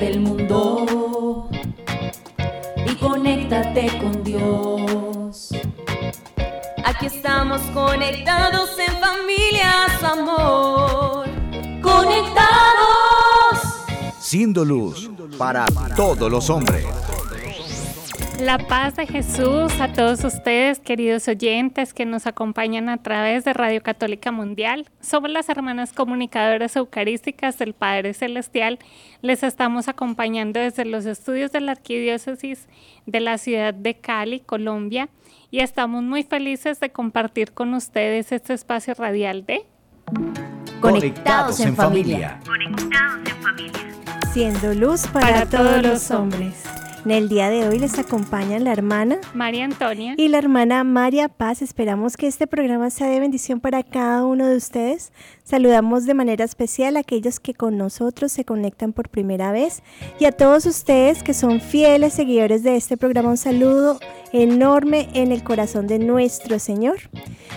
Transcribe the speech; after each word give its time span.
del 0.00 0.20
mundo 0.20 1.48
y 2.86 2.94
conéctate 2.96 3.98
con 3.98 4.22
Dios. 4.22 5.50
Aquí 6.84 7.06
estamos 7.06 7.62
conectados 7.72 8.70
en 8.78 8.94
familia, 9.00 9.86
su 9.98 10.06
amor. 10.06 11.26
Conectados. 11.82 12.46
Siendo 14.18 14.64
luz 14.64 15.10
para 15.38 15.66
todos 15.96 16.30
los 16.30 16.50
hombres. 16.50 16.84
La 18.40 18.58
paz 18.58 18.96
de 18.96 19.06
Jesús 19.06 19.80
a 19.80 19.92
todos 19.92 20.22
ustedes, 20.22 20.78
queridos 20.78 21.26
oyentes 21.26 21.94
que 21.94 22.04
nos 22.04 22.26
acompañan 22.26 22.88
a 22.90 22.98
través 22.98 23.44
de 23.44 23.54
Radio 23.54 23.82
Católica 23.82 24.30
Mundial. 24.30 24.86
Somos 25.00 25.30
las 25.30 25.48
hermanas 25.48 25.92
comunicadoras 25.94 26.76
eucarísticas 26.76 27.58
del 27.58 27.72
Padre 27.72 28.12
Celestial. 28.12 28.78
Les 29.22 29.42
estamos 29.42 29.88
acompañando 29.88 30.60
desde 30.60 30.84
los 30.84 31.06
estudios 31.06 31.50
de 31.50 31.60
la 31.60 31.72
Arquidiócesis 31.72 32.68
de 33.06 33.20
la 33.20 33.38
ciudad 33.38 33.72
de 33.72 33.94
Cali, 33.94 34.40
Colombia, 34.40 35.08
y 35.50 35.60
estamos 35.60 36.02
muy 36.02 36.22
felices 36.22 36.78
de 36.78 36.90
compartir 36.90 37.52
con 37.52 37.72
ustedes 37.72 38.32
este 38.32 38.52
espacio 38.52 38.92
radial 38.94 39.46
de 39.46 39.64
Conectados 40.80 41.58
en 41.60 41.74
familia. 41.74 42.38
Conectados 42.44 43.28
en 43.28 43.42
familia. 43.42 43.86
Siendo 44.36 44.74
luz 44.74 45.06
para, 45.06 45.46
todos 45.46 45.82
los 45.82 46.10
hombres. 46.10 46.62
En 47.06 47.10
el 47.10 47.30
día 47.30 47.48
de 47.48 47.66
hoy 47.66 47.78
les 47.78 47.98
acompañan 47.98 48.64
la 48.64 48.72
hermana 48.74 49.16
María 49.32 49.64
Antonia 49.64 50.12
y 50.14 50.28
la 50.28 50.36
hermana 50.36 50.84
María 50.84 51.30
Paz. 51.30 51.62
Esperamos 51.62 52.18
que 52.18 52.26
este 52.26 52.46
programa 52.46 52.90
sea 52.90 53.06
de 53.06 53.18
bendición 53.18 53.60
para 53.60 53.82
cada 53.82 54.26
uno 54.26 54.46
de 54.46 54.58
ustedes. 54.58 55.10
Saludamos 55.42 56.04
de 56.04 56.12
manera 56.12 56.44
especial 56.44 56.98
a 56.98 57.00
aquellos 57.00 57.40
que 57.40 57.54
con 57.54 57.78
nosotros 57.78 58.30
se 58.30 58.44
conectan 58.44 58.92
por 58.92 59.08
primera 59.08 59.52
vez 59.52 59.82
y 60.20 60.26
a 60.26 60.32
todos 60.32 60.66
ustedes 60.66 61.22
que 61.22 61.32
son 61.32 61.62
fieles 61.62 62.12
seguidores 62.12 62.62
de 62.62 62.76
este 62.76 62.98
programa. 62.98 63.30
Un 63.30 63.38
saludo 63.38 63.98
enorme 64.34 65.08
en 65.14 65.32
el 65.32 65.42
corazón 65.44 65.86
de 65.86 65.98
nuestro 65.98 66.58
Señor. 66.58 66.98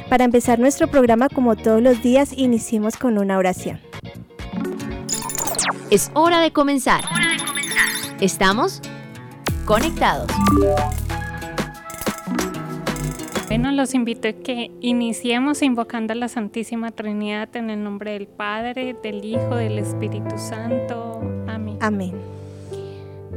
Para 0.09 0.23
empezar 0.23 0.59
nuestro 0.59 0.87
programa 0.87 1.27
como 1.27 1.57
todos 1.57 1.81
los 1.81 2.01
días, 2.01 2.31
iniciemos 2.37 2.95
con 2.95 3.17
una 3.17 3.37
oración. 3.37 3.81
Es 5.91 6.11
hora 6.13 6.39
de 6.39 6.51
comenzar. 6.51 7.03
¿Estamos? 8.19 8.81
conectados. 9.69 10.27
Bueno, 13.47 13.71
los 13.71 13.93
invito 13.93 14.27
a 14.27 14.33
que 14.33 14.71
iniciemos 14.81 15.61
invocando 15.61 16.13
a 16.13 16.15
la 16.15 16.27
Santísima 16.27 16.89
Trinidad 16.89 17.55
en 17.55 17.69
el 17.69 17.83
nombre 17.83 18.13
del 18.13 18.25
Padre, 18.25 18.95
del 19.03 19.23
Hijo, 19.23 19.55
del 19.55 19.77
Espíritu 19.77 20.39
Santo. 20.39 21.21
Amén. 21.47 21.77
Amén. 21.81 22.13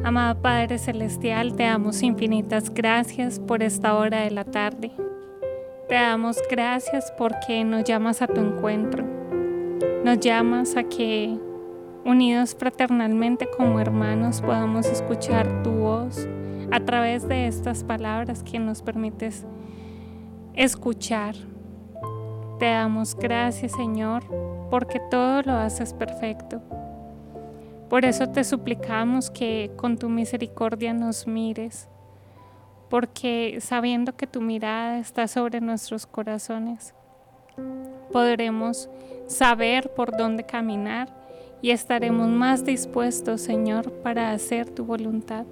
Amado 0.04 0.40
Padre 0.40 0.78
Celestial, 0.78 1.54
te 1.54 1.64
damos 1.64 2.02
infinitas 2.02 2.72
gracias 2.72 3.38
por 3.38 3.62
esta 3.62 3.94
hora 3.94 4.22
de 4.22 4.30
la 4.30 4.44
tarde. 4.44 4.90
Te 5.90 5.96
damos 5.96 6.38
gracias 6.50 7.12
porque 7.18 7.62
nos 7.62 7.84
llamas 7.84 8.22
a 8.22 8.26
tu 8.26 8.40
encuentro. 8.40 9.04
Nos 10.02 10.18
llamas 10.18 10.76
a 10.76 10.84
que 10.84 11.38
unidos 12.04 12.54
fraternalmente 12.58 13.48
como 13.56 13.80
hermanos, 13.80 14.40
podamos 14.40 14.86
escuchar 14.86 15.62
tu 15.62 15.70
voz 15.70 16.26
a 16.70 16.80
través 16.80 17.28
de 17.28 17.46
estas 17.46 17.84
palabras 17.84 18.42
que 18.42 18.58
nos 18.58 18.82
permites 18.82 19.44
escuchar. 20.54 21.34
Te 22.58 22.66
damos 22.66 23.14
gracias, 23.14 23.72
Señor, 23.72 24.24
porque 24.70 25.00
todo 25.10 25.42
lo 25.42 25.52
haces 25.52 25.92
perfecto. 25.92 26.62
Por 27.88 28.04
eso 28.04 28.28
te 28.28 28.42
suplicamos 28.42 29.30
que 29.30 29.70
con 29.76 29.98
tu 29.98 30.08
misericordia 30.08 30.94
nos 30.94 31.26
mires, 31.26 31.88
porque 32.88 33.58
sabiendo 33.60 34.16
que 34.16 34.26
tu 34.26 34.40
mirada 34.40 34.98
está 34.98 35.28
sobre 35.28 35.60
nuestros 35.60 36.06
corazones, 36.06 36.94
podremos 38.12 38.88
saber 39.26 39.92
por 39.94 40.16
dónde 40.16 40.44
caminar 40.44 41.21
y 41.62 41.70
estaremos 41.70 42.28
más 42.28 42.64
dispuestos, 42.64 43.40
Señor, 43.40 43.92
para 44.02 44.32
hacer 44.32 44.68
tu 44.68 44.84
voluntad. 44.84 45.46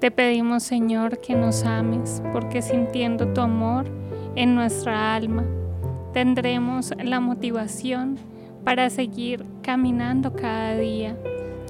Te 0.00 0.10
pedimos, 0.10 0.64
Señor, 0.64 1.18
que 1.18 1.34
nos 1.34 1.64
ames, 1.64 2.20
porque 2.32 2.60
sintiendo 2.62 3.32
tu 3.32 3.40
amor 3.40 3.86
en 4.34 4.56
nuestra 4.56 5.14
alma, 5.14 5.44
tendremos 6.12 6.92
la 7.02 7.20
motivación 7.20 8.16
para 8.64 8.90
seguir 8.90 9.44
caminando 9.62 10.34
cada 10.34 10.76
día, 10.76 11.16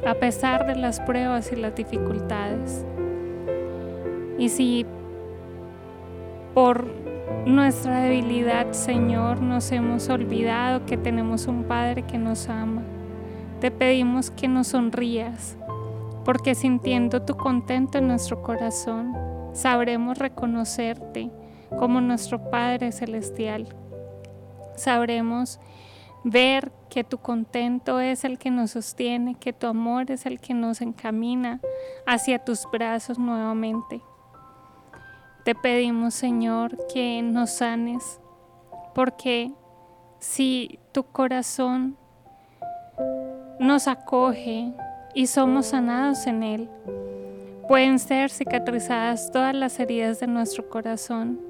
a 0.06 0.14
pesar 0.14 0.66
de 0.66 0.76
las 0.76 0.98
pruebas 1.00 1.52
y 1.52 1.56
las 1.56 1.74
dificultades. 1.74 2.84
Y 4.38 4.48
si 4.48 4.86
por 6.54 6.86
nuestra 7.44 8.00
debilidad, 8.00 8.72
Señor, 8.72 9.42
nos 9.42 9.70
hemos 9.70 10.08
olvidado 10.08 10.86
que 10.86 10.96
tenemos 10.96 11.46
un 11.46 11.64
Padre 11.64 12.02
que 12.02 12.18
nos 12.18 12.48
ama, 12.48 12.82
te 13.60 13.70
pedimos 13.70 14.30
que 14.30 14.46
nos 14.46 14.69
sonrías, 14.69 15.56
porque 16.24 16.54
sintiendo 16.54 17.22
tu 17.22 17.36
contento 17.36 17.98
en 17.98 18.08
nuestro 18.08 18.42
corazón, 18.42 19.14
sabremos 19.52 20.19
reconocerte 20.19 21.30
como 21.78 22.00
nuestro 22.00 22.50
Padre 22.50 22.92
Celestial. 22.92 23.66
Sabremos 24.76 25.58
ver 26.22 26.70
que 26.88 27.02
tu 27.02 27.19
contento 27.19 27.98
es 28.00 28.24
el 28.24 28.38
que 28.38 28.50
nos 28.50 28.72
sostiene, 28.72 29.34
que 29.34 29.52
tu 29.52 29.66
amor 29.66 30.10
es 30.10 30.25
el 30.26 30.40
que 30.40 30.54
nos 30.54 30.80
encamina 30.80 31.60
hacia 32.06 32.38
tus 32.38 32.69
brazos 32.70 33.19
nuevamente. 33.19 34.00
Te 35.44 35.54
pedimos, 35.54 36.14
Señor, 36.14 36.76
que 36.92 37.22
nos 37.22 37.50
sanes, 37.50 38.20
porque 38.94 39.52
si 40.19 40.78
tu 40.92 41.04
corazón 41.04 41.96
nos 43.58 43.88
acoge 43.88 44.72
y 45.14 45.26
somos 45.26 45.66
sanados 45.66 46.26
en 46.26 46.42
Él. 46.42 46.69
Pueden 47.66 47.98
ser 47.98 48.30
cicatrizadas 48.30 49.30
todas 49.30 49.54
las 49.54 49.78
heridas 49.78 50.20
de 50.20 50.26
nuestro 50.26 50.69
corazón 50.69 51.41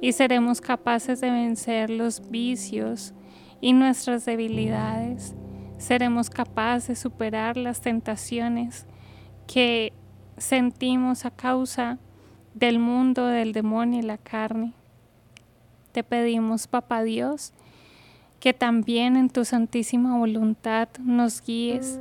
y 0.00 0.12
seremos 0.12 0.60
capaces 0.60 1.20
de 1.20 1.30
vencer 1.30 1.90
los 1.90 2.30
vicios 2.30 3.12
y 3.60 3.72
nuestras 3.72 4.24
debilidades. 4.24 5.34
Seremos 5.78 6.30
capaces 6.30 6.88
de 6.88 6.96
superar 6.96 7.56
las 7.56 7.80
tentaciones 7.80 8.86
que 9.46 9.92
sentimos 10.38 11.24
a 11.26 11.30
causa 11.30 11.98
del 12.54 12.78
mundo, 12.78 13.26
del 13.26 13.52
demonio 13.52 14.00
y 14.00 14.02
la 14.02 14.18
carne. 14.18 14.72
Te 15.92 16.04
pedimos, 16.04 16.66
Papá 16.66 17.02
Dios, 17.02 17.52
que 18.40 18.54
también 18.54 19.16
en 19.16 19.28
tu 19.28 19.44
santísima 19.44 20.16
voluntad 20.18 20.88
nos 20.98 21.42
guíes, 21.42 22.00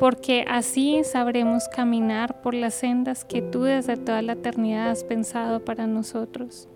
porque 0.00 0.46
así 0.48 1.02
sabremos 1.04 1.68
caminar 1.68 2.40
por 2.40 2.54
las 2.54 2.72
sendas 2.72 3.26
que 3.26 3.42
tú 3.42 3.64
desde 3.64 3.98
toda 3.98 4.22
la 4.22 4.32
eternidad 4.32 4.90
has 4.90 5.04
pensado 5.04 5.62
para 5.62 5.86
nosotros. 5.86 6.66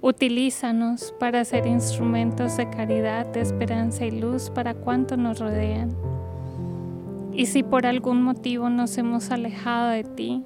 Utilízanos 0.00 1.14
para 1.20 1.44
ser 1.44 1.66
instrumentos 1.66 2.56
de 2.56 2.68
caridad, 2.70 3.26
de 3.26 3.42
esperanza 3.42 4.06
y 4.06 4.10
luz 4.10 4.50
para 4.50 4.74
cuantos 4.74 5.18
nos 5.18 5.38
rodean. 5.38 5.94
Y 7.34 7.46
si 7.46 7.62
por 7.62 7.84
algún 7.84 8.22
motivo 8.22 8.70
nos 8.70 8.96
hemos 8.96 9.30
alejado 9.30 9.90
de 9.90 10.04
ti, 10.04 10.42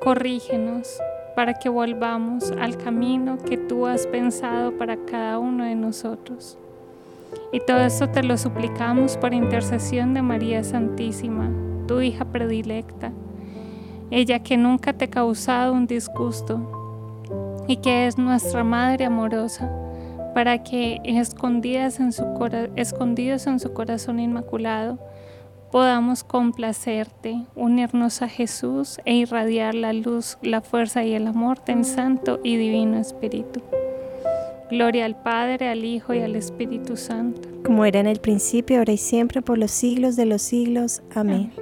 corrígenos 0.00 0.98
para 1.40 1.54
que 1.54 1.70
volvamos 1.70 2.52
al 2.60 2.76
camino 2.76 3.38
que 3.38 3.56
tú 3.56 3.86
has 3.86 4.06
pensado 4.06 4.76
para 4.76 4.98
cada 5.06 5.38
uno 5.38 5.64
de 5.64 5.74
nosotros. 5.74 6.58
Y 7.50 7.60
todo 7.60 7.78
esto 7.78 8.10
te 8.10 8.22
lo 8.22 8.36
suplicamos 8.36 9.16
por 9.16 9.32
intercesión 9.32 10.12
de 10.12 10.20
María 10.20 10.62
Santísima, 10.62 11.50
tu 11.88 12.02
hija 12.02 12.26
predilecta, 12.26 13.10
ella 14.10 14.40
que 14.40 14.58
nunca 14.58 14.92
te 14.92 15.06
ha 15.06 15.10
causado 15.10 15.72
un 15.72 15.86
disgusto 15.86 16.60
y 17.66 17.78
que 17.78 18.06
es 18.06 18.18
nuestra 18.18 18.62
Madre 18.62 19.06
amorosa, 19.06 19.72
para 20.34 20.62
que 20.62 21.00
escondidas 21.06 22.00
en 22.00 22.12
su, 22.12 22.22
escondidos 22.76 23.46
en 23.46 23.60
su 23.60 23.72
corazón 23.72 24.20
inmaculado, 24.20 24.98
podamos 25.70 26.24
complacerte, 26.24 27.44
unirnos 27.54 28.22
a 28.22 28.28
Jesús 28.28 29.00
e 29.04 29.14
irradiar 29.14 29.74
la 29.74 29.92
luz, 29.92 30.38
la 30.42 30.60
fuerza 30.60 31.04
y 31.04 31.14
el 31.14 31.26
amor 31.26 31.64
del 31.64 31.84
Santo 31.84 32.40
y 32.42 32.56
Divino 32.56 32.98
Espíritu. 32.98 33.62
Gloria 34.70 35.04
al 35.04 35.20
Padre, 35.20 35.68
al 35.68 35.84
Hijo 35.84 36.14
y 36.14 36.20
al 36.20 36.36
Espíritu 36.36 36.96
Santo. 36.96 37.48
Como 37.64 37.84
era 37.84 38.00
en 38.00 38.06
el 38.06 38.20
principio, 38.20 38.78
ahora 38.78 38.92
y 38.92 38.98
siempre, 38.98 39.42
por 39.42 39.58
los 39.58 39.70
siglos 39.70 40.16
de 40.16 40.26
los 40.26 40.42
siglos. 40.42 41.02
Amén. 41.14 41.52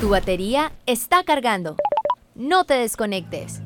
Tu 0.00 0.08
batería 0.08 0.72
está 0.86 1.22
cargando. 1.24 1.76
No 2.34 2.64
te 2.64 2.74
desconectes. 2.74 3.62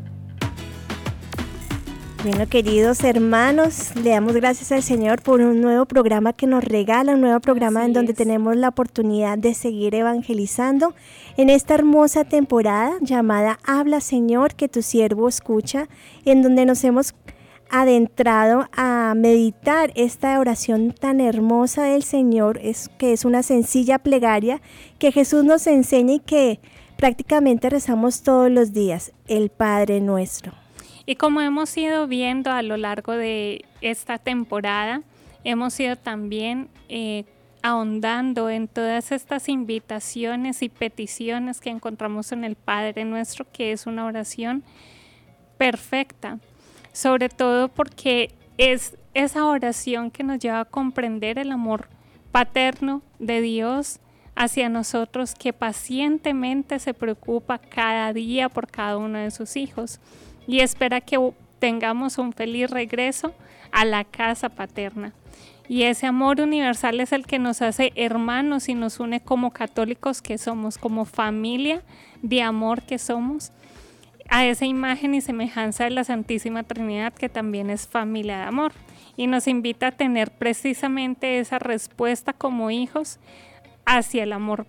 Bueno, 2.23 2.47
queridos 2.47 3.03
hermanos, 3.03 3.97
le 3.97 4.11
damos 4.11 4.35
gracias 4.35 4.73
al 4.73 4.83
Señor 4.83 5.23
por 5.23 5.41
un 5.41 5.63
nuevo 5.63 5.87
programa 5.87 6.35
que 6.35 6.47
nos 6.47 6.63
regala, 6.63 7.15
un 7.15 7.23
nuevo 7.23 7.41
programa 7.41 7.87
en 7.87 7.95
donde 7.95 8.13
tenemos 8.13 8.57
la 8.57 8.69
oportunidad 8.69 9.39
de 9.39 9.55
seguir 9.55 9.95
evangelizando 9.95 10.95
en 11.39 11.49
esta 11.49 11.73
hermosa 11.73 12.25
temporada 12.25 12.93
llamada 13.01 13.59
Habla 13.65 14.03
Señor, 14.03 14.55
que 14.55 14.69
tu 14.69 14.83
siervo 14.83 15.29
escucha, 15.29 15.89
en 16.27 16.43
donde 16.43 16.67
nos 16.67 16.85
hemos 16.85 17.15
adentrado 17.71 18.69
a 18.77 19.15
meditar 19.17 19.91
esta 19.95 20.39
oración 20.39 20.93
tan 20.93 21.23
hermosa 21.23 21.85
del 21.85 22.03
Señor, 22.03 22.59
es, 22.63 22.91
que 22.99 23.15
es 23.15 23.25
una 23.25 23.43
sencilla 23.43 23.99
plegaria 23.99 24.61
que 24.99 25.11
Jesús 25.11 25.43
nos 25.43 25.67
enseña 25.67 26.17
y 26.17 26.21
que 26.21 26.61
prácticamente 26.99 27.71
rezamos 27.71 28.21
todos 28.21 28.51
los 28.51 28.75
días, 28.75 29.13
el 29.27 29.49
Padre 29.49 30.03
nuestro. 30.03 30.60
Y 31.11 31.17
como 31.17 31.41
hemos 31.41 31.77
ido 31.77 32.07
viendo 32.07 32.53
a 32.53 32.63
lo 32.63 32.77
largo 32.77 33.11
de 33.15 33.65
esta 33.81 34.19
temporada, 34.19 35.03
hemos 35.43 35.81
ido 35.81 35.97
también 35.97 36.69
eh, 36.89 37.25
ahondando 37.63 38.49
en 38.49 38.69
todas 38.69 39.11
estas 39.11 39.49
invitaciones 39.49 40.63
y 40.63 40.69
peticiones 40.69 41.61
que 41.61 41.71
encontramos 41.71 42.31
en 42.31 42.45
el 42.45 42.55
Padre 42.55 43.05
nuestro, 43.05 43.45
que 43.53 43.73
es 43.73 43.89
una 43.89 44.07
oración 44.07 44.63
perfecta, 45.59 46.39
sobre 46.93 47.29
todo 47.29 47.67
porque 47.67 48.33
es 48.57 48.97
esa 49.13 49.47
oración 49.47 50.13
que 50.13 50.23
nos 50.23 50.39
lleva 50.39 50.61
a 50.61 50.65
comprender 50.65 51.41
el 51.41 51.51
amor 51.51 51.89
paterno 52.31 53.03
de 53.19 53.41
Dios 53.41 53.99
hacia 54.37 54.69
nosotros 54.69 55.35
que 55.35 55.53
pacientemente 55.53 56.79
se 56.79 56.95
preocupa 56.95 57.59
cada 57.59 58.13
día 58.13 58.49
por 58.49 58.71
cada 58.71 58.97
uno 58.97 59.19
de 59.19 59.33
sus 59.33 59.57
hijos 59.57 59.99
y 60.51 60.61
espera 60.61 61.01
que 61.01 61.17
tengamos 61.61 62.19
un 62.19 62.33
feliz 62.33 62.69
regreso 62.71 63.33
a 63.71 63.85
la 63.85 64.03
casa 64.03 64.49
paterna. 64.49 65.13
Y 65.69 65.85
ese 65.85 66.09
amor 66.09 66.41
universal 66.41 66.99
es 66.99 67.13
el 67.13 67.25
que 67.25 67.39
nos 67.39 67.63
hace 67.63 67.93
hermanos 67.95 68.69
y 68.69 68.75
nos 68.75 68.99
une 68.99 69.21
como 69.21 69.53
católicos 69.53 70.21
que 70.21 70.39
somos, 70.39 70.77
como 70.77 71.05
familia 71.05 71.83
de 72.23 72.43
amor 72.43 72.83
que 72.83 72.99
somos, 72.99 73.53
a 74.29 74.45
esa 74.45 74.67
imagen 74.67 75.15
y 75.15 75.21
semejanza 75.21 75.85
de 75.85 75.91
la 75.91 76.03
Santísima 76.03 76.65
Trinidad 76.65 77.13
que 77.13 77.29
también 77.29 77.71
es 77.71 77.87
familia 77.87 78.39
de 78.39 78.45
amor. 78.45 78.73
Y 79.17 79.29
nos 79.29 79.47
invita 79.47 79.89
a 79.89 79.93
tener 79.93 80.33
precisamente 80.33 81.39
esa 81.39 81.61
respuesta 81.61 82.33
como 82.33 82.73
hijos 82.73 83.21
hacia 83.87 84.25
el 84.25 84.33
amor 84.33 84.67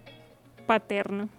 paterno. 0.67 1.29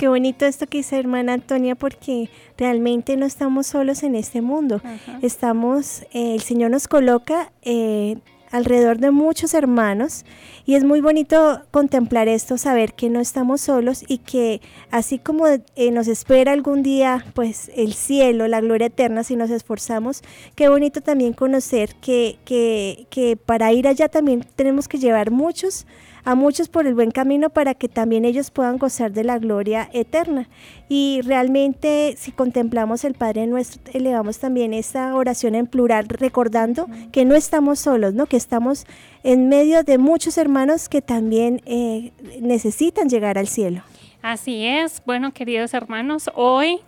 Qué 0.00 0.08
bonito 0.08 0.46
esto 0.46 0.66
que 0.66 0.78
dice 0.78 0.98
hermana 0.98 1.34
Antonia 1.34 1.74
porque 1.74 2.30
realmente 2.56 3.18
no 3.18 3.26
estamos 3.26 3.66
solos 3.66 4.02
en 4.02 4.14
este 4.14 4.40
mundo. 4.40 4.80
Estamos, 5.20 6.04
eh, 6.14 6.32
el 6.32 6.40
Señor 6.40 6.70
nos 6.70 6.88
coloca 6.88 7.52
eh, 7.60 8.16
alrededor 8.50 8.98
de 8.98 9.10
muchos 9.10 9.54
hermanos 9.54 10.24
y 10.66 10.74
es 10.74 10.84
muy 10.84 11.00
bonito 11.00 11.62
contemplar 11.70 12.28
esto, 12.28 12.58
saber 12.58 12.94
que 12.94 13.08
no 13.08 13.20
estamos 13.20 13.60
solos 13.60 14.04
y 14.06 14.18
que 14.18 14.60
así 14.90 15.18
como 15.18 15.46
eh, 15.46 15.90
nos 15.92 16.08
espera 16.08 16.52
algún 16.52 16.82
día 16.82 17.24
pues 17.34 17.70
el 17.74 17.94
cielo, 17.94 18.48
la 18.48 18.60
gloria 18.60 18.88
eterna 18.88 19.24
si 19.24 19.36
nos 19.36 19.50
esforzamos, 19.50 20.22
qué 20.54 20.68
bonito 20.68 21.00
también 21.00 21.32
conocer 21.32 21.94
que, 21.96 22.38
que, 22.44 23.06
que 23.10 23.36
para 23.36 23.72
ir 23.72 23.88
allá 23.88 24.08
también 24.08 24.44
tenemos 24.56 24.88
que 24.88 24.98
llevar 24.98 25.30
muchos 25.30 25.86
a 26.24 26.34
muchos 26.34 26.68
por 26.68 26.86
el 26.86 26.94
buen 26.94 27.10
camino 27.10 27.50
para 27.50 27.74
que 27.74 27.88
también 27.88 28.24
ellos 28.24 28.50
puedan 28.50 28.78
gozar 28.78 29.12
de 29.12 29.24
la 29.24 29.38
gloria 29.38 29.88
eterna. 29.92 30.48
Y 30.88 31.20
realmente 31.22 32.14
si 32.18 32.32
contemplamos 32.32 33.04
el 33.04 33.14
Padre 33.14 33.46
nuestro, 33.46 33.80
elevamos 33.92 34.38
también 34.38 34.74
esta 34.74 35.14
oración 35.14 35.54
en 35.54 35.66
plural, 35.66 36.08
recordando 36.08 36.88
que 37.12 37.24
no 37.24 37.34
estamos 37.34 37.78
solos, 37.78 38.14
¿no? 38.14 38.26
que 38.26 38.36
estamos 38.40 38.86
en 39.22 39.48
medio 39.48 39.82
de 39.84 39.98
muchos 39.98 40.38
hermanos 40.38 40.88
que 40.88 41.02
también 41.02 41.62
eh, 41.66 42.12
necesitan 42.40 43.08
llegar 43.08 43.38
al 43.38 43.46
cielo. 43.46 43.82
Así 44.22 44.66
es, 44.66 45.02
bueno 45.06 45.32
queridos 45.32 45.72
hermanos, 45.74 46.30
hoy 46.34 46.80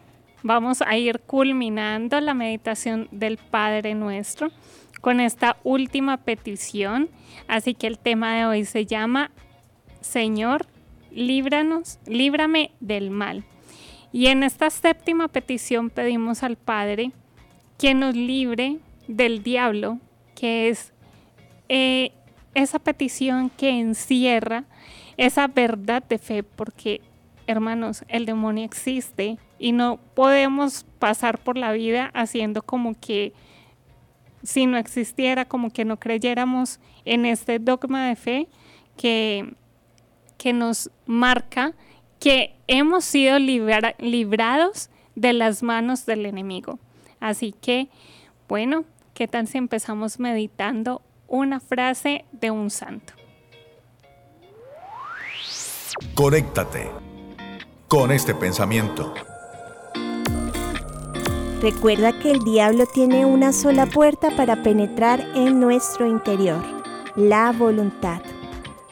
vamos 0.43 0.82
a 0.82 0.96
ir 0.96 1.20
culminando 1.20 2.20
la 2.20 2.34
meditación 2.34 3.08
del 3.10 3.37
Padre 3.38 3.94
nuestro 3.94 4.50
con 5.00 5.20
esta 5.20 5.56
última 5.64 6.16
petición. 6.16 7.10
Así 7.49 7.75
que 7.75 7.87
el 7.87 7.98
tema 7.98 8.34
de 8.37 8.46
hoy 8.46 8.64
se 8.64 8.87
llama 8.87 9.31
Señor, 10.00 10.66
líbranos, 11.10 11.98
líbrame 12.06 12.72
del 12.81 13.10
mal. 13.10 13.44
Y 14.12 14.26
en 14.26 14.43
esta 14.43 14.70
séptima 14.70 15.28
petición 15.28 15.90
pedimos 15.90 16.43
al 16.43 16.56
Padre 16.56 17.12
que 17.78 17.94
nos 17.94 18.14
libre 18.14 18.78
del 19.08 19.43
diablo, 19.43 19.98
que 20.34 20.69
es 20.69 20.91
eh, 21.74 22.12
esa 22.54 22.78
petición 22.78 23.48
que 23.48 23.70
encierra 23.70 24.64
esa 25.16 25.46
verdad 25.46 26.02
de 26.06 26.19
fe, 26.19 26.42
porque 26.42 27.00
hermanos, 27.46 28.04
el 28.08 28.26
demonio 28.26 28.62
existe 28.66 29.38
y 29.58 29.72
no 29.72 29.98
podemos 30.14 30.84
pasar 30.98 31.38
por 31.38 31.56
la 31.56 31.72
vida 31.72 32.10
haciendo 32.12 32.60
como 32.60 32.92
que 32.92 33.32
si 34.42 34.66
no 34.66 34.76
existiera, 34.76 35.46
como 35.46 35.70
que 35.70 35.86
no 35.86 35.98
creyéramos 35.98 36.78
en 37.06 37.24
este 37.24 37.58
dogma 37.58 38.06
de 38.06 38.16
fe 38.16 38.48
que, 38.98 39.54
que 40.36 40.52
nos 40.52 40.90
marca 41.06 41.72
que 42.20 42.54
hemos 42.66 43.06
sido 43.06 43.38
librados 43.38 44.90
de 45.14 45.32
las 45.32 45.62
manos 45.62 46.04
del 46.04 46.26
enemigo. 46.26 46.78
Así 47.19 47.54
que, 47.58 47.88
bueno, 48.46 48.84
¿qué 49.14 49.26
tal 49.26 49.48
si 49.48 49.56
empezamos 49.56 50.19
meditando 50.20 51.00
una 51.32 51.61
frase 51.61 52.26
de 52.31 52.50
un 52.50 52.69
santo? 52.70 53.14
Conéctate 56.14 56.90
con 57.88 58.12
este 58.12 58.34
pensamiento. 58.34 59.14
Recuerda 61.62 62.12
que 62.19 62.32
el 62.32 62.44
diablo 62.44 62.84
tiene 62.87 63.25
una 63.25 63.52
sola 63.52 63.87
puerta 63.87 64.29
para 64.37 64.62
penetrar 64.62 65.20
en 65.34 65.58
nuestro 65.58 66.06
interior, 66.06 66.62
la 67.17 67.52
voluntad. 67.52 68.20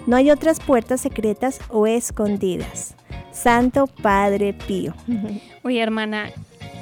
No 0.07 0.17
hay 0.17 0.31
otras 0.31 0.61
puertas 0.61 1.03
secretas 1.03 1.61
o 1.69 1.87
escondidas. 1.87 2.95
Santo 3.33 3.87
Padre 3.87 4.55
Pío. 4.55 4.95
Uy, 5.63 5.79
hermana, 5.79 6.31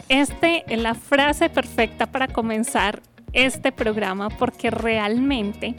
este 0.09 0.62
es 0.73 0.81
la 0.81 0.95
frase 0.95 1.50
perfecta 1.50 2.07
para 2.07 2.29
comenzar 2.29 3.03
este 3.32 3.73
programa 3.73 4.28
porque 4.30 4.70
realmente 4.70 5.75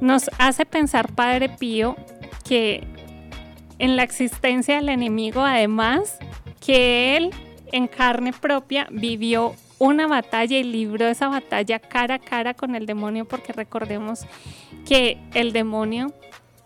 nos 0.00 0.30
hace 0.38 0.66
pensar, 0.66 1.12
Padre 1.12 1.48
Pío, 1.48 1.96
que 2.44 2.84
en 3.78 3.96
la 3.96 4.02
existencia 4.02 4.76
del 4.76 4.88
enemigo, 4.88 5.42
además, 5.42 6.18
que 6.64 7.16
él 7.16 7.30
en 7.72 7.86
carne 7.86 8.32
propia 8.32 8.86
vivió 8.90 9.54
una 9.78 10.06
batalla 10.06 10.58
y 10.58 10.62
libró 10.62 11.08
esa 11.08 11.28
batalla 11.28 11.78
cara 11.80 12.16
a 12.16 12.18
cara 12.18 12.54
con 12.54 12.76
el 12.76 12.86
demonio 12.86 13.24
porque 13.24 13.52
recordemos 13.52 14.26
que 14.86 15.18
el 15.34 15.52
demonio 15.52 16.12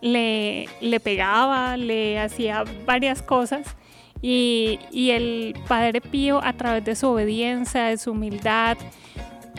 le, 0.02 0.68
le 0.80 1.00
pegaba, 1.00 1.76
le 1.76 2.20
hacía 2.20 2.64
varias 2.84 3.22
cosas 3.22 3.76
y, 4.22 4.78
el 5.10 5.54
Padre 5.68 6.00
Pío 6.00 6.42
a 6.42 6.52
través 6.54 6.84
de 6.84 6.96
su 6.96 7.08
obediencia, 7.08 7.84
de 7.84 7.98
su 7.98 8.12
humildad 8.12 8.76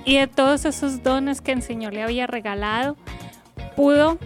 y 0.07 0.17
de 0.17 0.27
todos 0.27 0.63
esos 0.63 1.03
dones 1.03 1.41
que 1.41 1.51
el 1.51 1.61
Señor 1.61 1.93
le 1.93 2.01
había 2.01 2.27
regalado, 2.27 2.95
pudo 3.75 4.17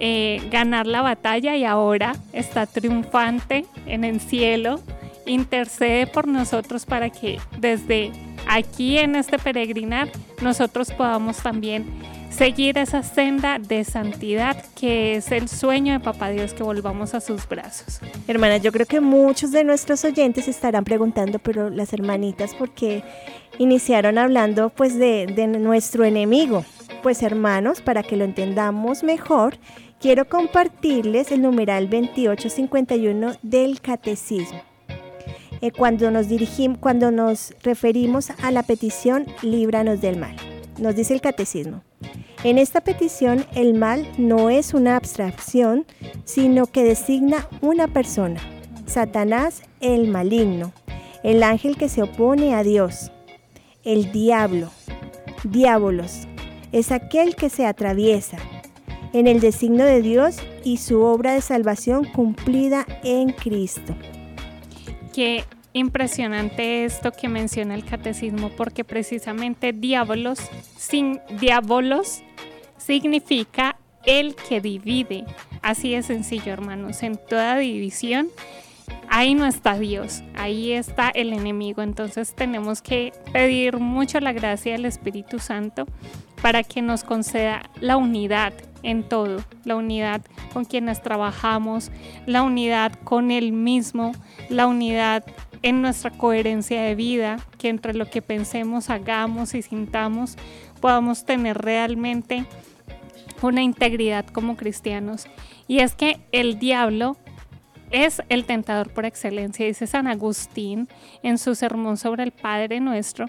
eh, 0.00 0.42
ganar 0.50 0.88
la 0.88 1.00
batalla 1.00 1.56
y 1.56 1.64
ahora 1.64 2.16
está 2.32 2.66
triunfante 2.66 3.64
en 3.86 4.02
el 4.02 4.20
cielo 4.20 4.80
intercede 5.26 6.06
por 6.08 6.26
nosotros 6.26 6.86
para 6.86 7.10
que 7.10 7.38
desde 7.58 8.10
aquí 8.48 8.98
en 8.98 9.14
este 9.14 9.38
peregrinar 9.38 10.08
nosotros 10.40 10.90
podamos 10.90 11.36
también 11.36 11.86
seguir 12.30 12.78
esa 12.78 13.02
senda 13.02 13.58
de 13.58 13.84
santidad 13.84 14.56
que 14.74 15.16
es 15.16 15.32
el 15.32 15.48
sueño 15.48 15.92
de 15.92 16.00
Papá 16.00 16.30
Dios 16.30 16.54
que 16.54 16.62
volvamos 16.62 17.14
a 17.14 17.20
sus 17.20 17.48
brazos. 17.48 18.00
Hermanas, 18.26 18.62
yo 18.62 18.72
creo 18.72 18.86
que 18.86 19.00
muchos 19.00 19.50
de 19.52 19.64
nuestros 19.64 20.04
oyentes 20.04 20.48
estarán 20.48 20.84
preguntando, 20.84 21.38
pero 21.38 21.70
las 21.70 21.92
hermanitas, 21.92 22.54
¿por 22.54 22.70
qué 22.70 23.02
iniciaron 23.58 24.18
hablando 24.18 24.70
pues 24.70 24.98
de, 24.98 25.26
de 25.26 25.46
nuestro 25.46 26.04
enemigo? 26.04 26.64
Pues 27.02 27.22
hermanos, 27.22 27.80
para 27.80 28.02
que 28.02 28.16
lo 28.16 28.24
entendamos 28.24 29.02
mejor, 29.02 29.56
quiero 30.00 30.28
compartirles 30.28 31.32
el 31.32 31.42
numeral 31.42 31.88
2851 31.90 33.32
del 33.42 33.80
catecismo. 33.80 34.62
Eh, 35.60 35.72
cuando, 35.72 36.10
nos 36.10 36.28
dirigimos, 36.28 36.78
cuando 36.78 37.10
nos 37.10 37.52
referimos 37.62 38.30
a 38.42 38.50
la 38.52 38.62
petición, 38.62 39.26
líbranos 39.42 40.00
del 40.00 40.16
mal. 40.16 40.36
Nos 40.78 40.94
dice 40.94 41.14
el 41.14 41.20
catecismo. 41.20 41.82
En 42.44 42.58
esta 42.58 42.80
petición, 42.80 43.44
el 43.54 43.74
mal 43.74 44.06
no 44.16 44.48
es 44.48 44.72
una 44.74 44.96
abstracción, 44.96 45.86
sino 46.24 46.66
que 46.66 46.84
designa 46.84 47.48
una 47.60 47.88
persona, 47.88 48.40
Satanás 48.86 49.62
el 49.80 50.08
maligno, 50.08 50.72
el 51.24 51.42
ángel 51.42 51.76
que 51.76 51.88
se 51.88 52.02
opone 52.02 52.54
a 52.54 52.62
Dios, 52.62 53.10
el 53.84 54.12
diablo, 54.12 54.70
diabolos. 55.44 56.28
Es 56.70 56.92
aquel 56.92 57.34
que 57.34 57.48
se 57.48 57.66
atraviesa 57.66 58.38
en 59.12 59.26
el 59.26 59.40
designio 59.40 59.84
de 59.84 60.02
Dios 60.02 60.36
y 60.64 60.76
su 60.76 61.00
obra 61.00 61.32
de 61.32 61.40
salvación 61.40 62.04
cumplida 62.04 62.86
en 63.02 63.30
Cristo. 63.30 63.96
Qué 65.12 65.44
impresionante 65.72 66.84
esto 66.84 67.12
que 67.12 67.28
menciona 67.28 67.74
el 67.74 67.84
catecismo 67.84 68.50
porque 68.50 68.84
precisamente 68.84 69.72
diabolos 69.72 70.38
sin 70.76 71.20
diabolos 71.40 72.22
significa 72.76 73.76
el 74.06 74.34
que 74.34 74.60
divide. 74.60 75.24
Así 75.62 75.94
de 75.94 76.02
sencillo, 76.02 76.52
hermanos. 76.52 77.02
En 77.02 77.16
toda 77.16 77.56
división 77.58 78.28
ahí 79.08 79.34
no 79.34 79.46
está 79.46 79.78
Dios, 79.78 80.22
ahí 80.34 80.72
está 80.72 81.10
el 81.10 81.32
enemigo. 81.32 81.82
Entonces 81.82 82.34
tenemos 82.34 82.82
que 82.82 83.12
pedir 83.32 83.78
mucho 83.78 84.20
la 84.20 84.32
gracia 84.32 84.72
del 84.72 84.84
Espíritu 84.84 85.38
Santo 85.38 85.86
para 86.42 86.62
que 86.62 86.82
nos 86.82 87.04
conceda 87.04 87.68
la 87.80 87.96
unidad 87.96 88.52
en 88.82 89.02
todo, 89.02 89.42
la 89.64 89.76
unidad 89.76 90.22
con 90.52 90.64
quienes 90.64 91.02
trabajamos, 91.02 91.90
la 92.26 92.42
unidad 92.42 92.92
con 93.04 93.30
Él 93.30 93.52
mismo, 93.52 94.12
la 94.48 94.66
unidad 94.66 95.24
en 95.62 95.82
nuestra 95.82 96.10
coherencia 96.10 96.82
de 96.82 96.94
vida, 96.94 97.38
que 97.58 97.68
entre 97.68 97.94
lo 97.94 98.08
que 98.10 98.22
pensemos, 98.22 98.90
hagamos 98.90 99.54
y 99.54 99.62
sintamos 99.62 100.36
podamos 100.80 101.24
tener 101.24 101.58
realmente 101.58 102.46
una 103.42 103.62
integridad 103.62 104.26
como 104.26 104.56
cristianos. 104.56 105.26
Y 105.66 105.80
es 105.80 105.94
que 105.94 106.20
el 106.32 106.58
diablo 106.58 107.16
es 107.90 108.22
el 108.28 108.44
tentador 108.44 108.90
por 108.90 109.04
excelencia, 109.04 109.66
dice 109.66 109.86
San 109.86 110.06
Agustín 110.06 110.88
en 111.22 111.38
su 111.38 111.54
sermón 111.54 111.96
sobre 111.96 112.22
el 112.22 112.32
Padre 112.32 112.80
Nuestro, 112.80 113.26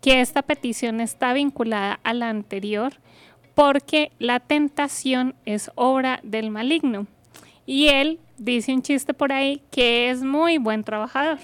que 0.00 0.20
esta 0.20 0.42
petición 0.42 1.00
está 1.00 1.32
vinculada 1.32 2.00
a 2.02 2.12
la 2.12 2.28
anterior 2.28 2.92
porque 3.54 4.10
la 4.18 4.40
tentación 4.40 5.34
es 5.44 5.70
obra 5.76 6.20
del 6.22 6.50
maligno. 6.50 7.06
Y 7.66 7.88
él 7.88 8.18
dice 8.38 8.72
un 8.72 8.82
chiste 8.82 9.14
por 9.14 9.32
ahí 9.32 9.62
que 9.70 10.10
es 10.10 10.22
muy 10.22 10.58
buen 10.58 10.84
trabajador. 10.84 11.38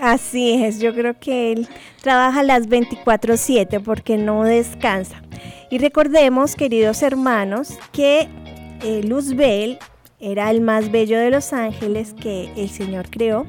Así 0.00 0.64
es, 0.64 0.80
yo 0.80 0.94
creo 0.94 1.18
que 1.18 1.52
él 1.52 1.68
trabaja 2.02 2.42
las 2.42 2.68
24/7 2.68 3.80
porque 3.80 4.16
no 4.16 4.44
descansa. 4.44 5.22
Y 5.70 5.78
recordemos, 5.78 6.54
queridos 6.54 7.02
hermanos, 7.02 7.78
que 7.92 8.28
eh, 8.82 9.02
Luzbel 9.04 9.78
era 10.20 10.50
el 10.50 10.60
más 10.60 10.90
bello 10.90 11.18
de 11.18 11.30
los 11.30 11.52
ángeles 11.52 12.14
que 12.14 12.50
el 12.56 12.70
Señor 12.70 13.10
creó, 13.10 13.46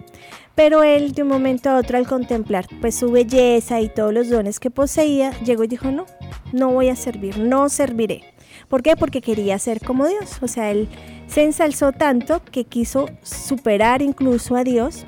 pero 0.55 0.83
él 0.83 1.13
de 1.13 1.21
un 1.21 1.29
momento 1.29 1.69
a 1.69 1.77
otro 1.77 1.97
al 1.97 2.07
contemplar 2.07 2.65
pues 2.81 2.95
su 2.95 3.11
belleza 3.11 3.79
y 3.79 3.89
todos 3.89 4.13
los 4.13 4.29
dones 4.29 4.59
que 4.59 4.71
poseía, 4.71 5.31
llegó 5.41 5.63
y 5.63 5.67
dijo, 5.67 5.91
no, 5.91 6.05
no 6.51 6.71
voy 6.71 6.89
a 6.89 6.95
servir, 6.95 7.37
no 7.37 7.69
serviré. 7.69 8.23
¿Por 8.67 8.83
qué? 8.83 8.97
Porque 8.97 9.21
quería 9.21 9.59
ser 9.59 9.79
como 9.81 10.07
Dios. 10.07 10.39
O 10.41 10.47
sea, 10.47 10.71
él 10.71 10.89
se 11.27 11.43
ensalzó 11.43 11.91
tanto 11.91 12.41
que 12.43 12.63
quiso 12.63 13.09
superar 13.21 14.01
incluso 14.01 14.55
a 14.55 14.63
Dios 14.63 15.05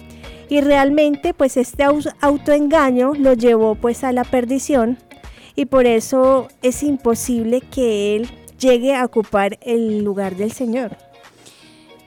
y 0.50 0.62
realmente 0.62 1.34
pues 1.34 1.58
este 1.58 1.84
autoengaño 1.84 3.14
lo 3.14 3.34
llevó 3.34 3.76
pues 3.76 4.04
a 4.04 4.12
la 4.12 4.24
perdición 4.24 4.98
y 5.56 5.66
por 5.66 5.86
eso 5.86 6.48
es 6.62 6.84
imposible 6.84 7.62
que 7.62 8.16
él 8.16 8.30
llegue 8.60 8.96
a 8.96 9.06
ocupar 9.06 9.58
el 9.62 10.04
lugar 10.04 10.36
del 10.36 10.52
Señor. 10.52 10.98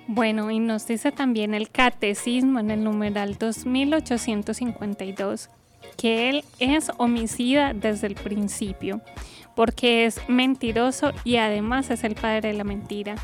Bueno, 0.07 0.51
y 0.51 0.59
nos 0.59 0.87
dice 0.87 1.13
también 1.13 1.55
el 1.55 1.71
catecismo 1.71 2.59
en 2.59 2.71
el 2.71 2.85
numeral 2.85 3.39
2852 3.39 5.49
que 5.97 6.31
él 6.31 6.45
es 6.59 6.91
homicida 6.99 7.73
desde 7.75 8.09
el 8.09 8.15
principio, 8.15 9.01
porque 9.55 10.07
es 10.07 10.21
mentiroso 10.29 11.13
y 11.25 11.37
además 11.37 11.91
es 11.91 12.05
el 12.05 12.15
padre 12.15 12.49
de 12.49 12.55
la 12.55 12.65
mentira. 12.65 13.17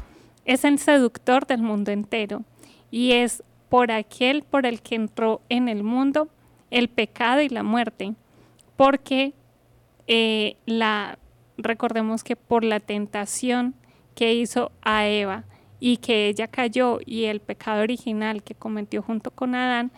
Es 0.48 0.64
el 0.64 0.78
seductor 0.78 1.46
del 1.46 1.62
mundo 1.62 1.92
entero 1.92 2.42
y 2.90 3.12
es 3.12 3.42
por 3.68 3.92
aquel 3.92 4.42
por 4.42 4.66
el 4.66 4.80
que 4.80 4.94
entró 4.94 5.42
en 5.48 5.68
el 5.68 5.84
mundo 5.84 6.28
el 6.70 6.88
pecado 6.88 7.40
y 7.42 7.48
la 7.48 7.62
muerte, 7.62 8.14
porque 8.76 9.34
eh, 10.06 10.56
la 10.66 11.18
recordemos 11.58 12.24
que 12.24 12.34
por 12.34 12.64
la 12.64 12.80
tentación 12.80 13.74
que 14.14 14.34
hizo 14.34 14.72
a 14.82 15.06
Eva, 15.06 15.44
y 15.80 15.98
que 15.98 16.28
ella 16.28 16.48
cayó 16.48 16.98
y 17.04 17.24
el 17.24 17.40
pecado 17.40 17.82
original 17.82 18.42
que 18.42 18.54
cometió 18.54 19.02
junto 19.02 19.30
con 19.30 19.54
Adán, 19.54 19.92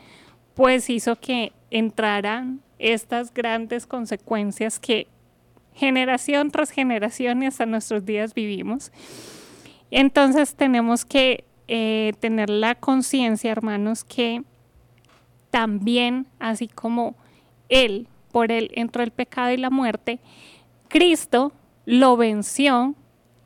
pues 0.55 0.91
hizo 0.91 1.17
que 1.17 1.53
entraran 1.71 2.61
estas 2.79 3.33
grandes 3.33 3.87
consecuencias 3.87 4.79
que 4.79 5.07
generación 5.75 6.51
tras 6.51 6.71
generación 6.71 7.43
y 7.43 7.47
hasta 7.47 7.67
nuestros 7.67 8.05
días 8.05 8.35
vivimos. 8.35 8.93
Entonces 9.91 10.55
tenemos 10.55 11.05
que 11.05 11.45
eh, 11.69 12.13
tener 12.21 12.51
la 12.51 12.75
conciencia, 12.75 13.51
hermanos, 13.51 14.05
que 14.05 14.43
también, 15.51 16.27
así 16.39 16.69
como 16.69 17.17
Él, 17.69 18.09
por 18.33 18.53
Él 18.53 18.71
entró 18.75 19.03
el 19.03 19.11
pecado 19.11 19.53
y 19.53 19.57
la 19.57 19.71
muerte, 19.71 20.21
Cristo 20.89 21.53
lo 21.87 22.17
venció 22.17 22.95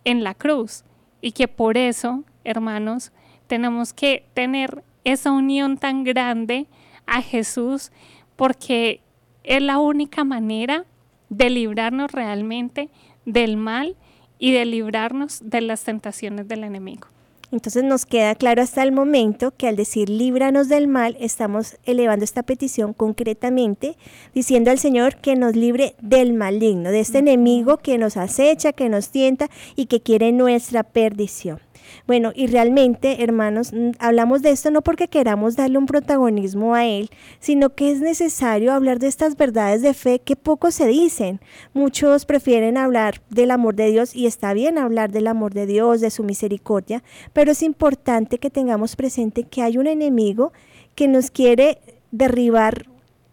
en 0.05 0.25
la 0.25 0.35
cruz. 0.35 0.85
Y 1.21 1.33
que 1.33 1.49
por 1.49 1.79
eso, 1.79 2.25
hermanos, 2.45 3.13
tenemos 3.47 3.93
que 3.93 4.27
tener 4.35 4.85
esa 5.05 5.31
unión 5.31 5.79
tan 5.79 6.05
grande 6.05 6.67
a 7.07 7.23
Jesús 7.23 7.93
porque 8.37 9.01
es 9.43 9.63
la 9.63 9.79
única 9.79 10.25
manera 10.25 10.85
de 11.29 11.51
librarnos 11.51 12.11
realmente 12.11 12.89
del 13.25 13.57
mal 13.57 13.97
y 14.45 14.53
de 14.53 14.67
librarnos 14.67 15.41
de 15.43 15.63
las 15.63 15.85
tentaciones 15.85 16.49
del 16.49 16.65
enemigo. 16.65 17.09
Entonces 17.51 17.83
nos 17.83 18.05
queda 18.05 18.35
claro 18.35 18.61
hasta 18.61 18.83
el 18.83 18.93
momento 18.93 19.55
que 19.57 19.69
al 19.69 19.75
decir 19.75 20.11
líbranos 20.11 20.69
del 20.69 20.87
mal, 20.87 21.17
estamos 21.19 21.79
elevando 21.87 22.27
esta 22.27 22.43
petición 22.43 22.93
concretamente, 22.93 23.97
diciendo 24.35 24.71
al 24.71 24.79
Señor 24.79 25.17
que 25.17 25.35
nos 25.35 25.57
libre 25.57 25.95
del 26.03 26.35
maligno, 26.35 26.91
de 26.91 27.01
este 27.01 27.21
enemigo 27.21 27.79
que 27.79 27.97
nos 27.97 28.19
acecha, 28.19 28.75
que 28.75 28.91
nos 28.91 29.09
tienta 29.09 29.49
y 29.77 29.87
que 29.87 30.03
quiere 30.03 30.31
nuestra 30.31 30.83
perdición. 30.83 31.59
Bueno, 32.07 32.33
y 32.35 32.49
realmente, 32.49 33.25
hermanos, 33.25 33.73
hablamos 33.99 34.43
de 34.43 34.51
esto 34.51 34.71
no 34.71 34.83
porque 34.83 35.09
queramos 35.09 35.57
darle 35.57 35.79
un 35.79 35.87
protagonismo 35.87 36.75
a 36.75 36.85
él, 36.85 37.09
sino 37.41 37.75
que 37.75 37.91
es 37.91 38.01
necesario 38.03 38.75
hablar 38.75 38.99
de 38.99 39.07
estas 39.07 39.39
verdades 39.39 39.81
de 39.81 39.95
fe 39.95 40.19
que 40.19 40.37
poco 40.37 40.71
se 40.71 40.87
dicen. 40.87 41.41
Muchos 41.73 42.27
prefieren 42.27 42.77
hablar 42.77 43.23
del 43.31 43.51
amor 43.51 43.75
de 43.75 43.91
Dios 43.91 44.15
y 44.15 44.27
está 44.27 44.53
bien 44.53 44.77
hablar 44.77 45.13
del 45.13 45.27
amor 45.27 45.55
de 45.55 45.65
Dios, 45.65 46.03
de 46.03 46.11
su 46.11 46.25
misericordia, 46.25 47.03
pero 47.33 47.53
es 47.53 47.63
importante 47.63 48.37
que 48.37 48.51
tengamos 48.51 48.97
presente 48.97 49.45
que 49.45 49.63
hay 49.63 49.79
un 49.79 49.87
enemigo 49.87 50.53
que 50.95 51.09
nos 51.09 51.31
quiere 51.31 51.79
derribar 52.11 52.85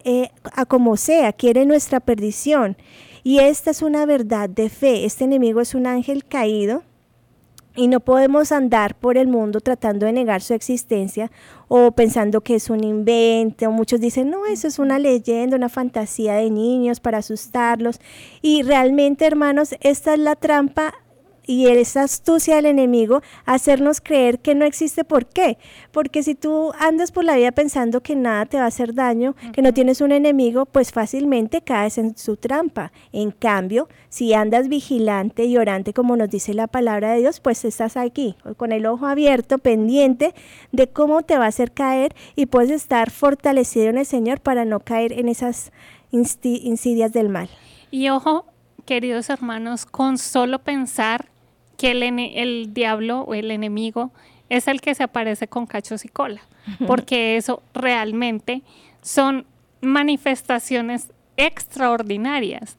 eh, 0.05 0.29
a 0.55 0.65
como 0.65 0.95
sea, 0.95 1.33
quiere 1.33 1.65
nuestra 1.65 1.99
perdición. 1.99 2.77
Y 3.23 3.39
esta 3.39 3.71
es 3.71 3.81
una 3.81 4.05
verdad 4.05 4.49
de 4.49 4.69
fe. 4.69 5.05
Este 5.05 5.25
enemigo 5.25 5.59
es 5.59 5.75
un 5.75 5.87
ángel 5.87 6.25
caído 6.25 6.83
y 7.75 7.87
no 7.87 7.99
podemos 7.99 8.51
andar 8.51 8.95
por 8.95 9.17
el 9.17 9.27
mundo 9.27 9.61
tratando 9.61 10.05
de 10.05 10.13
negar 10.13 10.41
su 10.41 10.53
existencia 10.53 11.31
o 11.67 11.91
pensando 11.91 12.41
que 12.41 12.55
es 12.55 12.69
un 12.69 12.83
invento. 12.83 13.71
Muchos 13.71 14.01
dicen, 14.01 14.29
no, 14.29 14.45
eso 14.45 14.67
es 14.67 14.77
una 14.77 14.99
leyenda, 14.99 15.55
una 15.55 15.69
fantasía 15.69 16.33
de 16.33 16.49
niños 16.49 16.99
para 16.99 17.19
asustarlos. 17.19 18.01
Y 18.41 18.63
realmente, 18.63 19.25
hermanos, 19.25 19.75
esta 19.79 20.13
es 20.13 20.19
la 20.19 20.35
trampa 20.35 20.93
y 21.45 21.67
esa 21.67 22.03
astucia 22.03 22.55
del 22.55 22.65
enemigo 22.65 23.21
hacernos 23.45 24.01
creer 24.01 24.39
que 24.39 24.55
no 24.55 24.65
existe. 24.65 25.03
¿Por 25.03 25.25
qué? 25.25 25.57
Porque 25.91 26.23
si 26.23 26.35
tú 26.35 26.71
andas 26.79 27.11
por 27.11 27.23
la 27.23 27.35
vida 27.35 27.51
pensando 27.51 28.01
que 28.01 28.15
nada 28.15 28.45
te 28.45 28.57
va 28.57 28.63
a 28.63 28.67
hacer 28.67 28.93
daño, 28.93 29.35
que 29.53 29.61
no 29.61 29.73
tienes 29.73 30.01
un 30.01 30.11
enemigo, 30.11 30.65
pues 30.65 30.91
fácilmente 30.91 31.61
caes 31.61 31.97
en 31.97 32.17
su 32.17 32.37
trampa. 32.37 32.91
En 33.11 33.31
cambio, 33.31 33.89
si 34.09 34.33
andas 34.33 34.67
vigilante 34.67 35.45
y 35.45 35.57
orante, 35.57 35.93
como 35.93 36.15
nos 36.15 36.29
dice 36.29 36.53
la 36.53 36.67
palabra 36.67 37.13
de 37.13 37.19
Dios, 37.19 37.39
pues 37.39 37.65
estás 37.65 37.97
aquí, 37.97 38.35
con 38.57 38.71
el 38.71 38.85
ojo 38.85 39.07
abierto, 39.07 39.57
pendiente 39.57 40.33
de 40.71 40.87
cómo 40.87 41.23
te 41.23 41.37
va 41.37 41.45
a 41.45 41.49
hacer 41.49 41.71
caer 41.71 42.15
y 42.35 42.45
puedes 42.45 42.71
estar 42.71 43.09
fortalecido 43.09 43.89
en 43.89 43.97
el 43.97 44.05
Señor 44.05 44.41
para 44.41 44.65
no 44.65 44.79
caer 44.79 45.13
en 45.13 45.27
esas 45.27 45.71
insidias 46.11 47.13
del 47.13 47.29
mal. 47.29 47.49
Y 47.89 48.09
ojo, 48.09 48.45
queridos 48.85 49.29
hermanos, 49.29 49.85
con 49.85 50.17
solo 50.17 50.59
pensar 50.59 51.30
que 51.81 51.89
el, 51.89 52.03
el 52.03 52.75
diablo 52.75 53.21
o 53.21 53.33
el 53.33 53.49
enemigo 53.49 54.11
es 54.49 54.67
el 54.67 54.81
que 54.81 54.93
se 54.93 55.01
aparece 55.01 55.47
con 55.47 55.65
cachos 55.65 56.05
y 56.05 56.09
cola, 56.09 56.41
porque 56.85 57.37
eso 57.37 57.63
realmente 57.73 58.61
son 59.01 59.47
manifestaciones 59.81 61.11
extraordinarias. 61.37 62.77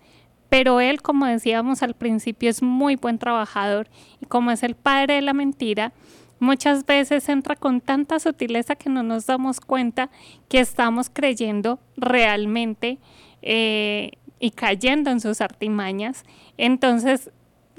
Pero 0.49 0.81
él, 0.81 1.03
como 1.03 1.27
decíamos 1.27 1.83
al 1.83 1.95
principio, 1.95 2.49
es 2.49 2.63
muy 2.63 2.95
buen 2.95 3.19
trabajador 3.19 3.89
y 4.21 4.27
como 4.27 4.53
es 4.53 4.63
el 4.63 4.77
padre 4.77 5.15
de 5.15 5.23
la 5.23 5.33
mentira, 5.33 5.93
muchas 6.39 6.87
veces 6.87 7.29
entra 7.29 7.57
con 7.57 7.81
tanta 7.81 8.21
sutileza 8.21 8.77
que 8.77 8.89
no 8.89 9.03
nos 9.03 9.27
damos 9.27 9.59
cuenta 9.59 10.11
que 10.49 10.61
estamos 10.61 11.11
creyendo 11.13 11.81
realmente 11.97 13.01
eh, 13.41 14.13
y 14.39 14.53
cayendo 14.53 15.11
en 15.11 15.19
sus 15.19 15.41
artimañas. 15.41 16.23
Entonces 16.57 17.33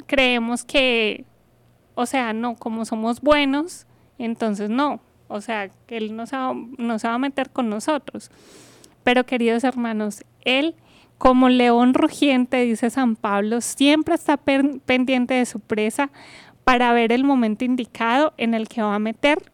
creemos 0.05 0.63
que, 0.63 1.25
o 1.95 2.05
sea, 2.05 2.33
no, 2.33 2.55
como 2.55 2.85
somos 2.85 3.21
buenos, 3.21 3.85
entonces 4.17 4.69
no, 4.69 5.01
o 5.27 5.41
sea, 5.41 5.69
que 5.87 5.97
Él 5.97 6.15
no 6.15 6.25
se 6.27 6.37
va, 6.37 6.53
no 6.77 6.99
se 6.99 7.07
va 7.07 7.15
a 7.15 7.19
meter 7.19 7.49
con 7.49 7.69
nosotros. 7.69 8.31
Pero 9.03 9.25
queridos 9.25 9.63
hermanos, 9.63 10.23
Él 10.41 10.75
como 11.17 11.49
león 11.49 11.93
rugiente, 11.93 12.63
dice 12.63 12.89
San 12.89 13.15
Pablo, 13.15 13.61
siempre 13.61 14.15
está 14.15 14.37
pendiente 14.37 15.33
de 15.33 15.45
su 15.45 15.59
presa 15.59 16.09
para 16.63 16.93
ver 16.93 17.11
el 17.11 17.23
momento 17.23 17.65
indicado 17.65 18.33
en 18.37 18.53
el 18.53 18.67
que 18.67 18.81
va 18.81 18.95
a 18.95 18.99
meter 18.99 19.51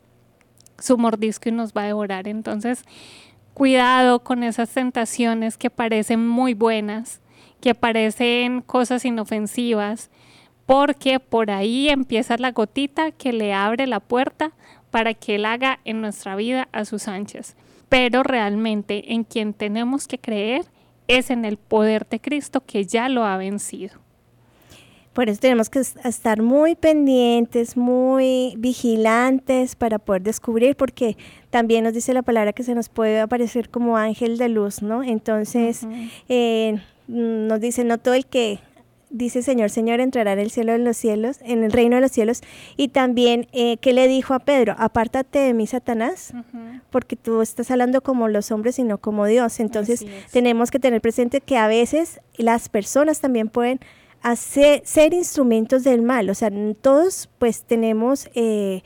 su 0.79 0.97
mordisco 0.97 1.49
y 1.49 1.51
nos 1.51 1.73
va 1.73 1.83
a 1.83 1.85
devorar. 1.87 2.27
Entonces, 2.27 2.83
cuidado 3.53 4.23
con 4.23 4.43
esas 4.43 4.69
tentaciones 4.69 5.57
que 5.57 5.69
parecen 5.69 6.27
muy 6.27 6.53
buenas, 6.53 7.21
que 7.61 7.75
parecen 7.75 8.61
cosas 8.61 9.05
inofensivas, 9.05 10.09
porque 10.69 11.19
por 11.19 11.49
ahí 11.49 11.89
empieza 11.89 12.37
la 12.37 12.51
gotita 12.51 13.09
que 13.09 13.33
le 13.33 13.53
abre 13.55 13.87
la 13.87 13.99
puerta 13.99 14.51
para 14.91 15.15
que 15.15 15.33
él 15.33 15.45
haga 15.45 15.79
en 15.83 15.99
nuestra 15.99 16.35
vida 16.35 16.67
a 16.71 16.85
sus 16.85 17.07
anchas. 17.07 17.55
Pero 17.89 18.21
realmente 18.21 19.13
en 19.13 19.23
quien 19.23 19.55
tenemos 19.55 20.07
que 20.07 20.19
creer 20.19 20.65
es 21.07 21.31
en 21.31 21.43
el 21.43 21.57
poder 21.57 22.07
de 22.07 22.19
Cristo 22.19 22.61
que 22.63 22.85
ya 22.85 23.09
lo 23.09 23.25
ha 23.25 23.35
vencido. 23.37 23.97
Por 25.13 25.27
eso 25.27 25.41
tenemos 25.41 25.71
que 25.71 25.79
estar 25.79 26.39
muy 26.39 26.75
pendientes, 26.75 27.75
muy 27.75 28.53
vigilantes 28.55 29.75
para 29.75 29.97
poder 29.97 30.21
descubrir, 30.21 30.75
porque 30.75 31.17
también 31.49 31.83
nos 31.83 31.95
dice 31.95 32.13
la 32.13 32.21
palabra 32.21 32.53
que 32.53 32.61
se 32.61 32.75
nos 32.75 32.89
puede 32.89 33.21
aparecer 33.21 33.69
como 33.69 33.97
ángel 33.97 34.37
de 34.37 34.49
luz, 34.49 34.83
¿no? 34.83 35.01
Entonces, 35.01 35.87
eh, 36.27 36.79
nos 37.07 37.59
dice, 37.59 37.83
no 37.83 37.97
todo 37.97 38.13
el 38.13 38.27
que 38.27 38.59
dice 39.09 39.41
Señor, 39.41 39.69
Señor, 39.69 39.99
entrará 39.99 40.33
en 40.33 40.39
el 40.39 40.51
cielo 40.51 40.73
de 40.73 40.79
los 40.79 40.97
cielos, 40.97 41.39
en 41.43 41.63
el 41.63 41.71
reino 41.71 41.95
de 41.95 42.01
los 42.01 42.11
cielos. 42.11 42.41
Y 42.77 42.89
también, 42.89 43.47
eh, 43.51 43.77
¿qué 43.77 43.93
le 43.93 44.07
dijo 44.07 44.33
a 44.33 44.39
Pedro? 44.39 44.75
Apártate 44.77 45.39
de 45.39 45.53
mí, 45.53 45.67
Satanás, 45.67 46.33
porque 46.89 47.15
tú 47.15 47.41
estás 47.41 47.71
hablando 47.71 48.01
como 48.01 48.27
los 48.27 48.51
hombres 48.51 48.79
y 48.79 48.83
no 48.83 48.97
como 48.97 49.25
Dios. 49.25 49.59
Entonces, 49.59 50.05
tenemos 50.31 50.71
que 50.71 50.79
tener 50.79 51.01
presente 51.01 51.41
que 51.41 51.57
a 51.57 51.67
veces 51.67 52.21
las 52.37 52.69
personas 52.69 53.19
también 53.19 53.49
pueden 53.49 53.79
hacer, 54.21 54.81
ser 54.85 55.13
instrumentos 55.13 55.83
del 55.83 56.01
mal. 56.01 56.29
O 56.29 56.35
sea, 56.35 56.51
todos 56.81 57.29
pues 57.39 57.63
tenemos 57.63 58.29
eh, 58.33 58.81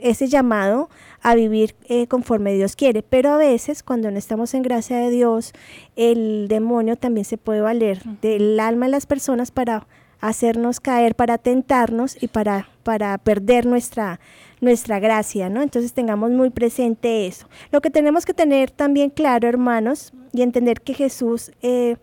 ese 0.00 0.28
llamado 0.28 0.90
a 1.22 1.34
vivir 1.34 1.74
eh, 1.88 2.06
conforme 2.06 2.54
Dios 2.54 2.76
quiere, 2.76 3.02
pero 3.02 3.30
a 3.30 3.36
veces 3.36 3.82
cuando 3.82 4.10
no 4.10 4.18
estamos 4.18 4.54
en 4.54 4.62
gracia 4.62 4.98
de 4.98 5.10
Dios, 5.10 5.52
el 5.96 6.46
demonio 6.48 6.96
también 6.96 7.24
se 7.24 7.36
puede 7.36 7.60
valer 7.60 8.02
del 8.22 8.58
alma 8.58 8.86
de 8.86 8.92
las 8.92 9.06
personas 9.06 9.50
para 9.50 9.86
hacernos 10.20 10.80
caer, 10.80 11.14
para 11.14 11.38
tentarnos 11.38 12.22
y 12.22 12.28
para, 12.28 12.68
para 12.82 13.16
perder 13.18 13.66
nuestra, 13.66 14.20
nuestra 14.60 14.98
gracia, 14.98 15.48
¿no? 15.48 15.62
Entonces 15.62 15.92
tengamos 15.92 16.30
muy 16.30 16.50
presente 16.50 17.26
eso. 17.26 17.48
Lo 17.70 17.80
que 17.80 17.90
tenemos 17.90 18.24
que 18.26 18.34
tener 18.34 18.70
también 18.70 19.10
claro, 19.10 19.48
hermanos, 19.48 20.12
y 20.32 20.42
entender 20.42 20.80
que 20.80 20.94
Jesús 20.94 21.52
eh, 21.62 21.96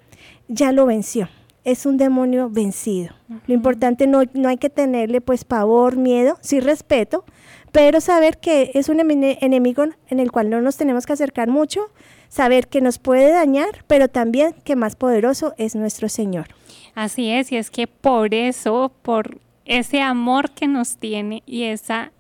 ya 0.47 0.71
lo 0.71 0.85
venció 0.85 1.29
es 1.67 1.85
un 1.85 1.97
demonio 1.97 2.49
vencido. 2.49 3.09
Lo 3.45 3.53
importante 3.53 4.07
no, 4.07 4.21
no 4.33 4.47
hay 4.47 4.55
que 4.55 4.69
tenerle 4.69 5.19
pues 5.19 5.43
pavor, 5.43 5.97
miedo, 5.97 6.37
sí 6.39 6.61
respeto, 6.61 7.25
pero 7.71 8.01
saber 8.01 8.37
que 8.39 8.71
es 8.73 8.89
un 8.89 8.99
enemigo 8.99 9.85
en 10.07 10.19
el 10.19 10.31
cual 10.31 10.49
no 10.49 10.61
nos 10.61 10.77
tenemos 10.77 11.05
que 11.05 11.13
acercar 11.13 11.47
mucho, 11.49 11.91
saber 12.29 12.67
que 12.67 12.81
nos 12.81 12.99
puede 12.99 13.31
dañar, 13.31 13.83
pero 13.87 14.07
también 14.07 14.53
que 14.63 14.75
más 14.75 14.95
poderoso 14.95 15.53
es 15.57 15.75
nuestro 15.75 16.09
Señor. 16.09 16.47
Así 16.95 17.29
es, 17.29 17.51
y 17.51 17.57
es 17.57 17.69
que 17.69 17.87
por 17.87 18.33
eso, 18.33 18.91
por 19.01 19.39
ese 19.65 20.01
amor 20.01 20.51
que 20.51 20.67
nos 20.67 20.97
tiene 20.97 21.43
y 21.45 21.63
esa 21.63 22.11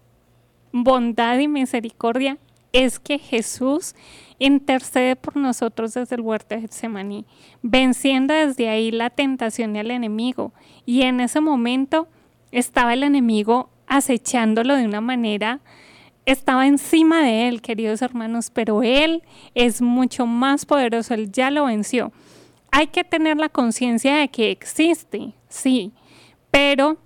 bondad 0.71 1.39
y 1.39 1.47
misericordia, 1.47 2.37
es 2.73 2.99
que 2.99 3.17
Jesús 3.17 3.95
intercede 4.39 5.15
por 5.15 5.35
nosotros 5.35 5.93
desde 5.93 6.15
el 6.15 6.21
huerto 6.21 6.53
de 6.53 6.61
Getsemaní, 6.61 7.25
venciendo 7.63 8.33
desde 8.33 8.69
ahí 8.69 8.91
la 8.91 9.09
tentación 9.09 9.75
al 9.77 9.89
enemigo. 9.89 10.53
Y 10.85 11.03
en 11.03 11.19
ese 11.21 11.41
momento 11.41 12.07
estaba 12.51 12.93
el 12.93 13.03
enemigo 13.03 13.69
acechándolo 13.87 14.75
de 14.75 14.85
una 14.85 15.01
manera, 15.01 15.61
estaba 16.25 16.67
encima 16.67 17.23
de 17.23 17.47
él, 17.47 17.61
queridos 17.61 18.01
hermanos, 18.01 18.51
pero 18.53 18.83
él 18.83 19.23
es 19.55 19.81
mucho 19.81 20.25
más 20.25 20.65
poderoso, 20.65 21.13
él 21.13 21.31
ya 21.31 21.49
lo 21.51 21.65
venció. 21.65 22.11
Hay 22.69 22.87
que 22.87 23.05
tener 23.05 23.37
la 23.37 23.49
conciencia 23.49 24.17
de 24.17 24.27
que 24.27 24.51
existe, 24.51 25.33
sí, 25.47 25.93
pero 26.51 26.97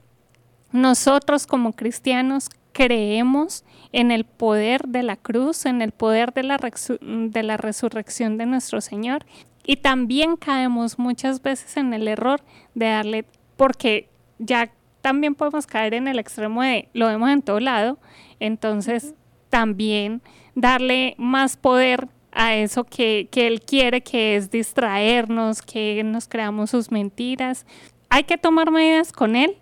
nosotros 0.72 1.46
como 1.46 1.74
cristianos 1.74 2.50
creemos 2.72 3.64
en 3.92 4.12
el 4.12 4.26
poder 4.26 4.88
de 4.88 5.04
la 5.04 5.18
cruz, 5.18 5.66
en 5.66 5.82
el 5.82 5.92
poder 5.92 6.34
de 6.34 6.44
la, 6.44 6.58
de 6.58 7.44
la 7.44 7.58
resurrección 7.58 8.38
de 8.38 8.46
nuestro 8.46 8.82
Señor. 8.82 9.26
Y 9.64 9.78
también 9.78 10.38
caemos 10.38 10.98
muchas 10.98 11.42
veces 11.42 11.78
en 11.78 11.94
el 11.94 12.08
error 12.08 12.42
de 12.74 12.88
darle, 12.88 13.26
porque 13.56 14.10
ya 14.40 14.72
también 15.02 15.36
podemos 15.36 15.68
caer 15.68 15.94
en 15.94 16.08
el 16.08 16.20
extremo 16.20 16.62
de 16.62 16.90
lo 16.94 17.08
vemos 17.08 17.30
en 17.30 17.42
todo 17.42 17.60
lado, 17.60 18.00
entonces 18.40 19.14
también 19.50 20.22
darle 20.56 21.16
más 21.18 21.58
poder 21.58 22.08
a 22.32 22.56
eso 22.56 22.84
que, 22.86 23.28
que 23.32 23.48
Él 23.48 23.62
quiere, 23.62 24.02
que 24.02 24.36
es 24.36 24.50
distraernos, 24.50 25.62
que 25.62 26.02
nos 26.04 26.28
creamos 26.28 26.70
sus 26.70 26.92
mentiras. 26.92 27.66
Hay 28.10 28.24
que 28.24 28.38
tomar 28.38 28.72
medidas 28.72 29.12
con 29.12 29.36
Él, 29.36 29.58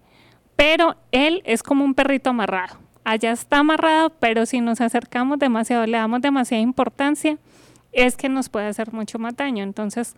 pero 0.55 0.95
Él 1.11 1.41
es 1.45 1.63
como 1.63 1.83
un 1.83 1.95
perrito 1.95 2.29
amarrado 2.29 2.77
allá 3.09 3.31
está 3.31 3.59
amarrado, 3.59 4.11
pero 4.11 4.45
si 4.45 4.61
nos 4.61 4.81
acercamos 4.81 5.39
demasiado, 5.39 5.85
le 5.85 5.97
damos 5.97 6.21
demasiada 6.21 6.61
importancia, 6.61 7.37
es 7.91 8.15
que 8.15 8.29
nos 8.29 8.49
puede 8.49 8.67
hacer 8.67 8.93
mucho 8.93 9.17
más 9.17 9.35
daño. 9.35 9.63
Entonces, 9.63 10.15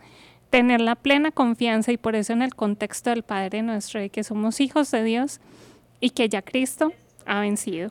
tener 0.52 0.82
la 0.82 0.96
plena 0.96 1.30
confianza 1.30 1.92
y 1.92 1.96
por 1.96 2.14
eso 2.14 2.34
en 2.34 2.42
el 2.42 2.54
contexto 2.54 3.08
del 3.08 3.22
Padre 3.22 3.62
nuestro, 3.62 4.00
de 4.00 4.10
que 4.10 4.22
somos 4.22 4.60
hijos 4.60 4.90
de 4.90 5.02
Dios 5.02 5.40
y 5.98 6.10
que 6.10 6.28
ya 6.28 6.42
Cristo 6.42 6.92
ha 7.24 7.40
vencido. 7.40 7.90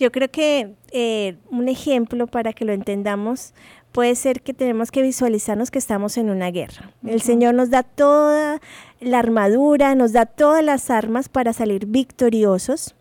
Yo 0.00 0.10
creo 0.10 0.28
que 0.28 0.74
eh, 0.90 1.36
un 1.50 1.68
ejemplo 1.68 2.26
para 2.26 2.52
que 2.52 2.64
lo 2.64 2.72
entendamos 2.72 3.54
puede 3.92 4.16
ser 4.16 4.40
que 4.40 4.52
tenemos 4.52 4.90
que 4.90 5.00
visualizarnos 5.00 5.70
que 5.70 5.78
estamos 5.78 6.18
en 6.18 6.28
una 6.28 6.50
guerra. 6.50 6.90
El 7.06 7.22
Señor 7.22 7.54
nos 7.54 7.70
da 7.70 7.84
toda 7.84 8.60
la 8.98 9.20
armadura, 9.20 9.94
nos 9.94 10.12
da 10.12 10.26
todas 10.26 10.64
las 10.64 10.90
armas 10.90 11.28
para 11.28 11.52
salir 11.52 11.86
victoriosos 11.86 12.96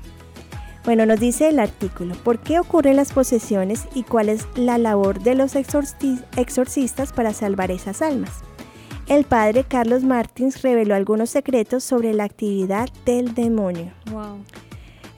Bueno, 0.85 1.07
nos 1.07 1.19
dice 1.19 1.49
el 1.49 1.59
artículo, 1.59 2.15
¿por 2.15 2.39
qué 2.39 2.59
ocurren 2.59 2.97
las 2.97 3.13
posesiones 3.13 3.85
y 3.95 4.03
cuál 4.05 4.29
es 4.29 4.47
la 4.55 4.79
labor 4.79 5.21
de 5.21 5.35
los 5.35 5.55
exorcistas 5.57 7.13
para 7.13 7.33
salvar 7.33 7.71
esas 7.71 8.01
almas? 8.01 8.43
El 9.09 9.25
padre 9.25 9.65
Carlos 9.65 10.03
Martins 10.03 10.63
reveló 10.63 10.95
algunos 10.95 11.29
secretos 11.29 11.85
sobre 11.85 12.15
la 12.15 12.25
actividad 12.25 12.89
del 13.05 13.35
demonio. 13.35 13.93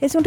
Es 0.01 0.13
un 0.13 0.25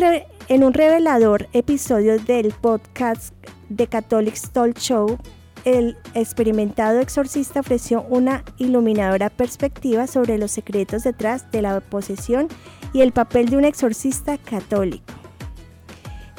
en 0.49 0.65
un 0.65 0.73
revelador 0.73 1.47
episodio 1.53 2.19
del 2.19 2.53
podcast 2.53 3.35
The 3.75 3.87
Catholic 3.87 4.35
Talk 4.53 4.79
Show, 4.79 5.19
el 5.67 5.99
experimentado 6.15 7.01
exorcista 7.01 7.61
ofreció 7.61 8.03
una 8.09 8.45
iluminadora 8.57 9.29
perspectiva 9.29 10.07
sobre 10.07 10.39
los 10.39 10.51
secretos 10.53 11.05
detrás 11.05 11.51
de 11.51 11.61
la 11.61 11.81
posesión 11.81 12.49
y 12.95 13.03
el 13.03 13.13
papel 13.13 13.51
de 13.51 13.59
un 13.59 13.67
exorcista 13.67 14.39
católico. 14.39 15.13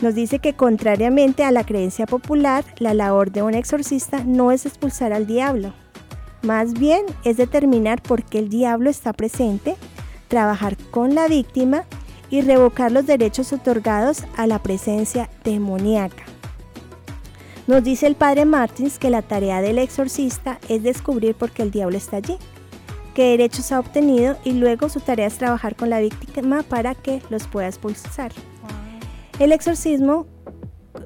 Nos 0.01 0.15
dice 0.15 0.39
que 0.39 0.55
contrariamente 0.55 1.43
a 1.43 1.51
la 1.51 1.63
creencia 1.63 2.07
popular, 2.07 2.65
la 2.79 2.95
labor 2.95 3.31
de 3.31 3.43
un 3.43 3.53
exorcista 3.53 4.23
no 4.23 4.51
es 4.51 4.65
expulsar 4.65 5.13
al 5.13 5.27
diablo, 5.27 5.73
más 6.41 6.73
bien 6.73 7.05
es 7.23 7.37
determinar 7.37 8.01
por 8.01 8.23
qué 8.23 8.39
el 8.39 8.49
diablo 8.49 8.89
está 8.89 9.13
presente, 9.13 9.75
trabajar 10.27 10.77
con 10.91 11.15
la 11.15 11.27
víctima 11.27 11.83
y 12.29 12.41
revocar 12.41 12.91
los 12.91 13.05
derechos 13.05 13.53
otorgados 13.53 14.23
a 14.37 14.47
la 14.47 14.59
presencia 14.59 15.29
demoníaca. 15.43 16.23
Nos 17.67 17.83
dice 17.83 18.07
el 18.07 18.15
padre 18.15 18.45
Martins 18.45 18.97
que 18.97 19.09
la 19.09 19.21
tarea 19.21 19.61
del 19.61 19.77
exorcista 19.77 20.59
es 20.67 20.81
descubrir 20.83 21.35
por 21.35 21.51
qué 21.51 21.61
el 21.61 21.71
diablo 21.71 21.97
está 21.97 22.17
allí, 22.17 22.37
qué 23.13 23.23
derechos 23.23 23.71
ha 23.71 23.79
obtenido 23.79 24.37
y 24.43 24.53
luego 24.53 24.89
su 24.89 24.99
tarea 24.99 25.27
es 25.27 25.37
trabajar 25.37 25.75
con 25.75 25.89
la 25.89 25.99
víctima 25.99 26.63
para 26.63 26.95
que 26.95 27.21
los 27.29 27.47
pueda 27.47 27.67
expulsar. 27.67 28.31
El 29.37 29.51
exorcismo 29.51 30.25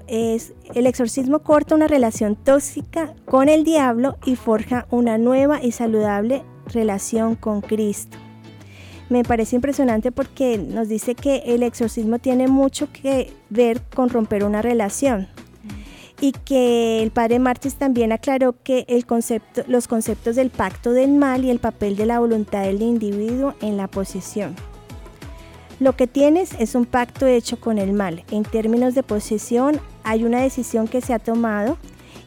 es 0.07 0.53
el 0.73 0.87
exorcismo 0.87 1.39
corta 1.39 1.75
una 1.75 1.87
relación 1.87 2.35
tóxica 2.35 3.13
con 3.25 3.49
el 3.49 3.63
diablo 3.63 4.17
y 4.25 4.35
forja 4.35 4.87
una 4.89 5.17
nueva 5.17 5.63
y 5.63 5.71
saludable 5.71 6.43
relación 6.67 7.35
con 7.35 7.61
Cristo 7.61 8.17
me 9.09 9.23
parece 9.23 9.55
impresionante 9.55 10.11
porque 10.11 10.57
nos 10.57 10.89
dice 10.89 11.15
que 11.15 11.43
el 11.45 11.63
exorcismo 11.63 12.19
tiene 12.19 12.47
mucho 12.47 12.91
que 12.91 13.31
ver 13.49 13.81
con 13.93 14.09
romper 14.09 14.43
una 14.43 14.61
relación 14.61 15.27
y 16.21 16.31
que 16.31 17.03
el 17.03 17.11
padre 17.11 17.39
Martins 17.39 17.75
también 17.75 18.11
aclaró 18.11 18.55
que 18.63 18.85
los 19.67 19.87
conceptos 19.87 20.35
del 20.35 20.49
pacto 20.49 20.93
del 20.93 21.11
mal 21.11 21.43
y 21.43 21.49
el 21.49 21.59
papel 21.59 21.95
de 21.95 22.05
la 22.05 22.19
voluntad 22.19 22.63
del 22.63 22.81
individuo 22.81 23.53
en 23.61 23.77
la 23.77 23.87
posesión. 23.87 24.55
Lo 25.79 25.95
que 25.95 26.07
tienes 26.07 26.53
es 26.59 26.73
un 26.73 26.85
pacto 26.85 27.27
hecho 27.27 27.59
con 27.59 27.77
el 27.77 27.91
mal. 27.91 28.23
En 28.31 28.43
términos 28.43 28.95
de 28.95 29.03
posesión 29.03 29.81
hay 30.03 30.23
una 30.23 30.41
decisión 30.41 30.87
que 30.87 31.01
se 31.01 31.13
ha 31.13 31.19
tomado 31.19 31.77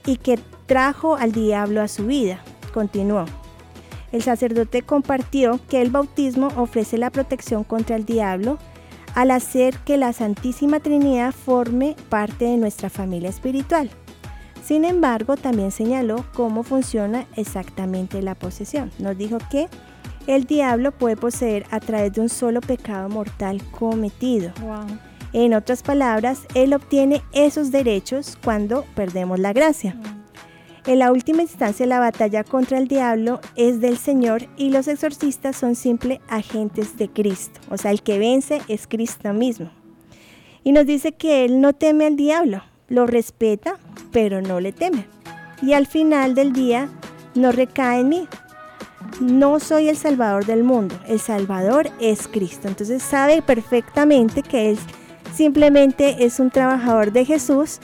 y 0.05 0.17
que 0.17 0.39
trajo 0.67 1.17
al 1.17 1.33
diablo 1.33 1.81
a 1.81 1.89
su 1.89 2.07
vida. 2.07 2.41
Continuó. 2.75 3.25
El 4.13 4.23
sacerdote 4.23 4.83
compartió 4.83 5.61
que 5.69 5.81
el 5.81 5.91
bautismo 5.91 6.49
ofrece 6.57 6.99
la 6.99 7.11
protección 7.11 7.65
contra 7.65 7.97
el 7.97 8.05
diablo 8.05 8.59
al 9.15 9.31
hacer 9.31 9.77
que 9.79 9.97
la 9.97 10.13
Santísima 10.13 10.81
Trinidad 10.81 11.33
forme 11.33 11.97
parte 12.09 12.45
de 12.45 12.57
nuestra 12.59 12.91
familia 12.91 13.31
espiritual. 13.31 13.91
Sin 14.63 14.85
embargo, 14.85 15.37
también 15.37 15.71
señaló 15.71 16.27
cómo 16.35 16.63
funciona 16.63 17.27
exactamente 17.37 18.21
la 18.21 18.35
posesión. 18.35 18.91
Nos 18.99 19.17
dijo 19.17 19.39
que 19.51 19.69
el 20.29 20.45
diablo 20.45 20.93
puede 20.93 21.17
poseer 21.17 21.65
a 21.71 21.81
través 21.81 22.13
de 22.13 22.21
un 22.21 22.29
solo 22.29 22.61
pecado 22.61 23.09
mortal 23.09 23.63
cometido. 23.71 24.53
En 25.33 25.55
otras 25.55 25.83
palabras, 25.83 26.43
él 26.55 26.75
obtiene 26.75 27.23
esos 27.33 27.71
derechos 27.71 28.39
cuando 28.45 28.85
perdemos 28.95 29.39
la 29.39 29.55
gracia. 29.55 29.97
En 30.87 30.99
la 30.99 31.13
última 31.13 31.43
instancia, 31.43 31.87
la 31.87 31.99
batalla 31.99 32.45
contra 32.45 32.79
el 32.79 32.89
diablo 32.89 33.41
es 33.57 33.81
del 33.81 33.97
Señor 33.97 34.49
y 34.57 34.71
los 34.71 34.87
exorcistas 34.87 35.57
son 35.57 35.75
simples 35.75 36.19
agentes 36.29 36.97
de 36.99 37.09
Cristo. 37.09 37.61
O 37.71 37.79
sea, 37.79 37.91
el 37.91 38.03
que 38.03 38.19
vence 38.19 38.61
es 38.69 38.87
Cristo 38.87 39.33
mismo. 39.33 39.71
Y 40.63 40.73
nos 40.73 40.87
dice 40.87 41.13
que 41.13 41.47
Él 41.47 41.63
no 41.63 41.73
teme 41.73 42.07
al 42.07 42.17
diablo, 42.17 42.63
lo 42.89 43.07
respeta, 43.07 43.79
pero 44.13 44.43
no 44.43 44.61
le 44.61 44.73
teme. 44.73 45.07
Y 45.63 45.73
al 45.73 45.87
final 45.87 46.35
del 46.35 46.53
día, 46.53 46.91
no 47.35 47.53
recae 47.53 48.01
en 48.01 48.09
mí. 48.09 48.29
No 49.21 49.59
soy 49.61 49.89
el 49.89 49.97
Salvador 49.97 50.47
del 50.47 50.65
mundo, 50.65 50.99
el 51.07 51.19
Salvador 51.21 51.91
es 52.01 52.29
Cristo. 52.29 52.69
Entonces 52.69 53.03
sabe 53.03 53.43
perfectamente 53.43 54.43
que 54.43 54.71
Él 54.71 54.79
simplemente 55.35 56.25
es 56.25 56.41
un 56.41 56.51
trabajador 56.51 57.13
de 57.13 57.25
Jesús 57.25 57.81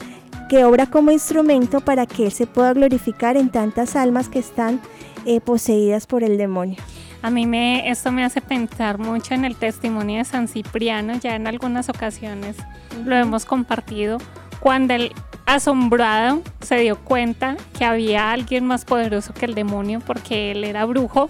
que 0.49 0.63
obra 0.63 0.85
como 0.85 1.11
instrumento 1.11 1.81
para 1.81 2.05
que 2.05 2.25
Él 2.25 2.31
se 2.31 2.47
pueda 2.47 2.73
glorificar 2.73 3.37
en 3.37 3.49
tantas 3.49 3.95
almas 3.95 4.29
que 4.29 4.39
están 4.39 4.79
eh, 5.25 5.41
poseídas 5.41 6.07
por 6.07 6.23
el 6.23 6.37
demonio. 6.37 6.77
A 7.21 7.31
mí 7.31 7.47
me, 7.47 7.89
esto 7.89 8.11
me 8.11 8.23
hace 8.23 8.39
pensar 8.39 8.99
mucho 8.99 9.33
en 9.33 9.45
el 9.45 9.55
testimonio 9.55 10.19
de 10.19 10.25
San 10.25 10.47
Cipriano, 10.47 11.15
ya 11.15 11.35
en 11.35 11.47
algunas 11.47 11.89
ocasiones 11.89 12.55
lo 13.03 13.15
hemos 13.15 13.45
compartido, 13.45 14.19
cuando 14.59 14.93
el 14.93 15.11
asombrado 15.45 16.41
se 16.61 16.77
dio 16.77 16.97
cuenta 16.97 17.55
que 17.77 17.85
había 17.85 18.31
alguien 18.31 18.65
más 18.65 18.85
poderoso 18.85 19.33
que 19.33 19.45
el 19.45 19.55
demonio 19.55 20.01
porque 20.05 20.51
él 20.51 20.63
era 20.63 20.85
brujo 20.85 21.29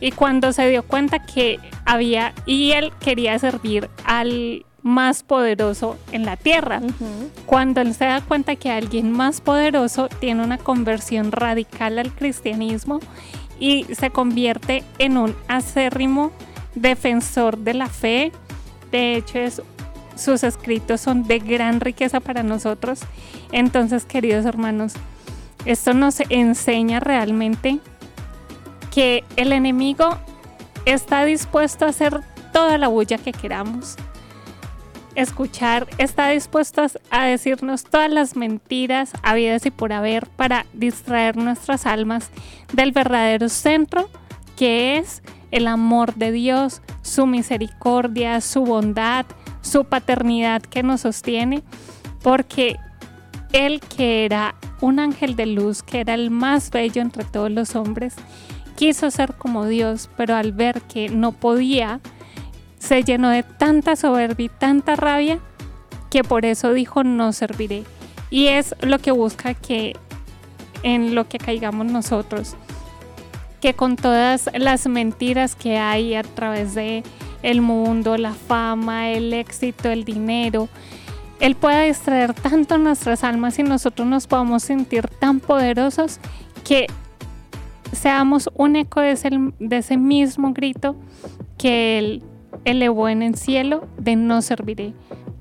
y 0.00 0.10
cuando 0.10 0.52
se 0.52 0.68
dio 0.68 0.82
cuenta 0.82 1.20
que 1.20 1.60
había 1.84 2.34
y 2.44 2.72
él 2.72 2.92
quería 3.00 3.38
servir 3.38 3.88
al 4.04 4.66
más 4.82 5.22
poderoso 5.22 5.96
en 6.10 6.24
la 6.24 6.36
tierra. 6.36 6.80
Cuando 7.46 7.80
él 7.80 7.94
se 7.94 8.06
da 8.06 8.20
cuenta 8.20 8.56
que 8.56 8.70
alguien 8.70 9.12
más 9.12 9.40
poderoso 9.40 10.08
tiene 10.08 10.42
una 10.42 10.58
conversión 10.58 11.30
radical 11.30 12.00
al 12.00 12.12
cristianismo 12.12 12.98
y 13.60 13.84
se 13.94 14.10
convierte 14.10 14.82
en 14.98 15.18
un 15.18 15.36
acérrimo 15.46 16.32
defensor 16.74 17.58
de 17.58 17.74
la 17.74 17.86
fe, 17.86 18.32
de 18.90 19.16
hecho 19.16 19.38
sus 20.16 20.42
escritos 20.42 21.00
son 21.00 21.24
de 21.24 21.38
gran 21.38 21.80
riqueza 21.80 22.20
para 22.20 22.42
nosotros. 22.42 23.00
Entonces, 23.52 24.04
queridos 24.04 24.44
hermanos, 24.44 24.94
esto 25.64 25.94
nos 25.94 26.20
enseña 26.28 27.00
realmente 27.00 27.78
que 28.90 29.24
el 29.36 29.52
enemigo 29.52 30.18
está 30.84 31.24
dispuesto 31.24 31.84
a 31.84 31.90
hacer 31.90 32.20
toda 32.52 32.78
la 32.78 32.88
bulla 32.88 33.18
que 33.18 33.32
queramos, 33.32 33.96
escuchar, 35.14 35.86
está 35.98 36.28
dispuesto 36.28 36.82
a 37.10 37.24
decirnos 37.24 37.84
todas 37.84 38.10
las 38.10 38.36
mentiras 38.36 39.12
habidas 39.22 39.64
y 39.66 39.70
por 39.70 39.92
haber 39.92 40.26
para 40.26 40.66
distraer 40.72 41.36
nuestras 41.36 41.86
almas 41.86 42.30
del 42.72 42.92
verdadero 42.92 43.48
centro 43.48 44.08
que 44.56 44.98
es 44.98 45.22
el 45.50 45.66
amor 45.66 46.14
de 46.14 46.32
Dios, 46.32 46.82
su 47.02 47.26
misericordia, 47.26 48.40
su 48.40 48.64
bondad, 48.64 49.26
su 49.60 49.84
paternidad 49.84 50.62
que 50.62 50.82
nos 50.82 51.02
sostiene, 51.02 51.62
porque 52.22 52.78
Él 53.52 53.80
que 53.80 54.24
era 54.24 54.54
un 54.80 54.98
ángel 54.98 55.36
de 55.36 55.46
luz, 55.46 55.82
que 55.82 56.00
era 56.00 56.14
el 56.14 56.30
más 56.30 56.70
bello 56.70 57.02
entre 57.02 57.24
todos 57.24 57.50
los 57.50 57.76
hombres, 57.76 58.14
quiso 58.76 59.10
ser 59.10 59.34
como 59.34 59.66
Dios, 59.66 60.08
pero 60.16 60.34
al 60.34 60.52
ver 60.52 60.82
que 60.82 61.08
no 61.08 61.32
podía, 61.32 62.00
se 62.78 63.02
llenó 63.04 63.28
de 63.28 63.42
tanta 63.42 63.94
soberbia 63.94 64.46
y 64.46 64.48
tanta 64.48 64.96
rabia 64.96 65.38
que 66.10 66.24
por 66.24 66.44
eso 66.44 66.72
dijo 66.72 67.04
no 67.04 67.32
serviré. 67.32 67.84
Y 68.30 68.48
es 68.48 68.74
lo 68.80 68.98
que 68.98 69.12
busca 69.12 69.54
que 69.54 69.96
en 70.82 71.14
lo 71.14 71.28
que 71.28 71.38
caigamos 71.38 71.86
nosotros, 71.86 72.56
que 73.60 73.74
con 73.74 73.96
todas 73.96 74.50
las 74.54 74.86
mentiras 74.88 75.54
que 75.54 75.78
hay 75.78 76.14
a 76.14 76.22
través 76.22 76.74
de 76.74 77.04
el 77.42 77.60
mundo, 77.60 78.16
la 78.16 78.32
fama, 78.32 79.10
el 79.10 79.32
éxito, 79.32 79.90
el 79.90 80.04
dinero, 80.04 80.68
él 81.42 81.56
pueda 81.56 81.82
distraer 81.82 82.34
tanto 82.34 82.78
nuestras 82.78 83.24
almas 83.24 83.58
y 83.58 83.64
nosotros 83.64 84.06
nos 84.06 84.28
podamos 84.28 84.62
sentir 84.62 85.08
tan 85.08 85.40
poderosos 85.40 86.20
que 86.62 86.86
seamos 87.90 88.48
un 88.54 88.76
eco 88.76 89.00
de 89.00 89.10
ese, 89.10 89.30
de 89.58 89.76
ese 89.76 89.96
mismo 89.96 90.52
grito 90.52 90.94
que 91.58 91.98
él 91.98 92.22
elevó 92.64 93.08
en 93.08 93.22
el 93.22 93.34
cielo 93.34 93.88
de 93.98 94.14
no 94.14 94.40
serviré. 94.40 94.94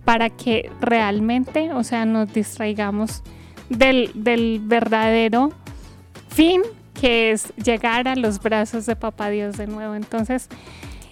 para 0.04 0.32
que 0.32 0.72
realmente, 0.82 1.72
o 1.72 1.84
sea, 1.84 2.06
nos 2.06 2.34
distraigamos 2.34 3.22
del, 3.70 4.10
del 4.16 4.60
verdadero 4.60 5.52
fin 6.30 6.64
que 7.00 7.30
es 7.30 7.54
llegar 7.64 8.08
a 8.08 8.16
los 8.16 8.42
brazos 8.42 8.88
de 8.88 8.96
Papá 8.96 9.30
Dios 9.30 9.56
de 9.56 9.68
nuevo. 9.68 9.94
Entonces, 9.94 10.50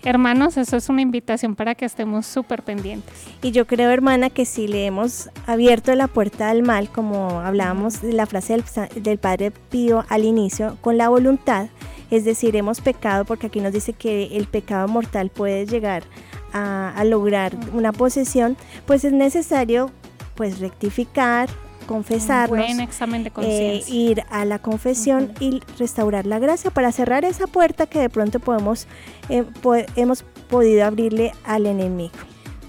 Hermanos, 0.03 0.55
eso 0.55 0.77
es 0.77 0.87
una 0.87 1.01
invitación 1.01 1.55
para 1.55 1.75
que 1.75 1.85
estemos 1.85 2.25
súper 2.25 2.63
pendientes. 2.63 3.13
Y 3.41 3.51
yo 3.51 3.67
creo, 3.67 3.89
hermana, 3.89 4.29
que 4.29 4.45
si 4.45 4.67
le 4.67 4.85
hemos 4.85 5.29
abierto 5.45 5.93
la 5.93 6.07
puerta 6.07 6.49
al 6.49 6.63
mal, 6.63 6.89
como 6.89 7.41
hablábamos 7.41 8.01
de 8.01 8.13
la 8.13 8.25
frase 8.25 8.53
del, 8.53 9.03
del, 9.03 9.17
Padre 9.17 9.51
Pío 9.51 10.05
al 10.07 10.23
inicio, 10.23 10.77
con 10.79 10.97
la 10.97 11.09
voluntad, 11.09 11.67
es 12.11 12.23
decir, 12.23 12.55
hemos 12.55 12.79
pecado, 12.79 13.25
porque 13.25 13.47
aquí 13.47 13.59
nos 13.59 13.73
dice 13.73 13.91
que 13.93 14.37
el 14.37 14.47
pecado 14.47 14.87
mortal 14.87 15.29
puede 15.29 15.65
llegar 15.65 16.03
a, 16.53 16.93
a 16.95 17.03
lograr 17.03 17.55
una 17.73 17.91
posesión, 17.91 18.55
pues 18.85 19.03
es 19.03 19.11
necesario 19.11 19.91
pues 20.35 20.59
rectificar, 20.59 21.49
confesarnos, 21.89 22.49
buen 22.49 22.81
examen 22.81 23.23
de 23.23 23.31
eh, 23.41 23.83
ir 23.87 24.21
a 24.29 24.45
la 24.45 24.59
confesión 24.59 25.33
y 25.39 25.59
restaurar 25.79 26.27
la 26.27 26.37
gracia 26.37 26.69
para 26.69 26.91
cerrar 26.91 27.25
esa 27.25 27.47
puerta 27.47 27.87
que 27.87 27.97
de 27.97 28.09
pronto 28.11 28.39
podemos, 28.39 28.85
eh, 29.29 29.43
hemos 29.95 30.21
podido 30.49 30.85
abrirle 30.85 31.31
al 31.43 31.65
enemigo. 31.65 32.13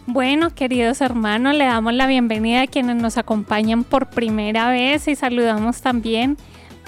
Bueno, 0.06 0.54
queridos 0.54 1.02
hermanos, 1.02 1.54
le 1.54 1.66
damos 1.66 1.92
la 1.92 2.06
bienvenida 2.06 2.62
a 2.62 2.66
quienes 2.66 2.96
nos 2.96 3.18
acompañan 3.18 3.84
por 3.84 4.08
primera 4.08 4.70
vez 4.70 5.06
y 5.06 5.14
saludamos 5.14 5.82
también 5.82 6.38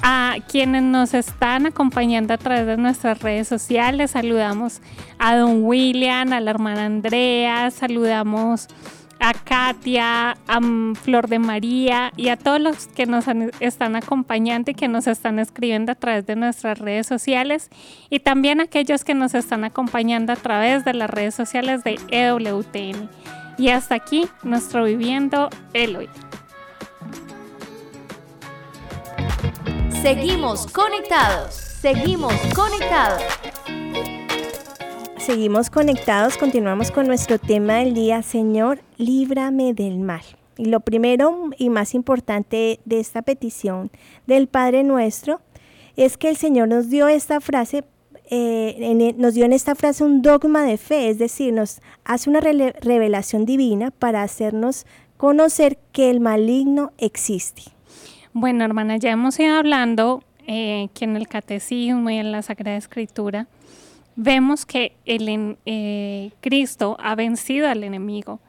a 0.03 0.37
quienes 0.51 0.83
nos 0.83 1.13
están 1.13 1.67
acompañando 1.67 2.33
a 2.33 2.39
través 2.39 2.67
de 2.67 2.79
nuestras 2.79 3.21
redes 3.21 3.47
sociales. 3.47 4.13
Saludamos 4.13 4.81
a 5.19 5.37
don 5.37 5.65
William, 5.65 6.33
a 6.33 6.41
la 6.41 6.51
hermana 6.51 6.87
Andrea, 6.87 7.71
saludamos 7.71 8.69
a 9.23 9.35
Katia, 9.35 10.37
a 10.49 10.61
Flor 11.01 11.29
de 11.29 11.39
María 11.39 12.13
y 12.17 12.29
a 12.29 12.37
todos 12.37 12.61
los 12.61 12.89
que 12.89 13.07
nos 13.07 13.25
están 13.61 13.95
acompañando 13.95 14.73
y 14.73 14.75
que 14.75 14.89
nos 14.89 15.07
están 15.07 15.39
escribiendo 15.39 15.93
a 15.93 15.95
través 15.95 16.27
de 16.27 16.35
nuestras 16.35 16.81
redes 16.81 17.07
sociales 17.07 17.71
y 18.11 18.19
también 18.19 18.61
a 18.61 18.65
aquellos 18.65 19.05
que 19.05 19.15
nos 19.15 19.35
están 19.35 19.63
acompañando 19.63 20.33
a 20.33 20.37
través 20.37 20.85
de 20.85 20.95
las 20.95 21.09
redes 21.09 21.37
sociales 21.37 21.85
de 21.85 22.01
EWTN. 22.11 23.09
Y 23.59 23.69
hasta 23.69 23.95
aquí 23.95 24.27
nuestro 24.43 24.85
Viviendo 24.85 25.51
Eloy. 25.73 26.09
Seguimos 30.03 30.67
conectados, 30.67 31.55
seguimos 31.55 32.35
conectados. 32.57 33.23
Seguimos 35.25 35.71
conectados, 35.71 36.37
continuamos 36.37 36.91
con 36.91 37.07
nuestro 37.07 37.39
tema 37.39 37.75
del 37.75 37.95
día, 37.95 38.23
Señor, 38.23 38.81
líbrame 38.99 39.73
del 39.73 40.01
mal. 40.01 40.23
Y 40.59 40.65
lo 40.65 40.81
primero 40.81 41.51
y 41.57 41.71
más 41.71 41.95
importante 41.95 42.81
de 42.85 42.99
esta 42.99 43.23
petición 43.23 43.93
del 44.27 44.49
Padre 44.49 44.83
nuestro 44.83 45.41
es 45.97 46.17
que 46.19 46.29
el 46.29 46.37
Señor 46.37 46.67
nos 46.67 46.91
dio 46.91 47.07
esta 47.07 47.41
frase, 47.41 47.85
eh, 48.31 48.75
e, 48.81 49.15
nos 49.17 49.35
dio 49.35 49.45
en 49.45 49.53
esta 49.53 49.77
frase 49.77 50.03
un 50.03 50.23
dogma 50.23 50.65
de 50.65 50.77
fe, 50.77 51.09
es 51.09 51.19
decir, 51.19 51.53
nos 51.53 51.81
hace 52.05 52.29
una 52.29 52.41
revelación 52.41 53.47
divina 53.47 53.93
para 53.93 54.25
hacernos 54.25 54.87
conocer 55.19 55.79
que 55.93 56.11
el 56.11 56.19
maligno 56.19 56.91
existe. 56.99 57.63
Bueno, 58.33 58.65
hermana, 58.65 58.97
ya 58.97 59.13
hemos 59.13 59.39
ido 59.39 59.55
hablando 59.55 60.25
eh, 60.49 60.89
que 60.95 61.05
en 61.05 61.17
el 61.17 61.29
catecismo 61.29 62.11
y 62.11 62.17
en 62.17 62.33
la 62.33 62.43
Sagrada 62.43 62.77
Escritura, 62.77 63.47
vemos 64.17 64.67
que 64.67 64.97
el, 65.05 65.57
eh, 65.67 66.31
Cristo 66.41 66.97
ha 67.01 67.15
vencido 67.15 67.69
al 67.69 67.85
enemigo, 67.85 68.41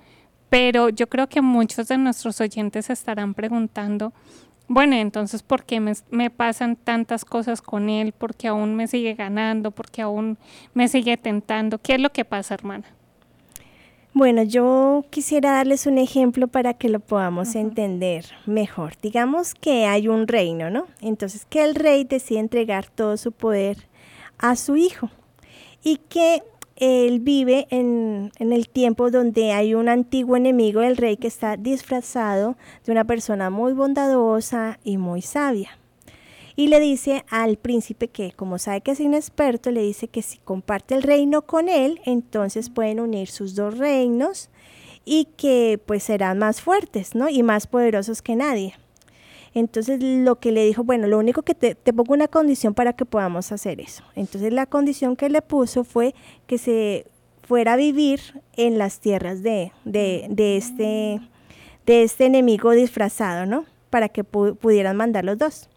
pero 0.50 0.90
yo 0.90 1.08
creo 1.08 1.28
que 1.28 1.42
muchos 1.42 1.88
de 1.88 1.98
nuestros 1.98 2.40
oyentes 2.42 2.90
estarán 2.90 3.34
preguntando, 3.34 4.14
bueno, 4.68 4.96
entonces, 4.96 5.44
¿por 5.44 5.66
qué 5.66 5.80
me, 5.80 5.94
me, 6.10 6.30
pasan 6.30 6.78
tantas 6.78 7.26
cosas 7.26 7.62
con 7.62 7.90
Él? 7.90 8.14
¿Por 8.14 8.34
qué 8.34 8.48
aún 8.48 8.76
me 8.76 8.88
sigue 8.88 9.14
ganando? 9.14 9.72
¿Por 9.72 9.92
qué 9.92 10.02
aún 10.02 10.38
me 10.74 10.88
sigue 10.88 11.18
tentando? 11.18 11.80
¿Qué 11.80 11.96
es 11.96 12.00
lo 12.00 12.12
que 12.12 12.24
pasa, 12.24 12.54
hermana? 12.54 12.86
Bueno, 14.14 14.44
yo 14.44 15.06
quisiera 15.10 15.52
darles 15.52 15.86
un 15.86 15.98
ejemplo 15.98 16.48
para 16.48 16.76
que 16.76 16.88
lo 16.88 17.00
podamos 17.00 17.56
entender 17.56 18.26
mejor. 18.46 18.94
Digamos 19.02 19.56
que 19.56 19.86
hay 19.86 20.08
un 20.08 20.28
reino, 20.28 20.70
¿no? 20.70 20.86
Entonces, 21.02 21.46
que 21.46 21.64
el 21.64 21.76
rey 21.76 22.04
decide 22.04 22.40
entregar 22.40 22.88
todo 22.90 23.18
su 23.18 23.32
poder 23.32 23.90
a 24.38 24.56
su 24.56 24.78
hijo 24.78 25.10
y 25.84 25.98
que 25.98 26.42
él 26.76 27.20
vive 27.20 27.68
en, 27.70 28.32
el 28.40 28.68
tiempo 28.68 29.12
donde 29.12 29.52
hay 29.52 29.76
un 29.76 29.90
antiguo 29.90 30.36
enemigo 30.38 30.82
del 30.82 30.98
rey 30.98 31.18
que 31.18 31.28
está 31.28 31.56
disfrazado 31.58 32.58
de 32.86 32.92
una 32.92 33.06
persona 33.06 33.50
muy 33.50 33.74
bondadosa 33.74 34.80
y 34.84 34.98
muy 34.98 35.22
sabia. 35.22 35.78
Y 36.56 36.68
le 36.68 36.80
dice 36.80 37.26
al 37.30 37.58
príncipe 37.58 38.10
que, 38.10 38.32
como 38.32 38.60
sabe 38.60 38.82
que 38.82 38.92
es 38.92 39.00
inexperto, 39.00 39.72
le 39.72 39.82
dice 39.82 40.08
que 40.08 40.22
si 40.22 40.38
comparte 40.38 40.94
el 40.94 41.02
reino 41.02 41.44
con 41.44 41.68
él, 41.68 42.00
entonces 42.06 42.70
pueden 42.70 43.00
unir 43.00 43.28
sus 43.28 43.56
dos 43.56 43.78
reinos 43.78 44.50
y 45.04 45.26
que 45.36 45.80
pues 45.84 46.04
serán 46.04 46.38
más 46.38 46.62
fuertes, 46.62 47.16
¿no? 47.16 47.28
Y 47.28 47.42
más 47.42 47.66
poderosos 47.66 48.22
que 48.22 48.36
nadie. 48.36 48.76
Entonces 49.54 50.02
lo 50.02 50.40
que 50.40 50.52
le 50.52 50.66
dijo, 50.66 50.84
bueno, 50.84 51.08
lo 51.08 51.20
único 51.20 51.44
que 51.44 51.54
te, 51.54 51.76
pongo 51.94 52.14
una 52.14 52.28
condición 52.28 52.74
para 52.74 52.94
que 52.94 53.06
podamos 53.06 53.52
hacer 53.52 53.80
eso. 53.80 54.04
Entonces 54.16 54.52
la 54.52 54.66
condición 54.66 55.16
que 55.16 55.30
le 55.30 55.42
puso 55.42 55.84
fue 55.84 56.16
que 56.48 56.58
se 56.58 57.06
fuera 57.44 57.74
a 57.74 57.76
vivir 57.76 58.42
en 58.56 58.78
las 58.78 59.00
tierras 59.00 59.44
de, 59.44 59.72
de, 59.86 60.58
este, 60.58 61.20
de 61.86 62.04
este 62.04 62.26
enemigo 62.26 62.72
disfrazado, 62.72 63.46
¿no? 63.46 63.66
Para 63.90 64.10
que 64.10 64.24
pudieran 64.24 64.98
mandar 64.98 65.24
los 65.24 65.38
dos. 65.38 65.70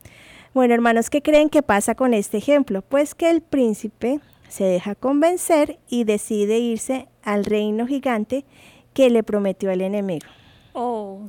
Bueno, 0.55 0.73
hermanos, 0.73 1.11
¿qué 1.11 1.21
creen 1.21 1.51
que 1.51 1.62
pasa 1.62 1.95
con 1.95 2.15
este 2.15 2.39
ejemplo? 2.39 2.81
Pues 2.81 3.15
que 3.15 3.29
el 3.29 3.43
príncipe 3.43 4.21
se 4.49 4.65
deja 4.65 4.95
convencer 4.95 5.79
y 5.89 6.05
decide 6.05 6.59
irse 6.59 7.09
al 7.23 7.45
reino 7.45 7.87
gigante 7.87 8.47
que 8.95 9.11
le 9.11 9.23
prometió 9.23 9.71
el 9.71 9.83
enemigo. 9.83 10.27
Oh. 10.73 11.29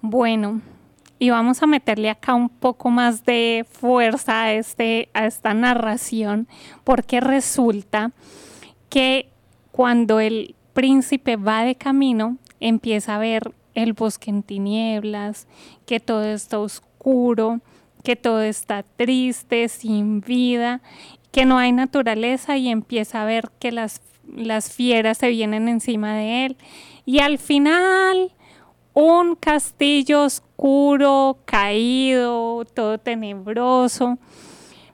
bueno, 0.00 0.60
y 1.22 1.30
vamos 1.30 1.62
a 1.62 1.68
meterle 1.68 2.10
acá 2.10 2.34
un 2.34 2.48
poco 2.48 2.90
más 2.90 3.24
de 3.24 3.64
fuerza 3.70 4.42
a, 4.42 4.54
este, 4.54 5.08
a 5.14 5.26
esta 5.26 5.54
narración, 5.54 6.48
porque 6.82 7.20
resulta 7.20 8.10
que 8.88 9.28
cuando 9.70 10.18
el 10.18 10.56
príncipe 10.72 11.36
va 11.36 11.62
de 11.62 11.76
camino, 11.76 12.38
empieza 12.58 13.14
a 13.14 13.18
ver 13.20 13.52
el 13.76 13.92
bosque 13.92 14.30
en 14.30 14.42
tinieblas, 14.42 15.46
que 15.86 16.00
todo 16.00 16.24
está 16.24 16.58
oscuro, 16.58 17.60
que 18.02 18.16
todo 18.16 18.42
está 18.42 18.82
triste, 18.82 19.68
sin 19.68 20.22
vida, 20.22 20.82
que 21.30 21.44
no 21.44 21.56
hay 21.56 21.70
naturaleza 21.70 22.56
y 22.56 22.68
empieza 22.68 23.22
a 23.22 23.26
ver 23.26 23.52
que 23.60 23.70
las, 23.70 24.02
las 24.26 24.72
fieras 24.72 25.18
se 25.18 25.28
vienen 25.28 25.68
encima 25.68 26.16
de 26.16 26.46
él. 26.46 26.56
Y 27.06 27.20
al 27.20 27.38
final 27.38 28.32
un 28.94 29.34
castillo 29.36 30.24
oscuro, 30.24 31.38
caído, 31.44 32.64
todo 32.64 32.98
tenebroso. 32.98 34.18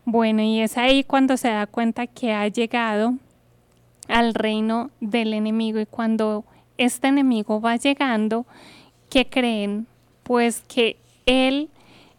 Bueno, 0.04 0.42
y 0.42 0.60
es 0.60 0.78
ahí 0.78 1.04
cuando 1.04 1.36
se 1.36 1.48
da 1.48 1.66
cuenta 1.66 2.06
que 2.06 2.32
ha 2.32 2.46
llegado 2.48 3.14
al 4.08 4.34
reino 4.34 4.90
del 5.00 5.34
enemigo 5.34 5.80
y 5.80 5.86
cuando 5.86 6.44
este 6.78 7.08
enemigo 7.08 7.60
va 7.60 7.76
llegando, 7.76 8.46
¿qué 9.10 9.28
creen? 9.28 9.86
Pues 10.22 10.62
que 10.66 10.96
él 11.26 11.68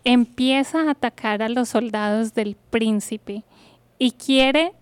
empieza 0.03 0.81
a 0.81 0.91
atacar 0.91 1.41
a 1.41 1.49
los 1.49 1.69
soldados 1.69 2.33
del 2.33 2.55
príncipe 2.69 3.43
y 3.97 4.11
quiere 4.11 4.73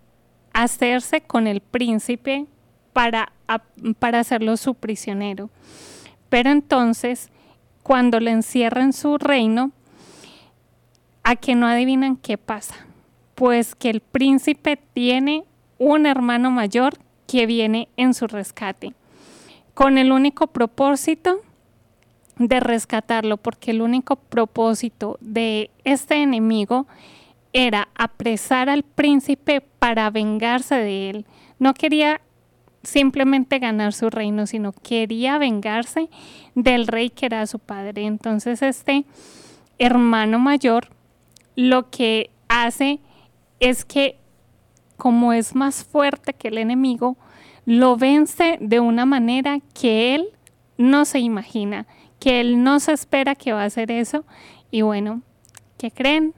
hacerse 0.53 1.21
con 1.21 1.47
el 1.47 1.61
príncipe 1.61 2.45
para, 2.93 3.31
para 3.99 4.19
hacerlo 4.19 4.57
su 4.57 4.73
prisionero. 4.73 5.49
Pero 6.29 6.49
entonces, 6.49 7.29
cuando 7.83 8.19
le 8.19 8.31
encierra 8.31 8.83
en 8.83 8.93
su 8.93 9.17
reino, 9.17 9.71
a 11.27 11.35
que 11.35 11.55
no 11.55 11.67
adivinan 11.67 12.15
qué 12.15 12.37
pasa. 12.37 12.75
Pues 13.35 13.75
que 13.75 13.89
el 13.89 13.99
príncipe 13.99 14.77
tiene 14.93 15.43
un 15.77 16.05
hermano 16.05 16.51
mayor 16.51 16.97
que 17.27 17.45
viene 17.45 17.89
en 17.97 18.13
su 18.13 18.27
rescate, 18.27 18.93
con 19.73 19.97
el 19.97 20.13
único 20.13 20.47
propósito 20.47 21.41
de 22.37 22.61
rescatarlo, 22.61 23.35
porque 23.35 23.71
el 23.71 23.81
único 23.81 24.15
propósito 24.15 25.17
de 25.19 25.69
este 25.83 26.15
enemigo 26.15 26.87
era 27.51 27.89
apresar 27.95 28.69
al 28.69 28.83
príncipe 28.83 29.59
para 29.59 30.09
vengarse 30.09 30.75
de 30.75 31.09
él. 31.09 31.25
No 31.59 31.73
quería 31.73 32.21
simplemente 32.87 33.59
ganar 33.59 33.93
su 33.93 34.09
reino, 34.09 34.47
sino 34.47 34.71
quería 34.71 35.37
vengarse 35.37 36.09
del 36.55 36.87
rey 36.87 37.09
que 37.09 37.27
era 37.27 37.45
su 37.47 37.59
padre. 37.59 38.05
Entonces 38.05 38.61
este 38.61 39.05
hermano 39.77 40.39
mayor 40.39 40.89
lo 41.55 41.89
que 41.89 42.31
hace 42.47 42.99
es 43.59 43.85
que 43.85 44.17
como 44.95 45.33
es 45.33 45.55
más 45.55 45.83
fuerte 45.83 46.33
que 46.33 46.47
el 46.47 46.57
enemigo, 46.57 47.17
lo 47.65 47.97
vence 47.97 48.57
de 48.61 48.79
una 48.79 49.05
manera 49.05 49.59
que 49.73 50.15
él 50.15 50.29
no 50.77 51.05
se 51.05 51.19
imagina, 51.19 51.87
que 52.19 52.39
Él 52.39 52.63
no 52.63 52.79
se 52.79 52.93
espera 52.93 53.35
que 53.35 53.53
va 53.53 53.63
a 53.63 53.65
hacer 53.65 53.91
eso. 53.91 54.25
Y 54.71 54.81
bueno, 54.81 55.21
¿qué 55.77 55.91
creen? 55.91 56.33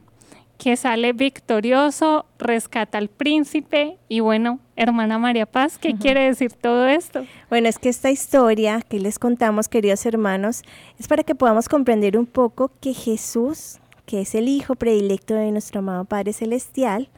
Que 0.60 0.76
sale 0.76 1.14
victorioso, 1.14 2.26
rescata 2.38 2.98
al 2.98 3.08
príncipe 3.08 3.96
y 4.10 4.20
bueno, 4.20 4.60
hermana 4.76 5.18
María 5.18 5.46
Paz, 5.46 5.78
¿qué 5.78 5.94
quiere 5.94 6.24
decir 6.24 6.52
todo 6.52 6.86
esto? 6.86 7.24
Bueno, 7.48 7.66
es 7.66 7.78
que 7.78 7.88
esta 7.88 8.10
historia 8.10 8.82
que 8.82 9.00
les 9.00 9.18
contamos, 9.18 9.70
queridos 9.70 10.04
hermanos, 10.04 10.60
es 10.98 11.08
para 11.08 11.22
que 11.22 11.34
podamos 11.34 11.66
comprender 11.66 12.18
un 12.18 12.26
poco 12.26 12.70
que 12.82 12.92
Jesús, 12.92 13.78
que 14.04 14.20
es 14.20 14.34
el 14.34 14.48
Hijo 14.48 14.74
predilecto 14.74 15.32
de 15.32 15.50
nuestro 15.50 15.78
amado 15.78 16.04
Padre 16.04 16.34
Celestial, 16.34 17.08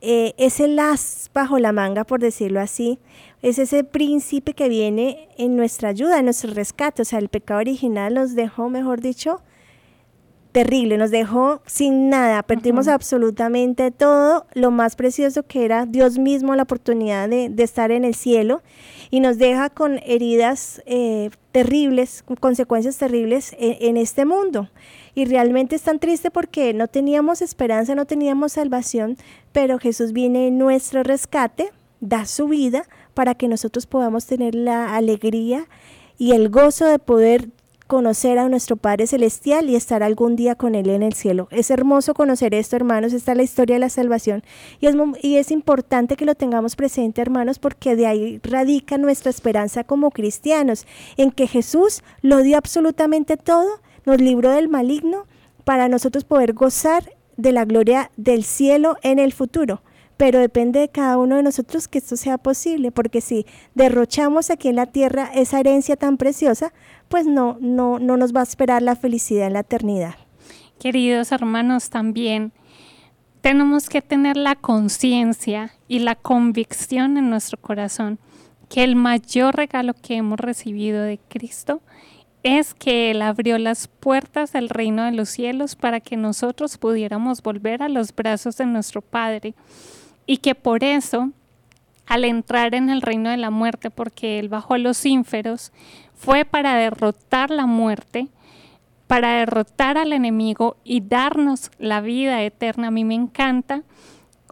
eh, 0.00 0.34
es 0.36 0.58
el 0.58 0.76
as 0.80 1.30
bajo 1.32 1.60
la 1.60 1.70
manga, 1.70 2.02
por 2.02 2.18
decirlo 2.18 2.58
así, 2.58 2.98
es 3.40 3.60
ese 3.60 3.84
príncipe 3.84 4.52
que 4.52 4.68
viene 4.68 5.28
en 5.38 5.54
nuestra 5.54 5.90
ayuda, 5.90 6.18
en 6.18 6.24
nuestro 6.24 6.52
rescate. 6.54 7.02
O 7.02 7.04
sea, 7.04 7.20
el 7.20 7.28
pecado 7.28 7.60
original 7.60 8.14
nos 8.14 8.34
dejó, 8.34 8.68
mejor 8.68 9.00
dicho, 9.00 9.42
terrible, 10.52 10.98
nos 10.98 11.10
dejó 11.10 11.62
sin 11.66 12.10
nada, 12.10 12.42
perdimos 12.42 12.88
absolutamente 12.88 13.90
todo, 13.90 14.46
lo 14.54 14.70
más 14.70 14.96
precioso 14.96 15.44
que 15.44 15.64
era 15.64 15.86
Dios 15.86 16.18
mismo, 16.18 16.54
la 16.54 16.64
oportunidad 16.64 17.28
de, 17.28 17.52
estar 17.58 17.90
en 17.90 18.04
el 18.04 18.14
cielo, 18.14 18.62
y 19.10 19.20
nos 19.20 19.38
deja 19.38 19.70
con 19.70 20.00
heridas 20.04 20.82
eh, 20.86 21.30
terribles, 21.52 22.22
con 22.22 22.36
consecuencias 22.36 22.96
terribles 22.96 23.54
en, 23.58 23.96
este 23.96 24.24
mundo. 24.24 24.70
Y 25.14 25.24
realmente 25.24 25.76
es 25.76 25.82
tan 25.82 25.98
triste 25.98 26.30
porque 26.30 26.72
no 26.74 26.86
teníamos 26.86 27.42
esperanza, 27.42 27.94
no 27.94 28.06
teníamos 28.06 28.52
salvación, 28.52 29.16
pero 29.52 29.78
Jesús 29.78 30.12
viene 30.12 30.48
en 30.48 30.58
nuestro 30.58 31.02
rescate, 31.02 31.70
da 32.00 32.24
su 32.24 32.48
vida 32.48 32.84
para 33.14 33.34
que 33.34 33.48
nosotros 33.48 33.86
podamos 33.86 34.26
tener 34.26 34.54
la 34.54 34.94
alegría 34.96 35.66
y 36.18 36.32
el 36.32 36.48
gozo 36.48 36.86
de 36.86 36.98
poder 36.98 37.48
conocer 37.90 38.38
a 38.38 38.48
nuestro 38.48 38.76
Padre 38.76 39.08
Celestial 39.08 39.68
y 39.68 39.74
estar 39.74 40.04
algún 40.04 40.36
día 40.36 40.54
con 40.54 40.76
Él 40.76 40.90
en 40.90 41.02
el 41.02 41.12
cielo. 41.12 41.48
Es 41.50 41.72
hermoso 41.72 42.14
conocer 42.14 42.54
esto, 42.54 42.76
hermanos, 42.76 43.12
esta 43.12 43.32
es 43.32 43.36
la 43.36 43.42
historia 43.42 43.74
de 43.74 43.80
la 43.80 43.88
salvación. 43.88 44.44
Y 44.78 44.86
es, 44.86 44.94
y 45.22 45.38
es 45.38 45.50
importante 45.50 46.14
que 46.14 46.24
lo 46.24 46.36
tengamos 46.36 46.76
presente, 46.76 47.20
hermanos, 47.20 47.58
porque 47.58 47.96
de 47.96 48.06
ahí 48.06 48.40
radica 48.44 48.96
nuestra 48.96 49.30
esperanza 49.30 49.82
como 49.82 50.12
cristianos, 50.12 50.86
en 51.16 51.32
que 51.32 51.48
Jesús 51.48 52.04
lo 52.22 52.42
dio 52.42 52.58
absolutamente 52.58 53.36
todo, 53.36 53.80
nos 54.06 54.20
libró 54.20 54.52
del 54.52 54.68
maligno 54.68 55.26
para 55.64 55.88
nosotros 55.88 56.22
poder 56.22 56.52
gozar 56.52 57.12
de 57.36 57.50
la 57.50 57.64
gloria 57.64 58.12
del 58.16 58.44
cielo 58.44 58.98
en 59.02 59.18
el 59.18 59.32
futuro 59.32 59.82
pero 60.20 60.38
depende 60.38 60.80
de 60.80 60.90
cada 60.90 61.16
uno 61.16 61.36
de 61.36 61.42
nosotros 61.42 61.88
que 61.88 61.96
esto 61.96 62.14
sea 62.14 62.36
posible, 62.36 62.92
porque 62.92 63.22
si 63.22 63.46
derrochamos 63.74 64.50
aquí 64.50 64.68
en 64.68 64.76
la 64.76 64.84
tierra 64.84 65.30
esa 65.34 65.58
herencia 65.58 65.96
tan 65.96 66.18
preciosa, 66.18 66.74
pues 67.08 67.24
no, 67.24 67.56
no, 67.58 67.98
no 67.98 68.18
nos 68.18 68.36
va 68.36 68.40
a 68.40 68.42
esperar 68.42 68.82
la 68.82 68.96
felicidad 68.96 69.46
en 69.46 69.54
la 69.54 69.60
eternidad. 69.60 70.16
Queridos 70.78 71.32
hermanos, 71.32 71.88
también 71.88 72.52
tenemos 73.40 73.88
que 73.88 74.02
tener 74.02 74.36
la 74.36 74.56
conciencia 74.56 75.72
y 75.88 76.00
la 76.00 76.16
convicción 76.16 77.16
en 77.16 77.30
nuestro 77.30 77.58
corazón 77.58 78.18
que 78.68 78.84
el 78.84 78.96
mayor 78.96 79.56
regalo 79.56 79.94
que 79.94 80.16
hemos 80.16 80.38
recibido 80.38 81.02
de 81.02 81.18
Cristo 81.30 81.80
es 82.42 82.74
que 82.74 83.10
Él 83.10 83.22
abrió 83.22 83.56
las 83.56 83.88
puertas 83.88 84.52
del 84.52 84.68
reino 84.68 85.02
de 85.02 85.12
los 85.12 85.30
cielos 85.30 85.76
para 85.76 86.00
que 86.00 86.18
nosotros 86.18 86.76
pudiéramos 86.76 87.42
volver 87.42 87.82
a 87.82 87.88
los 87.88 88.14
brazos 88.14 88.58
de 88.58 88.66
nuestro 88.66 89.00
Padre 89.00 89.54
y 90.30 90.36
que 90.36 90.54
por 90.54 90.84
eso, 90.84 91.30
al 92.06 92.24
entrar 92.24 92.76
en 92.76 92.88
el 92.88 93.02
reino 93.02 93.30
de 93.30 93.36
la 93.36 93.50
muerte, 93.50 93.90
porque 93.90 94.38
él 94.38 94.48
bajó 94.48 94.74
a 94.74 94.78
los 94.78 95.04
ínferos, 95.04 95.72
fue 96.14 96.44
para 96.44 96.76
derrotar 96.76 97.50
la 97.50 97.66
muerte, 97.66 98.28
para 99.08 99.32
derrotar 99.32 99.98
al 99.98 100.12
enemigo 100.12 100.76
y 100.84 101.00
darnos 101.00 101.72
la 101.80 102.00
vida 102.00 102.44
eterna. 102.44 102.86
A 102.86 102.90
mí 102.92 103.04
me 103.04 103.16
encanta 103.16 103.82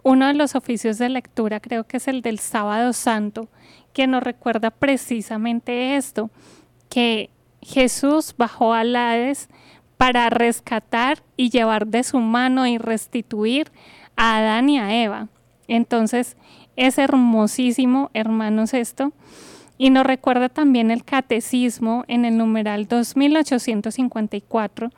uno 0.03 0.27
de 0.27 0.33
los 0.33 0.53
oficios 0.53 0.97
de 0.97 1.07
lectura, 1.07 1.61
creo 1.61 1.85
que 1.85 1.95
es 1.95 2.09
el 2.09 2.21
del 2.21 2.39
sábado 2.39 2.91
santo, 2.91 3.47
que 3.93 4.05
nos 4.05 4.21
recuerda 4.21 4.71
precisamente 4.71 5.95
esto, 5.95 6.29
que 6.89 7.29
Jesús 7.61 8.35
bajó 8.37 8.73
a 8.73 8.81
Hades 8.81 9.47
para 9.95 10.29
rescatar 10.29 11.23
y 11.37 11.51
llevar 11.51 11.87
de 11.87 12.03
su 12.03 12.19
mano 12.19 12.67
y 12.67 12.77
restituir 12.77 13.71
a 14.17 14.39
Adán 14.39 14.67
y 14.67 14.77
a 14.77 15.01
Eva. 15.01 15.29
Entonces, 15.69 16.35
es 16.75 16.97
hermosísimo, 16.97 18.09
hermanos, 18.13 18.73
esto. 18.73 19.13
Y 19.77 19.91
nos 19.91 20.05
recuerda 20.05 20.49
también 20.49 20.91
el 20.91 21.05
catecismo 21.05 22.03
en 22.09 22.25
el 22.25 22.37
numeral 22.37 22.87
2854, 22.87 24.89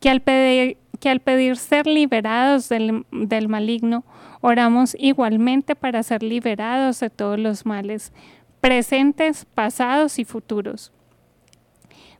que 0.00 0.10
al 0.10 0.20
pedir, 0.20 0.76
que 1.00 1.08
al 1.08 1.20
pedir 1.20 1.56
ser 1.56 1.86
liberados 1.86 2.68
del, 2.68 3.06
del 3.10 3.48
maligno, 3.48 4.04
oramos 4.42 4.94
igualmente 4.98 5.74
para 5.74 6.02
ser 6.02 6.22
liberados 6.22 7.00
de 7.00 7.08
todos 7.08 7.38
los 7.38 7.64
males, 7.64 8.12
presentes, 8.60 9.46
pasados 9.46 10.18
y 10.18 10.26
futuros 10.26 10.92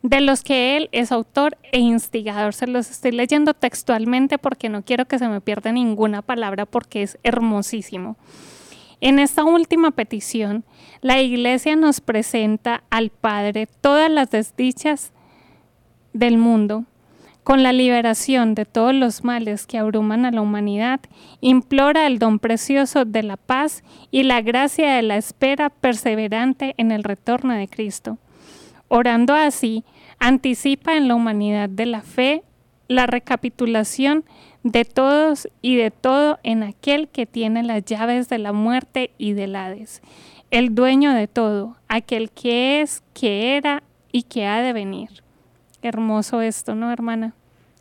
de 0.03 0.21
los 0.21 0.43
que 0.43 0.77
él 0.77 0.89
es 0.93 1.13
autor 1.13 1.57
e 1.73 1.79
instigador. 1.79 2.55
Se 2.55 2.67
los 2.67 2.91
estoy 2.91 3.13
leyendo 3.13 3.55
textualmente 3.55 4.39
porque 4.39 4.69
no 4.69 4.83
quiero 4.83 5.07
que 5.07 5.19
se 5.19 5.29
me 5.29 5.41
pierda 5.41 5.73
ninguna 5.73 6.23
palabra 6.23 6.67
porque 6.67 7.03
es 7.03 7.19
hermosísimo. 7.23 8.17
En 9.01 9.19
esta 9.19 9.45
última 9.45 9.93
petición, 9.93 10.65
la 11.03 11.21
iglesia 11.21 11.77
nos 11.77 12.01
presenta 12.01 12.83
al 12.91 13.11
Padre 13.11 13.69
todas 13.81 14.11
las 14.11 14.31
desdichas 14.31 15.13
del 16.13 16.37
mundo, 16.37 16.85
con 17.45 17.63
la 17.63 17.73
liberación 17.73 18.55
de 18.55 18.67
todos 18.67 18.93
los 18.95 19.25
males 19.25 19.67
que 19.67 19.79
abruman 19.79 20.27
a 20.27 20.33
la 20.33 20.43
humanidad, 20.43 21.01
implora 21.41 22.07
el 22.07 22.19
don 22.19 22.41
precioso 22.41 23.05
de 23.05 23.23
la 23.23 23.37
paz 23.37 23.85
y 24.11 24.25
la 24.25 24.43
gracia 24.43 24.93
de 24.93 25.03
la 25.03 25.17
espera 25.17 25.71
perseverante 25.71 26.75
en 26.77 26.91
el 26.91 27.05
retorno 27.05 27.55
de 27.55 27.69
Cristo. 27.69 28.19
Orando 28.89 29.35
así, 29.35 29.85
anticipa 30.19 30.97
en 30.97 31.09
la 31.09 31.15
humanidad 31.15 31.69
de 31.69 31.87
la 31.87 32.03
fe 32.03 32.43
la 32.89 33.07
recapitulación 33.07 34.25
de 34.63 34.85
todos 34.85 35.49
y 35.63 35.77
de 35.77 35.91
todo 35.91 36.39
en 36.43 36.63
aquel 36.63 37.09
que 37.09 37.27
tiene 37.27 37.63
las 37.63 37.85
llaves 37.85 38.29
de 38.29 38.39
la 38.39 38.53
muerte 38.53 39.13
y 39.19 39.35
del 39.35 39.57
Hades, 39.57 40.03
el 40.51 40.75
dueño 40.75 41.13
de 41.13 41.29
todo, 41.29 41.77
aquel 41.89 42.31
que 42.31 42.81
es, 42.81 43.03
que 43.13 43.57
era 43.57 43.83
y 44.11 44.23
que 44.23 44.47
ha 44.47 44.63
de 44.63 44.73
venir. 44.73 45.23
Hermoso 45.83 46.41
esto, 46.41 46.75
¿no, 46.75 46.91
hermana? 46.91 47.35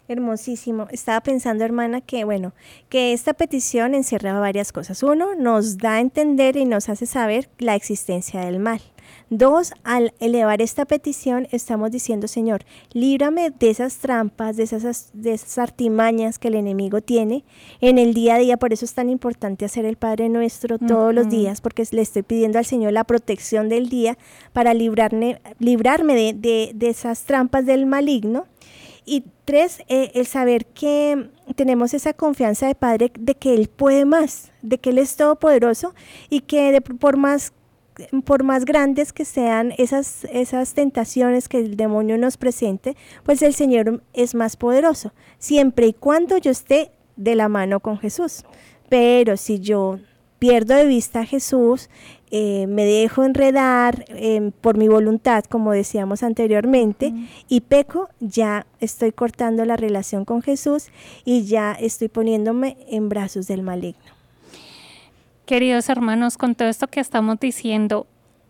Hermosísimo. 0.08 0.88
Estaba 0.92 1.22
pensando, 1.22 1.66
hermana, 1.66 2.02
que 2.02 2.24
bueno, 2.24 2.54
que 2.90 3.12
esta 3.14 3.34
petición 3.34 3.96
encierra 3.96 4.40
varias 4.40 4.72
cosas. 4.72 5.04
Uno, 5.04 5.36
nos 5.36 5.78
da 5.78 5.96
a 5.96 6.00
entender 6.00 6.56
y 6.56 6.66
nos 6.66 6.90
hace 6.90 7.06
saber 7.06 7.50
la 7.58 7.76
existencia 7.76 8.42
del 8.42 8.60
mal. 8.60 8.82
Dos, 9.30 9.74
al 9.84 10.14
elevar 10.22 10.62
esta 10.62 10.86
petición 10.86 11.50
estamos 11.52 11.92
diciendo, 11.92 12.30
Señor, 12.30 12.64
líbrame 12.94 13.50
de 13.52 13.70
esas 13.70 13.98
trampas, 13.98 14.56
de 14.56 14.64
esas, 14.64 15.10
de 15.12 15.34
esas 15.34 15.58
artimañas 15.58 16.40
que 16.40 16.48
el 16.48 16.56
enemigo 16.56 17.02
tiene 17.02 17.44
en 17.82 17.98
el 17.98 18.14
día 18.14 18.36
a 18.36 18.38
día. 18.40 18.56
Por 18.56 18.72
eso 18.72 18.86
es 18.86 18.94
tan 18.94 19.10
importante 19.10 19.66
hacer 19.66 19.84
el 19.84 19.98
Padre 19.98 20.30
Nuestro 20.30 20.80
todos 20.80 21.14
los 21.14 21.28
días, 21.30 21.60
porque 21.60 21.84
le 21.92 22.04
estoy 22.04 22.22
pidiendo 22.22 22.58
al 22.58 22.66
Señor 22.66 22.94
la 22.94 23.04
protección 23.04 23.68
del 23.68 23.90
día 23.90 24.18
para 24.54 24.74
librarme, 24.74 25.42
librarme 25.60 26.16
de, 26.16 26.72
de, 26.74 26.88
esas 26.88 27.24
trampas 27.24 27.66
del 27.66 27.86
maligno. 27.86 28.46
Y 29.06 29.24
tres, 29.46 29.82
eh, 29.88 30.12
el 30.16 30.26
saber 30.26 30.66
que 30.66 31.30
tenemos 31.56 31.94
esa 31.94 32.14
confianza 32.14 32.68
de 32.68 32.76
Padre 32.76 33.12
de 33.18 33.36
que 33.36 33.54
Él 33.54 33.70
puede 33.70 34.06
más, 34.06 34.52
de 34.62 34.78
que 34.78 34.90
Él 34.90 34.98
es 34.98 35.16
todopoderoso 35.16 35.94
y 36.30 36.42
que 36.42 36.72
de, 36.74 36.82
por 36.82 37.16
más 37.16 37.54
por 38.26 38.44
más 38.44 38.66
grandes 38.66 39.14
que 39.14 39.26
sean 39.26 39.74
esas, 39.78 40.26
esas 40.32 40.74
tentaciones 40.74 41.50
que 41.50 41.60
el 41.60 41.78
demonio 41.78 42.18
nos 42.18 42.38
presente, 42.38 42.96
pues 43.24 43.42
el 43.42 43.54
Señor 43.54 44.04
es 44.14 44.36
más 44.36 44.56
poderoso, 44.56 45.14
siempre 45.40 45.88
y 45.88 45.94
cuando 45.94 46.38
yo 46.38 46.52
esté 46.52 46.92
de 47.16 47.36
la 47.36 47.50
mano 47.50 47.80
con 47.80 47.98
Jesús. 47.98 48.44
Pero 48.90 49.36
si 49.38 49.60
yo 49.60 50.00
pierdo 50.40 50.76
de 50.76 50.86
vista 50.86 51.22
a 51.22 51.26
Jesús, 51.26 51.90
eh, 52.30 52.68
me 52.68 52.86
dejo 52.86 53.24
enredar 53.24 54.06
em, 54.10 54.52
por 54.52 54.78
mi 54.78 54.88
voluntad, 54.88 55.46
como 55.46 55.72
decíamos 55.72 56.24
anteriormente, 56.24 57.14
y 57.48 57.62
peco, 57.62 58.10
ya 58.20 58.68
estoy 58.80 59.12
cortando 59.12 59.66
la 59.66 59.78
relación 59.78 60.26
con 60.26 60.42
Jesús 60.42 60.88
y 61.26 61.46
ya 61.46 61.72
estoy 61.74 62.10
poniéndome 62.10 62.78
en 62.90 63.10
brazos 63.10 63.48
del 63.48 63.64
maligno. 63.64 64.17
Queridos 65.48 65.88
hermanos, 65.88 66.38
con 66.38 66.56
todo 66.56 66.68
esto 66.68 66.88
que 66.88 67.00
estamos 67.00 67.40
diciendo, 67.40 68.06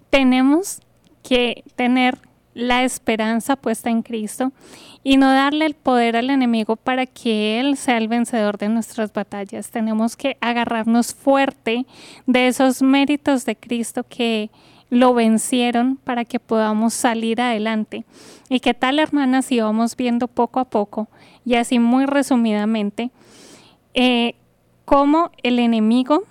tenemos 0.10 0.80
que 1.22 1.64
tener 1.76 2.18
la 2.56 2.84
esperanza 2.84 3.56
puesta 3.56 3.92
en 3.92 4.02
Cristo 4.02 4.52
y 5.04 5.18
no 5.18 5.32
darle 5.32 5.68
el 5.68 5.76
poder 5.76 6.18
al 6.18 6.32
enemigo 6.32 6.76
para 6.76 7.06
que 7.06 7.60
Él 7.60 7.78
sea 7.78 8.00
el 8.00 8.08
vencedor 8.08 8.58
de 8.58 8.70
nuestras 8.70 9.14
batallas. 9.14 9.70
Tenemos 9.70 10.16
que 10.16 10.38
agarrarnos 10.42 11.14
fuerte 11.14 11.86
de 12.26 12.48
esos 12.48 12.82
méritos 12.82 13.46
de 13.46 13.56
Cristo 13.56 14.04
que 14.04 14.50
lo 14.90 15.14
vencieron 15.14 15.98
para 15.98 16.26
que 16.26 16.40
podamos 16.40 16.96
salir 16.96 17.40
adelante. 17.42 18.06
¿Y 18.50 18.60
qué 18.60 18.74
tal, 18.74 18.98
hermanas, 18.98 19.46
si 19.46 19.60
vamos 19.60 19.96
viendo 19.96 20.28
poco 20.28 20.60
a 20.60 20.66
poco 20.66 21.10
y 21.46 21.58
así 21.58 21.78
muy 21.78 22.08
resumidamente 22.08 23.12
eh, 23.94 24.34
cómo 24.84 25.30
el 25.44 25.60
enemigo 25.60 26.24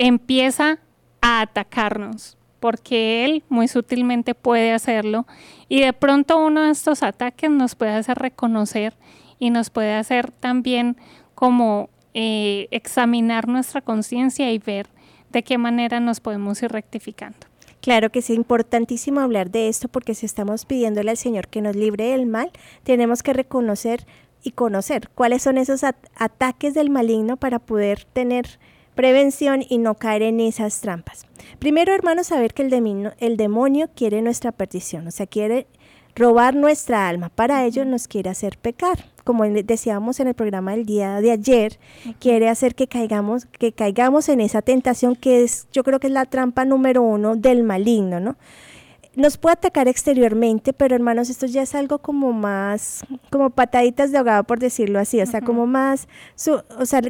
empieza 0.00 0.78
a 1.20 1.42
atacarnos? 1.42 2.36
porque 2.60 3.24
él 3.24 3.42
muy 3.48 3.68
sutilmente 3.68 4.34
puede 4.34 4.72
hacerlo 4.72 5.26
y 5.68 5.80
de 5.80 5.92
pronto 5.94 6.38
uno 6.38 6.64
de 6.64 6.70
estos 6.70 7.02
ataques 7.02 7.50
nos 7.50 7.74
puede 7.74 7.92
hacer 7.92 8.18
reconocer 8.18 8.94
y 9.38 9.48
nos 9.50 9.70
puede 9.70 9.94
hacer 9.94 10.30
también 10.30 10.96
como 11.34 11.88
eh, 12.12 12.68
examinar 12.70 13.48
nuestra 13.48 13.80
conciencia 13.80 14.52
y 14.52 14.58
ver 14.58 14.88
de 15.30 15.42
qué 15.42 15.56
manera 15.58 16.00
nos 16.00 16.20
podemos 16.20 16.62
ir 16.62 16.70
rectificando. 16.70 17.38
Claro 17.80 18.10
que 18.10 18.18
es 18.18 18.28
importantísimo 18.28 19.20
hablar 19.20 19.50
de 19.50 19.68
esto 19.68 19.88
porque 19.88 20.14
si 20.14 20.26
estamos 20.26 20.66
pidiéndole 20.66 21.12
al 21.12 21.16
Señor 21.16 21.48
que 21.48 21.62
nos 21.62 21.74
libre 21.74 22.10
del 22.10 22.26
mal, 22.26 22.50
tenemos 22.82 23.22
que 23.22 23.32
reconocer 23.32 24.06
y 24.42 24.50
conocer 24.50 25.08
cuáles 25.14 25.42
son 25.42 25.56
esos 25.56 25.82
ataques 25.82 26.74
del 26.74 26.90
maligno 26.90 27.38
para 27.38 27.58
poder 27.58 28.04
tener 28.04 28.58
prevención 28.94 29.64
y 29.68 29.78
no 29.78 29.94
caer 29.94 30.22
en 30.22 30.40
esas 30.40 30.80
trampas. 30.80 31.26
Primero, 31.58 31.94
hermanos, 31.94 32.28
saber 32.28 32.54
que 32.54 32.62
el 32.62 32.70
demonio, 32.70 33.12
el 33.18 33.36
demonio 33.36 33.88
quiere 33.94 34.22
nuestra 34.22 34.52
perdición, 34.52 35.06
o 35.06 35.10
sea, 35.10 35.26
quiere 35.26 35.66
robar 36.16 36.54
nuestra 36.54 37.08
alma. 37.08 37.28
Para 37.28 37.64
ello 37.64 37.84
nos 37.84 38.08
quiere 38.08 38.30
hacer 38.30 38.58
pecar. 38.58 39.04
Como 39.24 39.44
decíamos 39.44 40.18
en 40.20 40.28
el 40.28 40.34
programa 40.34 40.72
del 40.72 40.86
día 40.86 41.20
de 41.20 41.30
ayer, 41.30 41.78
quiere 42.18 42.48
hacer 42.48 42.74
que 42.74 42.88
caigamos, 42.88 43.46
que 43.46 43.72
caigamos 43.72 44.28
en 44.28 44.40
esa 44.40 44.62
tentación 44.62 45.14
que 45.14 45.44
es, 45.44 45.68
yo 45.72 45.84
creo 45.84 46.00
que 46.00 46.08
es 46.08 46.12
la 46.12 46.24
trampa 46.24 46.64
número 46.64 47.02
uno 47.02 47.36
del 47.36 47.62
maligno, 47.62 48.18
¿no? 48.18 48.36
Nos 49.14 49.36
puede 49.36 49.54
atacar 49.54 49.88
exteriormente, 49.88 50.72
pero 50.72 50.94
hermanos, 50.94 51.30
esto 51.30 51.46
ya 51.46 51.62
es 51.62 51.74
algo 51.74 51.98
como 51.98 52.32
más, 52.32 53.04
como 53.30 53.50
pataditas 53.50 54.12
de 54.12 54.18
ahogado, 54.18 54.44
por 54.44 54.58
decirlo 54.58 54.98
así, 54.98 55.20
o 55.20 55.26
sea, 55.26 55.40
como 55.40 55.66
más, 55.66 56.08
o 56.78 56.86
sea, 56.86 57.02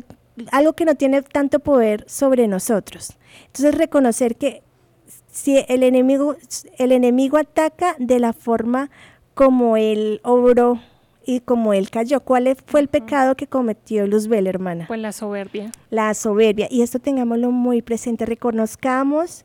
algo 0.52 0.72
que 0.74 0.84
no 0.84 0.94
tiene 0.94 1.22
tanto 1.22 1.60
poder 1.60 2.04
sobre 2.08 2.48
nosotros. 2.48 3.16
Entonces, 3.46 3.74
reconocer 3.74 4.36
que 4.36 4.62
si 5.30 5.64
el 5.68 5.82
enemigo, 5.82 6.36
el 6.78 6.92
enemigo 6.92 7.36
ataca 7.36 7.94
de 7.98 8.18
la 8.18 8.32
forma 8.32 8.90
como 9.34 9.76
él 9.76 10.20
obró 10.24 10.80
y 11.24 11.40
como 11.40 11.72
él 11.72 11.90
cayó. 11.90 12.20
¿Cuál 12.20 12.56
fue 12.66 12.80
el 12.80 12.88
pecado 12.88 13.36
que 13.36 13.46
cometió 13.46 14.06
Luzbel, 14.06 14.46
hermana? 14.46 14.86
Pues 14.88 15.00
la 15.00 15.12
soberbia. 15.12 15.70
La 15.90 16.12
soberbia. 16.14 16.66
Y 16.70 16.82
esto 16.82 16.98
tengámoslo 16.98 17.50
muy 17.50 17.82
presente. 17.82 18.26
Reconozcamos 18.26 19.44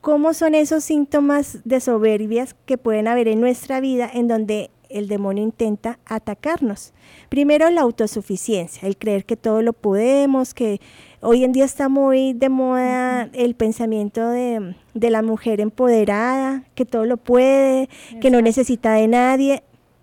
cómo 0.00 0.34
son 0.34 0.54
esos 0.54 0.82
síntomas 0.84 1.60
de 1.64 1.80
soberbias 1.80 2.54
que 2.66 2.78
pueden 2.78 3.06
haber 3.06 3.28
en 3.28 3.40
nuestra 3.40 3.80
vida 3.80 4.10
en 4.12 4.28
donde 4.28 4.70
el 4.90 5.08
demonio 5.08 5.42
intenta 5.42 5.98
atacarnos. 6.04 6.92
Primero 7.28 7.70
la 7.70 7.82
autosuficiencia, 7.82 8.86
el 8.86 8.96
creer 8.96 9.24
que 9.24 9.36
todo 9.36 9.62
lo 9.62 9.72
podemos, 9.72 10.54
que 10.54 10.80
hoy 11.20 11.44
en 11.44 11.52
día 11.52 11.64
está 11.64 11.88
muy 11.88 12.32
de 12.32 12.48
moda 12.48 13.30
el 13.32 13.54
pensamiento 13.54 14.28
de, 14.28 14.74
la 14.94 15.22
mujer 15.22 15.60
empoderada, 15.60 16.64
que 16.74 16.84
todo 16.84 17.06
lo 17.06 17.16
puede, 17.16 17.88
que 18.20 18.30
no 18.30 18.42
necesita 18.42 18.92
de 18.94 19.08
nadie. 19.08 19.62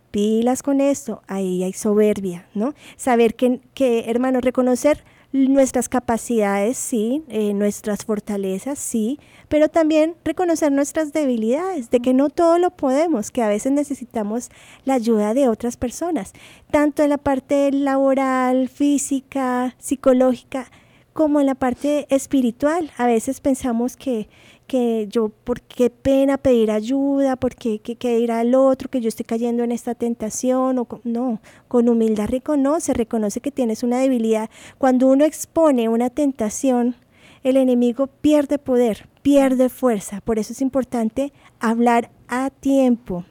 Pilas 0.09 0.63
con 0.63 0.79
esto, 0.79 1.21
ahí 1.27 1.63
hay 1.63 1.73
soberbia, 1.73 2.47
¿no? 2.55 2.73
Saber 2.95 3.35
que, 3.35 3.59
que 3.73 4.09
hermano, 4.09 4.39
reconocer 4.39 5.03
nuestras 5.33 5.89
capacidades, 5.89 6.77
sí, 6.77 7.23
eh, 7.27 7.53
nuestras 7.53 8.05
fortalezas, 8.05 8.79
sí, 8.79 9.19
pero 9.49 9.69
también 9.69 10.15
reconocer 10.23 10.71
nuestras 10.71 11.13
debilidades, 11.13 11.89
de 11.89 11.99
que 11.99 12.13
no 12.13 12.29
todo 12.29 12.57
lo 12.57 12.71
podemos, 12.71 13.31
que 13.31 13.41
a 13.43 13.49
veces 13.49 13.71
necesitamos 13.71 14.49
la 14.85 14.95
ayuda 14.95 15.33
de 15.33 15.49
otras 15.49 15.77
personas, 15.77 16.33
tanto 16.71 17.03
en 17.03 17.09
la 17.09 17.17
parte 17.17 17.71
laboral, 17.71 18.69
física, 18.69 19.75
psicológica, 19.79 20.71
como 21.13 21.39
en 21.39 21.47
la 21.47 21.55
parte 21.55 22.05
espiritual. 22.09 22.91
A 22.97 23.07
veces 23.07 23.41
pensamos 23.41 23.97
que 23.97 24.29
que 24.67 25.07
yo, 25.09 25.29
por 25.29 25.61
qué 25.61 25.89
pena 25.89 26.37
pedir 26.37 26.69
ayuda, 26.71 27.37
por 27.37 27.55
qué 27.55 27.79
que, 27.79 28.19
ir 28.19 28.31
al 28.31 28.53
otro, 28.53 28.89
que 28.89 29.01
yo 29.01 29.07
estoy 29.07 29.25
cayendo 29.25 29.63
en 29.63 29.71
esta 29.71 29.95
tentación, 29.95 30.77
o 30.77 30.87
no, 31.03 31.39
con 31.67 31.89
humildad 31.89 32.27
reconoce, 32.27 32.93
reconoce 32.93 33.39
que 33.39 33.51
tienes 33.51 33.83
una 33.83 33.99
debilidad. 33.99 34.49
Cuando 34.77 35.07
uno 35.07 35.25
expone 35.25 35.89
una 35.89 36.09
tentación, 36.09 36.95
el 37.43 37.57
enemigo 37.57 38.07
pierde 38.07 38.59
poder, 38.59 39.07
pierde 39.21 39.69
fuerza, 39.69 40.21
por 40.21 40.37
eso 40.37 40.53
es 40.53 40.61
importante 40.61 41.31
hablar 41.59 42.11
a 42.27 42.49
tiempo. 42.49 43.23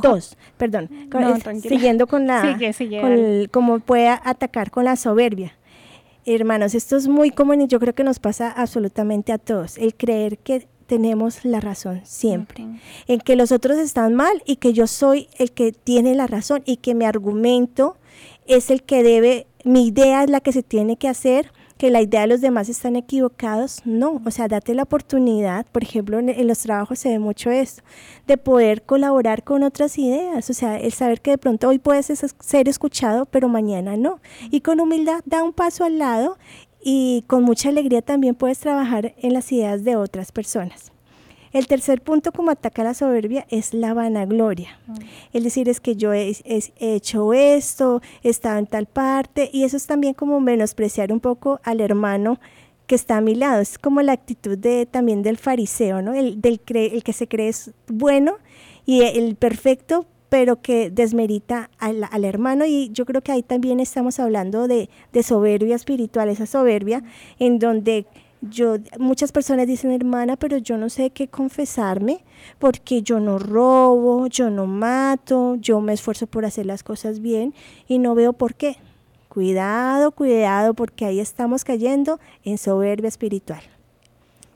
Dos, 0.00 0.36
perdón, 0.58 0.88
siguiendo 1.60 2.06
con 2.06 2.28
la, 2.28 2.56
sigue, 2.72 3.48
cómo 3.50 3.80
puede 3.80 4.08
atacar 4.08 4.70
con 4.70 4.84
la 4.84 4.94
soberbia 4.94 5.54
Hermanos, 6.24 6.74
esto 6.74 6.96
es 6.96 7.08
muy 7.08 7.30
común 7.30 7.62
y 7.62 7.66
yo 7.66 7.80
creo 7.80 7.94
que 7.94 8.04
nos 8.04 8.20
pasa 8.20 8.50
absolutamente 8.50 9.32
a 9.32 9.38
todos, 9.38 9.76
el 9.78 9.94
creer 9.94 10.38
que 10.38 10.68
tenemos 10.86 11.44
la 11.44 11.58
razón 11.58 12.02
siempre, 12.04 12.66
en 13.08 13.20
que 13.20 13.34
los 13.34 13.50
otros 13.50 13.78
están 13.78 14.14
mal 14.14 14.42
y 14.44 14.56
que 14.56 14.72
yo 14.72 14.86
soy 14.86 15.28
el 15.38 15.50
que 15.50 15.72
tiene 15.72 16.14
la 16.14 16.26
razón 16.26 16.62
y 16.64 16.76
que 16.76 16.94
mi 16.94 17.04
argumento 17.04 17.96
es 18.46 18.70
el 18.70 18.82
que 18.82 19.02
debe, 19.02 19.46
mi 19.64 19.86
idea 19.86 20.22
es 20.22 20.30
la 20.30 20.40
que 20.40 20.52
se 20.52 20.62
tiene 20.62 20.96
que 20.96 21.08
hacer 21.08 21.50
que 21.82 21.90
la 21.90 22.00
idea 22.00 22.20
de 22.20 22.28
los 22.28 22.40
demás 22.40 22.68
están 22.68 22.94
equivocados, 22.94 23.82
no, 23.84 24.22
o 24.24 24.30
sea, 24.30 24.46
date 24.46 24.72
la 24.72 24.84
oportunidad, 24.84 25.66
por 25.72 25.82
ejemplo, 25.82 26.20
en, 26.20 26.46
los 26.46 26.60
trabajos 26.60 27.00
se 27.00 27.08
ve 27.08 27.18
mucho 27.18 27.50
esto, 27.50 27.82
de 28.28 28.36
poder 28.36 28.82
colaborar 28.82 29.42
con 29.42 29.64
otras 29.64 29.98
ideas, 29.98 30.48
o 30.48 30.52
sea, 30.52 30.78
el 30.78 30.92
saber 30.92 31.20
que 31.20 31.32
de 31.32 31.38
pronto 31.38 31.66
hoy 31.66 31.80
puedes 31.80 32.06
ser 32.06 32.68
escuchado, 32.68 33.26
pero 33.26 33.48
mañana 33.48 33.96
no, 33.96 34.20
y 34.52 34.60
con 34.60 34.78
humildad 34.78 35.22
da 35.24 35.42
un 35.42 35.52
paso 35.52 35.82
al 35.82 35.98
lado 35.98 36.38
y 36.80 37.24
con 37.26 37.42
mucha 37.42 37.70
alegría 37.70 38.00
también 38.00 38.36
puedes 38.36 38.60
trabajar 38.60 39.16
en 39.18 39.32
las 39.32 39.50
ideas 39.50 39.82
de 39.82 39.96
otras 39.96 40.30
personas. 40.30 40.92
El 41.52 41.66
tercer 41.66 42.00
punto 42.00 42.32
como 42.32 42.50
ataca 42.50 42.82
la 42.82 42.94
soberbia 42.94 43.46
es 43.50 43.74
la 43.74 43.92
vanagloria. 43.94 44.78
Mm. 44.86 44.94
Es 45.32 45.44
decir, 45.44 45.68
es 45.68 45.80
que 45.80 45.96
yo 45.96 46.12
he, 46.12 46.34
hecho 46.78 47.34
esto, 47.34 48.00
he 48.22 48.30
estado 48.30 48.58
en 48.58 48.66
tal 48.66 48.86
parte, 48.86 49.50
y 49.52 49.64
eso 49.64 49.76
es 49.76 49.86
también 49.86 50.14
como 50.14 50.40
menospreciar 50.40 51.12
un 51.12 51.20
poco 51.20 51.60
al 51.62 51.80
hermano 51.80 52.38
que 52.86 52.94
está 52.94 53.18
a 53.18 53.20
mi 53.20 53.34
lado. 53.34 53.60
Es 53.60 53.78
como 53.78 54.02
la 54.02 54.12
actitud 54.12 54.56
de, 54.56 54.86
también 54.86 55.22
del 55.22 55.36
fariseo, 55.36 56.02
¿no? 56.02 56.14
El, 56.14 56.40
del 56.40 56.60
el 56.74 57.02
que 57.02 57.12
se 57.12 57.28
cree 57.28 57.48
es 57.48 57.70
bueno 57.86 58.36
y 58.86 59.02
el 59.02 59.36
perfecto, 59.36 60.06
pero 60.28 60.62
que 60.62 60.90
desmerita 60.90 61.70
al, 61.78 62.04
al, 62.10 62.24
hermano. 62.24 62.64
Y 62.64 62.88
yo 62.92 63.04
creo 63.04 63.20
que 63.20 63.32
ahí 63.32 63.42
también 63.42 63.80
estamos 63.80 64.18
hablando 64.18 64.66
de, 64.66 64.88
de 65.12 65.22
soberbia 65.22 65.76
espiritual, 65.76 66.30
esa 66.30 66.46
soberbia 66.46 67.02
en 67.38 67.58
donde 67.58 68.06
yo, 68.42 68.76
muchas 68.98 69.30
personas 69.30 69.68
dicen, 69.68 69.92
hermana, 69.92 70.36
pero 70.36 70.58
yo 70.58 70.76
no 70.76 70.88
sé 70.88 71.10
qué 71.10 71.28
confesarme 71.28 72.24
porque 72.58 73.02
yo 73.02 73.20
no 73.20 73.38
robo, 73.38 74.26
yo 74.26 74.50
no 74.50 74.66
mato, 74.66 75.54
yo 75.56 75.80
me 75.80 75.92
esfuerzo 75.92 76.26
por 76.26 76.44
hacer 76.44 76.66
las 76.66 76.82
cosas 76.82 77.20
bien 77.20 77.54
y 77.86 77.98
no 77.98 78.14
veo 78.14 78.32
por 78.32 78.54
qué. 78.54 78.76
Cuidado, 79.28 80.10
cuidado, 80.10 80.74
porque 80.74 81.06
ahí 81.06 81.20
estamos 81.20 81.64
cayendo 81.64 82.20
en 82.44 82.58
soberbia 82.58 83.08
espiritual. 83.08 83.62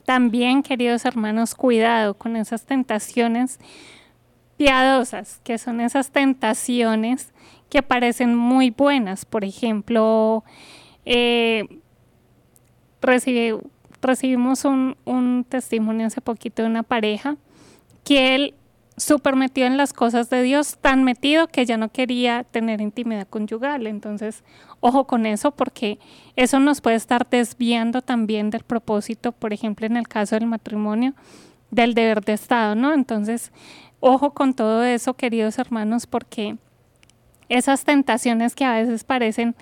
También, 0.05 0.63
queridos 0.63 1.05
hermanos, 1.05 1.55
cuidado 1.55 2.13
con 2.13 2.35
esas 2.35 2.65
tentaciones 2.65 3.57
piadosas, 4.57 5.39
que 5.43 5.57
son 5.57 5.81
esas 5.81 6.11
tentaciones 6.11 7.31
que 7.69 7.81
parecen 7.81 8.35
muy 8.35 8.69
buenas. 8.69 9.25
Por 9.25 9.43
ejemplo, 9.43 10.43
eh, 11.05 11.65
recibí 13.01 13.57
recibimos 14.07 14.65
un, 14.65 15.45
testimonio 15.47 16.07
hace 16.07 16.21
poquito 16.21 16.63
de 16.63 16.69
una 16.69 16.83
pareja 16.83 17.37
que 18.03 18.33
él 18.33 18.55
súper 18.95 19.35
metido 19.35 19.67
en 19.67 19.77
las 19.77 19.93
cosas 19.93 20.31
de 20.31 20.41
Dios, 20.41 20.77
tan 20.81 21.03
metido 21.03 21.47
que 21.47 21.67
ya 21.67 21.77
no 21.77 21.89
quería 21.89 22.43
tener 22.43 22.81
intimidad 22.81 23.27
conyugal. 23.27 23.85
Entonces, 23.85 24.43
ojo 24.79 25.05
con 25.05 25.27
eso 25.27 25.51
porque 25.51 25.99
eso 26.35 26.59
nos 26.59 26.81
puede 26.81 26.95
estar 26.95 27.29
desviando 27.29 28.01
también 28.01 28.49
del 28.49 28.63
propósito, 28.63 29.33
por 29.33 29.53
ejemplo, 29.53 29.85
en 29.85 29.97
el 29.97 30.07
caso 30.07 30.35
del 30.35 30.47
matrimonio, 30.47 31.13
del 31.69 31.93
deber 31.93 32.23
de 32.23 32.33
Estado, 32.33 32.73
¿no? 32.73 32.93
Entonces, 32.93 33.51
ojo 33.99 34.33
con 34.33 34.55
todo 34.55 34.83
eso, 34.83 35.13
queridos 35.13 35.59
hermanos, 35.59 36.07
porque 36.07 36.57
esas 37.49 37.83
tentaciones 37.83 38.55
que 38.55 38.65
a 38.65 38.73
veces 38.73 39.03
parecen 39.03 39.55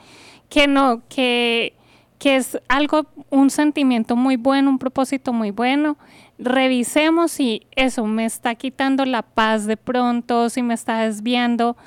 que 0.50 0.68
no, 0.68 1.02
que 1.10 1.74
que 2.20 2.38
es 2.38 2.60
algo, 2.68 3.06
un 3.30 3.50
sentimiento 3.50 4.16
muy 4.16 4.36
bueno, 4.36 4.70
un 4.70 4.80
propósito 4.80 5.34
muy 5.34 5.52
bueno. 5.52 5.98
Revisemos 6.38 7.32
si 7.32 7.68
eso 7.76 8.06
me 8.06 8.26
está 8.26 8.56
quitando 8.56 9.06
la 9.06 9.22
paz 9.22 9.66
de 9.66 9.78
pronto, 9.78 10.50
si 10.50 10.62
me 10.62 10.74
está 10.74 11.02
desviando 11.02 11.78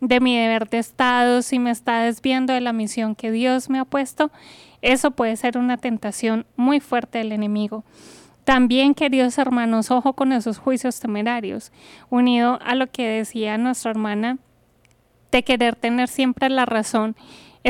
de 0.00 0.20
mi 0.20 0.36
deber 0.36 0.68
de 0.68 0.78
Estado, 0.78 1.42
si 1.42 1.58
me 1.58 1.70
está 1.70 2.00
desviando 2.00 2.52
de 2.52 2.60
la 2.60 2.72
misión 2.72 3.14
que 3.14 3.30
Dios 3.30 3.70
me 3.70 3.78
ha 3.78 3.84
puesto. 3.84 4.30
Eso 4.82 5.10
puede 5.10 5.36
ser 5.36 5.58
una 5.58 5.78
tentación 5.78 6.46
muy 6.56 6.80
fuerte 6.80 7.18
del 7.18 7.32
enemigo. 7.32 7.84
También, 8.44 8.94
queridos 8.94 9.38
hermanos, 9.38 9.90
ojo 9.90 10.12
con 10.12 10.32
esos 10.32 10.58
juicios 10.58 11.00
temerarios, 11.00 11.72
unido 12.10 12.60
a 12.64 12.76
lo 12.76 12.86
que 12.86 13.08
decía 13.08 13.58
nuestra 13.58 13.90
hermana 13.90 14.38
de 15.32 15.42
querer 15.42 15.74
tener 15.74 16.08
siempre 16.08 16.48
la 16.48 16.64
razón 16.64 17.16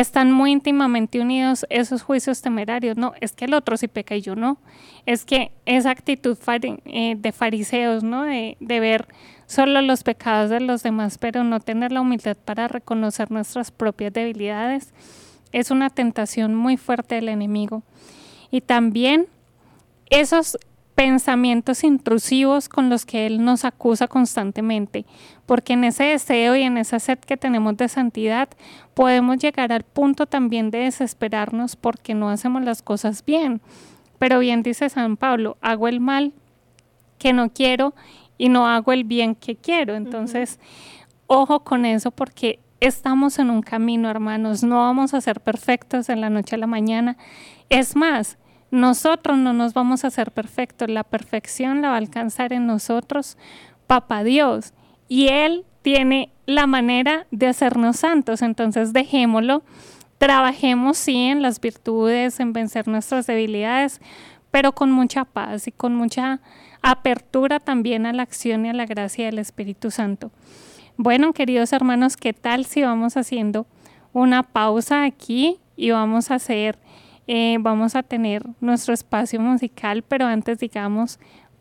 están 0.00 0.30
muy 0.30 0.52
íntimamente 0.52 1.20
unidos 1.20 1.64
esos 1.70 2.02
juicios 2.02 2.42
temerarios. 2.42 2.98
No, 2.98 3.14
es 3.22 3.32
que 3.32 3.46
el 3.46 3.54
otro 3.54 3.78
sí 3.78 3.88
peca 3.88 4.14
y 4.14 4.20
yo 4.20 4.36
no. 4.36 4.58
Es 5.06 5.24
que 5.24 5.52
esa 5.64 5.90
actitud 5.90 6.36
eh, 6.84 7.14
de 7.16 7.32
fariseos, 7.32 8.02
¿no? 8.02 8.24
De, 8.24 8.58
de, 8.60 8.80
ver 8.80 9.08
solo 9.46 9.80
los 9.80 10.02
pecados 10.02 10.50
de 10.50 10.60
los 10.60 10.82
demás, 10.82 11.16
pero 11.16 11.44
no 11.44 11.60
tener 11.60 11.92
la 11.92 12.02
humildad 12.02 12.36
para 12.36 12.68
reconocer 12.68 13.30
nuestras 13.30 13.70
propias 13.70 14.12
debilidades, 14.12 14.92
es 15.52 15.70
una 15.70 15.88
tentación 15.88 16.54
muy 16.54 16.76
fuerte 16.76 17.14
del 17.14 17.30
enemigo. 17.30 17.82
Y 18.50 18.60
también 18.60 19.28
esos 20.10 20.58
pensamientos 20.96 21.84
intrusivos 21.84 22.70
con 22.70 22.88
los 22.88 23.04
que 23.04 23.26
Él 23.26 23.44
nos 23.44 23.66
acusa 23.66 24.08
constantemente, 24.08 25.04
porque 25.44 25.74
en 25.74 25.84
ese 25.84 26.04
deseo 26.04 26.56
y 26.56 26.62
en 26.62 26.78
esa 26.78 26.98
sed 26.98 27.18
que 27.18 27.36
tenemos 27.36 27.76
de 27.76 27.88
santidad 27.88 28.48
podemos 28.94 29.36
llegar 29.36 29.72
al 29.72 29.82
punto 29.82 30.24
también 30.24 30.70
de 30.70 30.78
desesperarnos 30.78 31.76
porque 31.76 32.14
no 32.14 32.30
hacemos 32.30 32.64
las 32.64 32.80
cosas 32.80 33.24
bien. 33.24 33.60
Pero 34.18 34.38
bien 34.38 34.62
dice 34.62 34.88
San 34.88 35.18
Pablo, 35.18 35.58
hago 35.60 35.86
el 35.86 36.00
mal 36.00 36.32
que 37.18 37.34
no 37.34 37.50
quiero 37.50 37.94
y 38.38 38.48
no 38.48 38.66
hago 38.66 38.92
el 38.92 39.04
bien 39.04 39.34
que 39.34 39.54
quiero. 39.54 39.96
Entonces, 39.96 40.58
ojo 41.26 41.60
con 41.60 41.84
eso 41.84 42.10
porque 42.10 42.58
estamos 42.80 43.38
en 43.38 43.50
un 43.50 43.60
camino, 43.60 44.08
hermanos, 44.08 44.62
no 44.62 44.78
vamos 44.78 45.12
a 45.12 45.20
ser 45.20 45.42
perfectos 45.42 46.06
de 46.06 46.16
la 46.16 46.30
noche 46.30 46.56
a 46.56 46.58
la 46.58 46.66
mañana. 46.66 47.18
Es 47.68 47.96
más, 47.96 48.38
nosotros 48.70 49.38
no 49.38 49.52
nos 49.52 49.74
vamos 49.74 50.04
a 50.04 50.08
hacer 50.08 50.32
perfectos, 50.32 50.88
la 50.90 51.04
perfección 51.04 51.82
la 51.82 51.88
va 51.88 51.94
a 51.94 51.98
alcanzar 51.98 52.52
en 52.52 52.66
nosotros, 52.66 53.36
Papá 53.86 54.24
Dios, 54.24 54.72
y 55.08 55.28
Él 55.28 55.64
tiene 55.82 56.30
la 56.46 56.66
manera 56.66 57.26
de 57.30 57.46
hacernos 57.46 57.96
santos, 57.96 58.42
entonces 58.42 58.92
dejémoslo, 58.92 59.62
trabajemos 60.18 60.98
sí 60.98 61.16
en 61.16 61.42
las 61.42 61.60
virtudes, 61.60 62.40
en 62.40 62.52
vencer 62.52 62.88
nuestras 62.88 63.26
debilidades, 63.26 64.00
pero 64.50 64.72
con 64.72 64.90
mucha 64.90 65.24
paz 65.24 65.68
y 65.68 65.72
con 65.72 65.94
mucha 65.94 66.40
apertura 66.82 67.60
también 67.60 68.06
a 68.06 68.12
la 68.12 68.22
acción 68.22 68.66
y 68.66 68.70
a 68.70 68.72
la 68.72 68.86
gracia 68.86 69.26
del 69.26 69.38
Espíritu 69.38 69.90
Santo. 69.90 70.30
Bueno, 70.96 71.32
queridos 71.32 71.72
hermanos, 71.72 72.16
¿qué 72.16 72.32
tal 72.32 72.64
si 72.64 72.82
vamos 72.82 73.16
haciendo 73.16 73.66
una 74.12 74.42
pausa 74.42 75.04
aquí 75.04 75.58
y 75.76 75.90
vamos 75.90 76.30
a 76.30 76.36
hacer 76.36 76.78
eh, 77.26 77.56
vamos 77.60 77.96
a 77.96 78.02
tener 78.02 78.42
nuestro 78.60 78.94
espacio 78.94 79.40
musical, 79.40 80.02
pero 80.02 80.26
antes 80.26 80.58
digamos, 80.58 81.18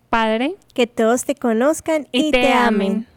Padre, 0.09 0.55
que 0.73 0.87
todos 0.87 1.25
te 1.25 1.35
conozcan 1.35 2.07
y, 2.11 2.31
te, 2.31 2.53
amen. 2.53 3.07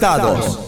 Conectados. 0.00 0.58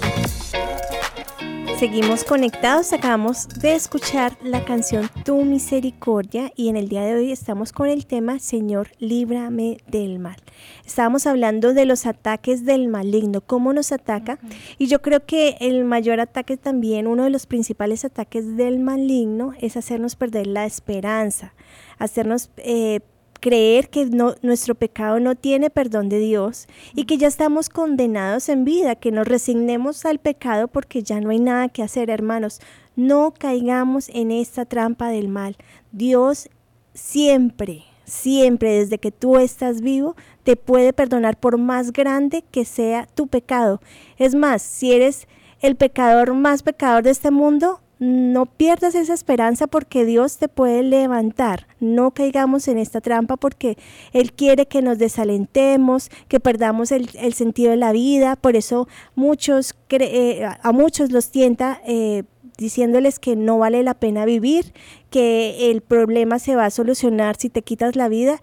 Seguimos 1.78 2.22
conectados, 2.22 2.92
acabamos 2.92 3.48
de 3.48 3.74
escuchar 3.74 4.36
la 4.42 4.62
canción 4.66 5.08
Tu 5.24 5.42
Misericordia 5.42 6.52
y 6.54 6.68
en 6.68 6.76
el 6.76 6.90
día 6.90 7.00
de 7.02 7.14
hoy 7.14 7.32
estamos 7.32 7.72
con 7.72 7.88
el 7.88 8.04
tema 8.04 8.38
Señor, 8.38 8.90
líbrame 8.98 9.78
del 9.86 10.18
mal. 10.18 10.36
Estábamos 10.84 11.26
hablando 11.26 11.72
de 11.72 11.86
los 11.86 12.04
ataques 12.04 12.66
del 12.66 12.88
maligno, 12.88 13.40
cómo 13.40 13.72
nos 13.72 13.90
ataca 13.90 14.38
y 14.76 14.86
yo 14.86 15.00
creo 15.00 15.24
que 15.24 15.56
el 15.60 15.86
mayor 15.86 16.20
ataque 16.20 16.58
también, 16.58 17.06
uno 17.06 17.24
de 17.24 17.30
los 17.30 17.46
principales 17.46 18.04
ataques 18.04 18.56
del 18.58 18.80
maligno 18.80 19.54
es 19.58 19.78
hacernos 19.78 20.14
perder 20.14 20.46
la 20.46 20.66
esperanza, 20.66 21.54
hacernos 21.98 22.50
eh, 22.58 23.00
creer 23.42 23.90
que 23.90 24.06
no, 24.06 24.36
nuestro 24.40 24.76
pecado 24.76 25.18
no 25.18 25.34
tiene 25.34 25.68
perdón 25.68 26.08
de 26.08 26.20
Dios 26.20 26.68
y 26.94 27.04
que 27.04 27.18
ya 27.18 27.26
estamos 27.26 27.68
condenados 27.68 28.48
en 28.48 28.64
vida, 28.64 28.94
que 28.94 29.10
nos 29.10 29.26
resignemos 29.26 30.06
al 30.06 30.20
pecado 30.20 30.68
porque 30.68 31.02
ya 31.02 31.20
no 31.20 31.30
hay 31.30 31.40
nada 31.40 31.68
que 31.68 31.82
hacer, 31.82 32.08
hermanos. 32.08 32.60
No 32.94 33.34
caigamos 33.36 34.08
en 34.10 34.30
esta 34.30 34.64
trampa 34.64 35.08
del 35.08 35.28
mal. 35.28 35.56
Dios 35.90 36.48
siempre, 36.94 37.82
siempre, 38.04 38.78
desde 38.78 38.98
que 38.98 39.10
tú 39.10 39.36
estás 39.36 39.80
vivo, 39.80 40.14
te 40.44 40.54
puede 40.54 40.92
perdonar 40.92 41.36
por 41.36 41.58
más 41.58 41.92
grande 41.92 42.44
que 42.48 42.64
sea 42.64 43.06
tu 43.06 43.26
pecado. 43.26 43.80
Es 44.18 44.36
más, 44.36 44.62
si 44.62 44.92
eres 44.92 45.26
el 45.60 45.74
pecador 45.74 46.32
más 46.34 46.62
pecador 46.62 47.02
de 47.02 47.10
este 47.10 47.32
mundo, 47.32 47.80
no 48.02 48.46
pierdas 48.46 48.96
esa 48.96 49.14
esperanza 49.14 49.68
porque 49.68 50.04
Dios 50.04 50.38
te 50.38 50.48
puede 50.48 50.82
levantar. 50.82 51.68
No 51.78 52.10
caigamos 52.10 52.66
en 52.66 52.78
esta 52.78 53.00
trampa 53.00 53.36
porque 53.36 53.78
Él 54.12 54.32
quiere 54.32 54.66
que 54.66 54.82
nos 54.82 54.98
desalentemos, 54.98 56.10
que 56.26 56.40
perdamos 56.40 56.90
el, 56.90 57.32
sentido 57.32 57.70
de 57.70 57.76
la 57.76 57.92
vida. 57.92 58.34
Por 58.34 58.56
eso 58.56 58.88
muchos, 59.14 59.76
eh, 59.88 60.44
a 60.44 60.72
muchos 60.72 61.12
los 61.12 61.30
tienta 61.30 61.80
eh, 61.86 62.24
diciéndoles 62.58 63.20
que 63.20 63.36
no 63.36 63.58
vale 63.58 63.84
la 63.84 63.94
pena 63.94 64.24
vivir, 64.24 64.72
que 65.08 65.70
el 65.70 65.80
problema 65.80 66.40
se 66.40 66.56
va 66.56 66.64
a 66.64 66.70
solucionar 66.70 67.36
si 67.36 67.50
te 67.50 67.62
quitas 67.62 67.94
la 67.94 68.08
vida 68.08 68.42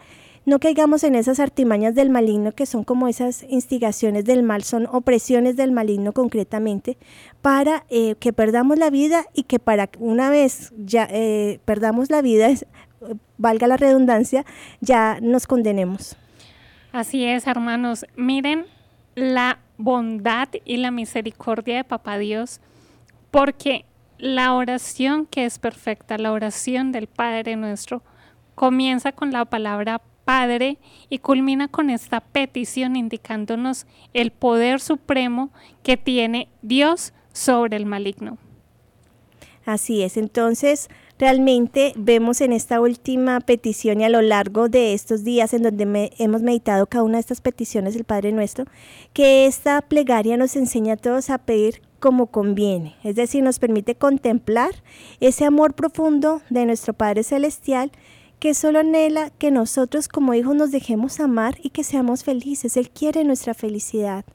no 0.50 0.60
caigamos 0.60 1.04
en 1.04 1.16
esas 1.16 1.40
artimañas 1.40 1.96
del 1.96 2.10
maligno 2.10 2.52
que 2.52 2.66
son 2.66 2.84
como 2.84 3.08
esas 3.08 3.44
instigaciones 3.50 4.26
del 4.26 4.44
mal, 4.44 4.64
son 4.64 4.88
opresiones 4.92 5.56
del 5.56 5.72
maligno 5.72 6.12
concretamente, 6.12 6.98
para 7.42 7.86
eh, 7.90 8.16
que 8.20 8.34
perdamos 8.34 8.78
la 8.78 8.90
vida 8.90 9.26
y 9.34 9.44
que 9.44 9.60
para 9.60 9.90
una 10.00 10.30
vez 10.30 10.74
ya 10.78 11.08
eh, 11.10 11.60
perdamos 11.66 12.10
la 12.10 12.22
vida, 12.22 12.50
valga 13.38 13.68
la 13.68 13.78
redundancia, 13.78 14.46
ya 14.82 15.20
nos 15.22 15.48
condenemos. 15.48 16.18
Así 16.92 17.24
es, 17.24 17.48
hermanos. 17.48 18.06
Miren 18.16 18.66
la 19.16 19.60
bondad 19.78 20.50
y 20.66 20.78
la 20.78 20.92
misericordia 20.92 21.78
de 21.78 21.84
Papá 21.84 22.18
Dios, 22.18 22.60
porque 23.32 23.86
la 24.18 24.54
oración 24.54 25.26
que 25.26 25.46
es 25.46 25.60
perfecta, 25.60 26.18
la 26.18 26.32
oración 26.32 26.92
del 26.92 27.08
Padre 27.08 27.56
nuestro, 27.56 28.02
comienza 28.56 29.12
con 29.12 29.32
la 29.32 29.46
palabra 29.46 30.02
Padre 30.30 30.78
y 31.10 31.18
culmina 31.18 31.70
con 31.70 31.90
esta 31.90 32.20
petición 32.20 32.96
indicándonos 32.96 33.88
el 34.14 34.30
poder 34.30 34.80
supremo 34.80 35.50
que 35.82 35.98
tiene 35.98 36.50
Dios 36.62 37.14
sobre 37.34 37.78
el 37.78 37.88
maligno. 37.88 38.38
Así 39.66 40.04
es, 40.04 40.18
entonces 40.18 40.88
realmente 41.18 41.94
vemos 41.96 42.42
en 42.42 42.54
esta 42.54 42.80
última 42.80 43.40
petición 43.40 44.02
y 44.02 44.04
a 44.04 44.10
lo 44.10 44.22
largo 44.22 44.70
de 44.70 44.94
estos 44.94 45.24
días 45.24 45.52
en 45.56 45.64
donde 45.64 46.12
hemos 46.20 46.44
meditado 46.44 46.86
cada 46.86 47.06
una 47.06 47.16
de 47.16 47.22
estas 47.22 47.42
peticiones 47.42 47.96
del 47.96 48.04
Padre 48.04 48.32
Nuestro, 48.32 48.66
que 49.14 49.48
esta 49.48 49.82
plegaria 49.82 50.38
nos 50.38 50.56
enseña 50.56 50.94
a 50.94 50.98
todos 50.98 51.32
a 51.32 51.40
pedir 51.40 51.82
como 52.00 52.28
conviene, 52.28 52.96
es 53.04 53.16
decir, 53.16 53.44
nos 53.44 53.58
permite 53.58 53.96
contemplar 53.96 54.76
ese 55.22 55.46
amor 55.46 55.74
profundo 55.74 56.44
de 56.52 56.68
nuestro 56.68 56.94
Padre 56.94 57.24
Celestial 57.24 57.92
que 58.40 58.54
solo 58.54 58.80
anhela 58.80 59.32
que 59.32 59.52
nosotros 59.52 60.08
como 60.08 60.34
hijos 60.34 60.56
nos 60.56 60.72
dejemos 60.72 61.20
amar 61.20 61.56
y 61.62 61.70
que 61.70 61.84
seamos 61.84 62.24
felices. 62.24 62.78
Él 62.78 62.90
quiere 62.90 63.24
nuestra 63.24 63.54
felicidad. 63.54 64.26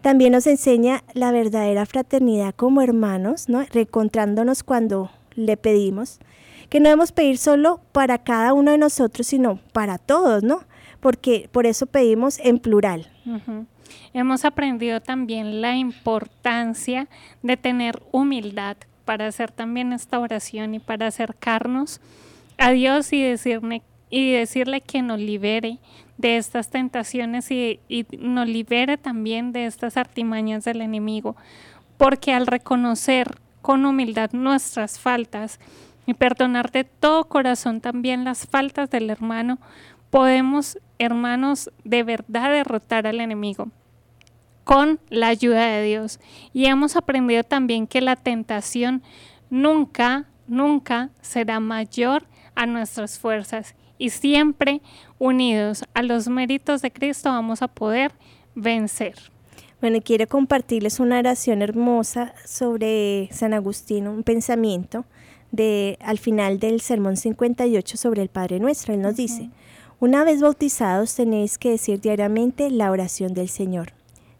También 0.00 0.32
nos 0.32 0.46
enseña 0.46 1.02
la 1.12 1.30
verdadera 1.30 1.86
fraternidad 1.86 2.54
como 2.54 2.82
hermanos, 2.82 3.48
¿no? 3.48 3.64
Recontrándonos 3.72 4.62
cuando 4.62 5.10
le 5.34 5.56
pedimos, 5.56 6.20
que 6.68 6.80
no 6.80 6.88
debemos 6.88 7.12
pedir 7.12 7.38
solo 7.38 7.80
para 7.92 8.18
cada 8.18 8.52
uno 8.52 8.70
de 8.70 8.78
nosotros, 8.78 9.26
sino 9.26 9.60
para 9.72 9.98
todos, 9.98 10.42
¿no? 10.42 10.64
Porque 11.00 11.48
por 11.52 11.66
eso 11.66 11.86
pedimos 11.86 12.38
en 12.40 12.58
plural. 12.58 13.10
Hemos 14.12 14.44
aprendido 14.44 15.00
también 15.00 15.60
la 15.60 15.76
importancia 15.76 17.08
de 17.42 17.56
tener 17.56 18.02
humildad 18.12 18.76
para 19.04 19.26
hacer 19.26 19.52
también 19.52 19.92
esta 19.92 20.18
oración 20.18 20.74
y 20.74 20.78
para 20.78 21.06
acercarnos 21.06 22.00
a 22.58 22.70
Dios 22.70 23.12
y 23.12 23.22
decirle, 23.22 23.82
y 24.10 24.32
decirle 24.32 24.80
que 24.80 25.02
nos 25.02 25.18
libere 25.18 25.78
de 26.18 26.36
estas 26.36 26.70
tentaciones 26.70 27.50
y, 27.50 27.80
y 27.88 28.06
nos 28.18 28.48
libere 28.48 28.96
también 28.96 29.52
de 29.52 29.66
estas 29.66 29.96
artimañas 29.96 30.64
del 30.64 30.80
enemigo. 30.80 31.36
Porque 31.96 32.32
al 32.32 32.46
reconocer 32.46 33.38
con 33.62 33.84
humildad 33.84 34.30
nuestras 34.32 34.98
faltas 34.98 35.58
y 36.06 36.14
perdonar 36.14 36.70
de 36.70 36.84
todo 36.84 37.24
corazón 37.24 37.80
también 37.80 38.24
las 38.24 38.46
faltas 38.46 38.90
del 38.90 39.10
hermano, 39.10 39.58
podemos, 40.10 40.78
hermanos, 40.98 41.70
de 41.82 42.02
verdad 42.02 42.52
derrotar 42.52 43.06
al 43.06 43.20
enemigo 43.20 43.68
con 44.64 44.98
la 45.10 45.28
ayuda 45.28 45.66
de 45.66 45.82
Dios. 45.82 46.18
Y 46.52 46.66
hemos 46.66 46.96
aprendido 46.96 47.44
también 47.44 47.86
que 47.86 48.00
la 48.00 48.16
tentación 48.16 49.02
nunca, 49.50 50.24
nunca 50.46 51.10
será 51.20 51.60
mayor 51.60 52.26
a 52.54 52.66
nuestras 52.66 53.18
fuerzas 53.18 53.74
y 53.98 54.10
siempre 54.10 54.80
unidos 55.18 55.84
a 55.94 56.02
los 56.02 56.28
méritos 56.28 56.82
de 56.82 56.90
Cristo 56.90 57.30
vamos 57.30 57.62
a 57.62 57.68
poder 57.68 58.12
vencer. 58.54 59.14
Bueno, 59.80 59.98
quiero 60.02 60.26
compartirles 60.26 60.98
una 60.98 61.18
oración 61.18 61.60
hermosa 61.60 62.34
sobre 62.46 63.28
San 63.32 63.52
Agustín, 63.52 64.08
un 64.08 64.22
pensamiento 64.22 65.04
de 65.52 65.98
al 66.00 66.18
final 66.18 66.58
del 66.58 66.80
sermón 66.80 67.16
58 67.16 67.96
sobre 67.96 68.22
el 68.22 68.28
Padre 68.28 68.60
Nuestro. 68.60 68.94
Él 68.94 69.02
nos 69.02 69.16
dice, 69.16 69.50
una 70.00 70.24
vez 70.24 70.40
bautizados 70.40 71.14
tenéis 71.14 71.58
que 71.58 71.70
decir 71.70 72.00
diariamente 72.00 72.70
la 72.70 72.90
oración 72.90 73.34
del 73.34 73.48
Señor. 73.48 73.92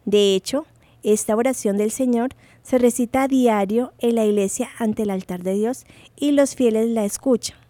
De 0.04 0.34
hecho, 0.34 0.66
esta 1.02 1.36
oración 1.36 1.76
del 1.76 1.90
Señor 1.90 2.30
se 2.62 2.78
recita 2.78 3.24
a 3.24 3.28
diario 3.28 3.92
en 3.98 4.14
la 4.14 4.24
iglesia 4.24 4.70
ante 4.78 5.02
el 5.02 5.10
altar 5.10 5.42
de 5.42 5.54
Dios 5.54 5.84
y 6.16 6.32
los 6.32 6.54
fieles 6.54 6.88
la 6.88 7.04
escuchan. 7.04 7.63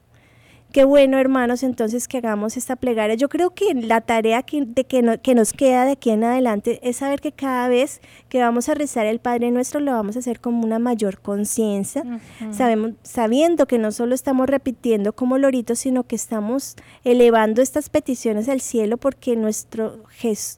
Qué 0.74 0.82
bueno, 0.82 1.18
hermanos, 1.18 1.62
entonces 1.62 2.08
que 2.08 2.18
hagamos 2.18 2.56
esta 2.56 2.74
plegaria. 2.74 3.14
Yo 3.14 3.28
creo 3.28 3.50
que 3.50 3.74
la 3.74 4.00
tarea 4.00 4.42
que, 4.42 4.64
de 4.66 4.82
que, 4.82 5.20
que, 5.22 5.36
nos 5.36 5.52
queda 5.52 5.84
de 5.84 5.92
aquí 5.92 6.10
en 6.10 6.24
adelante 6.24 6.80
es 6.82 6.96
saber 6.96 7.20
que 7.20 7.30
cada 7.30 7.68
vez 7.68 8.00
que 8.28 8.40
vamos 8.40 8.68
a 8.68 8.74
rezar 8.74 9.06
el 9.06 9.20
Padre 9.20 9.52
Nuestro 9.52 9.78
lo 9.78 9.92
vamos 9.92 10.16
a 10.16 10.18
hacer 10.18 10.40
con 10.40 10.54
una 10.54 10.80
mayor 10.80 11.20
conciencia, 11.20 12.02
sabemos 12.50 12.94
sabiendo 13.04 13.66
que 13.68 13.78
no 13.78 13.92
solo 13.92 14.16
estamos 14.16 14.48
repitiendo 14.48 15.12
como 15.12 15.38
loritos, 15.38 15.78
sino 15.78 16.02
que 16.02 16.16
estamos 16.16 16.74
elevando 17.04 17.62
estas 17.62 17.88
peticiones 17.88 18.48
al 18.48 18.60
cielo 18.60 18.96
porque 18.96 19.36
nuestro, 19.36 20.02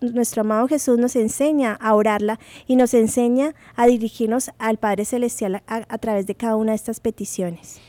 nuestro 0.01 0.41
amado 0.41 0.67
Jesús 0.67 0.99
nos 0.99 1.14
enseña 1.14 1.75
a 1.75 1.95
orarla 1.95 2.41
y 2.67 2.77
nos 2.77 2.95
enseña 2.95 3.55
a 3.75 3.87
dirigirnos 3.87 4.51
al 4.57 4.79
Padre 4.79 5.05
Celestial 5.05 5.62
a 5.67 5.99
través 5.99 6.27
de 6.27 6.35
cada 6.35 6.57
una 6.57 6.73
de 6.73 6.77
estas 6.77 7.01
peticiones. 7.01 7.83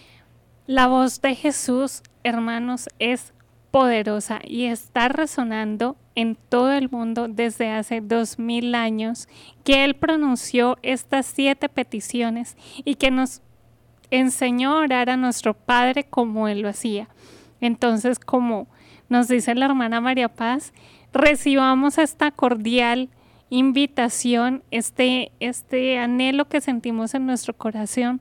La 0.67 0.87
voz 0.87 1.21
de 1.21 1.33
Jesús, 1.33 2.03
hermanos, 2.25 2.89
es 2.99 3.31
poderosa 3.71 4.41
y 4.43 4.65
está 4.65 5.07
resonando 5.07 5.95
en 6.13 6.35
todo 6.35 6.73
el 6.73 6.89
mundo 6.89 7.29
desde 7.29 7.69
hace 7.69 8.01
dos 8.01 8.37
mil 8.37 8.75
años 8.75 9.29
que 9.63 9.85
Él 9.85 9.95
pronunció 9.95 10.77
estas 10.81 11.25
siete 11.25 11.69
peticiones 11.69 12.57
y 12.83 12.95
que 12.95 13.11
nos 13.11 13.41
enseñó 14.11 14.73
a 14.73 14.81
orar 14.81 15.09
a 15.09 15.15
nuestro 15.15 15.53
Padre 15.53 16.03
como 16.03 16.49
Él 16.49 16.63
lo 16.63 16.67
hacía. 16.67 17.07
Entonces, 17.61 18.19
como 18.19 18.67
nos 19.07 19.29
dice 19.29 19.55
la 19.55 19.67
hermana 19.67 20.01
María 20.01 20.27
Paz, 20.27 20.73
recibamos 21.13 21.97
esta 21.97 22.29
cordial 22.31 23.07
invitación, 23.49 24.63
este, 24.71 25.31
este 25.39 25.97
anhelo 25.97 26.49
que 26.49 26.59
sentimos 26.59 27.13
en 27.13 27.25
nuestro 27.25 27.53
corazón 27.53 28.19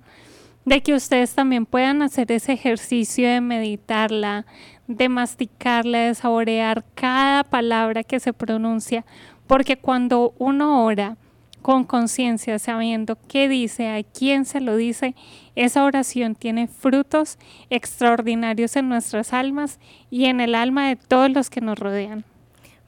de 0.67 0.83
que 0.83 0.95
ustedes 0.95 1.33
también 1.33 1.65
puedan 1.65 2.03
hacer 2.03 2.31
ese 2.33 2.53
ejercicio 2.53 3.29
de 3.29 3.41
meditarla, 3.41 4.47
de 4.89 5.09
masticarla, 5.09 5.99
de 6.01 6.15
saborear 6.17 6.85
cada 6.97 7.45
palabra 7.45 8.03
que 8.03 8.19
se 8.19 8.33
pronuncia, 8.33 9.07
porque 9.47 9.77
cuando 9.77 10.35
uno 10.39 10.85
ora 10.85 11.17
con 11.63 11.85
conciencia, 11.85 12.59
sabiendo 12.59 13.17
qué 13.29 13.49
dice, 13.49 13.89
a 13.89 14.03
quién 14.03 14.45
se 14.45 14.61
lo 14.61 14.77
dice, 14.77 15.15
esa 15.55 15.85
oración 15.85 16.35
tiene 16.35 16.67
frutos 16.67 17.39
extraordinarios 17.71 18.75
en 18.75 18.89
nuestras 18.89 19.33
almas 19.33 19.79
y 20.11 20.25
en 20.25 20.41
el 20.41 20.57
alma 20.57 20.89
de 20.89 20.97
todos 20.97 21.31
los 21.31 21.49
que 21.49 21.61
nos 21.61 21.79
rodean. 21.79 22.25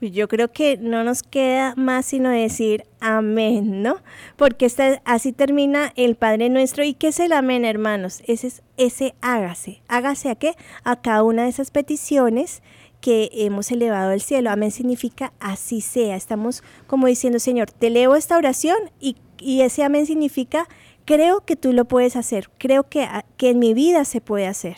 Yo 0.01 0.29
creo 0.29 0.53
que 0.53 0.77
no 0.77 1.03
nos 1.03 1.25
queda 1.25 1.75
más 1.77 2.07
sino 2.07 2.31
decir 2.31 2.85
amén, 3.01 3.83
¿no? 3.83 3.97
Porque 4.37 4.71
así 5.05 5.33
termina 5.33 5.93
el 5.97 6.15
Padre 6.15 6.49
Nuestro. 6.51 6.85
¿Y 6.85 6.95
qué 6.95 7.09
es 7.09 7.19
el 7.19 7.33
amén, 7.33 7.65
hermanos? 7.65 8.23
Ese 8.27 8.47
es 8.49 8.63
ese 8.77 9.15
hágase. 9.21 9.83
¿Hágase 9.89 10.31
a 10.31 10.37
qué? 10.37 10.55
A 10.85 11.01
cada 11.01 11.25
una 11.25 11.43
de 11.43 11.49
esas 11.49 11.73
peticiones 11.73 12.63
que 13.01 13.31
hemos 13.33 13.73
elevado 13.73 14.13
al 14.13 14.21
cielo. 14.21 14.51
Amén 14.51 14.71
significa 14.71 15.33
así 15.41 15.81
sea. 15.81 16.15
Estamos 16.15 16.63
como 16.87 17.09
diciendo, 17.09 17.41
Señor, 17.41 17.71
te 17.73 17.89
elevo 17.89 18.15
esta 18.15 18.37
oración 18.37 18.79
y, 19.01 19.17
ese 19.41 19.85
amén 19.85 20.07
significa 20.07 20.69
creo 21.05 21.45
que 21.45 21.57
tú 21.57 21.73
lo 21.73 21.87
puedes 21.87 22.17
hacer. 22.17 22.51
Creo 22.59 22.85
que 22.89 23.09
en 23.41 23.59
mi 23.59 23.75
vida 23.75 24.05
se 24.05 24.21
puede 24.21 24.47
hacer. 24.47 24.77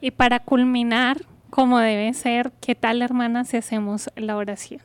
Y 0.00 0.12
para 0.12 0.40
culminar, 0.40 1.18
como 1.50 1.78
debe 1.78 2.12
ser. 2.14 2.52
¿Qué 2.60 2.74
tal, 2.74 3.02
hermanas, 3.02 3.48
si 3.48 3.56
hacemos 3.56 4.10
la 4.16 4.36
oración? 4.36 4.80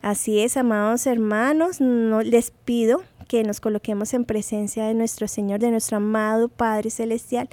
Así 0.00 0.40
es, 0.40 0.56
amados 0.56 1.06
hermanos, 1.06 1.80
no, 1.80 2.22
les 2.22 2.50
pido 2.50 3.02
que 3.28 3.44
nos 3.44 3.60
coloquemos 3.60 4.14
en 4.14 4.24
presencia 4.24 4.84
de 4.84 4.94
nuestro 4.94 5.28
Señor, 5.28 5.60
de 5.60 5.70
nuestro 5.70 5.98
amado 5.98 6.48
Padre 6.48 6.90
Celestial 6.90 7.48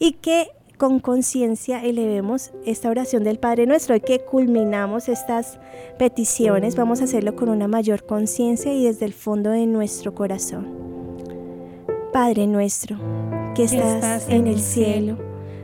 y 0.00 0.14
que 0.14 0.48
con 0.78 0.98
conciencia 0.98 1.80
elevemos 1.84 2.50
esta 2.66 2.90
oración 2.90 3.22
del 3.22 3.38
Padre 3.38 3.66
nuestro 3.66 3.94
y 3.94 4.00
que 4.00 4.18
culminamos 4.24 5.08
estas 5.08 5.60
peticiones. 5.96 6.74
Vamos 6.74 7.00
a 7.00 7.04
hacerlo 7.04 7.36
con 7.36 7.48
una 7.48 7.68
mayor 7.68 8.04
conciencia 8.04 8.74
y 8.74 8.84
desde 8.84 9.04
el 9.04 9.12
fondo 9.12 9.50
de 9.50 9.66
nuestro 9.66 10.12
corazón. 10.12 10.66
Padre 12.12 12.48
nuestro, 12.48 12.98
que 13.54 13.62
estás, 13.62 14.28
en 14.28 14.48
el 14.48 14.60
cielo 14.60 15.31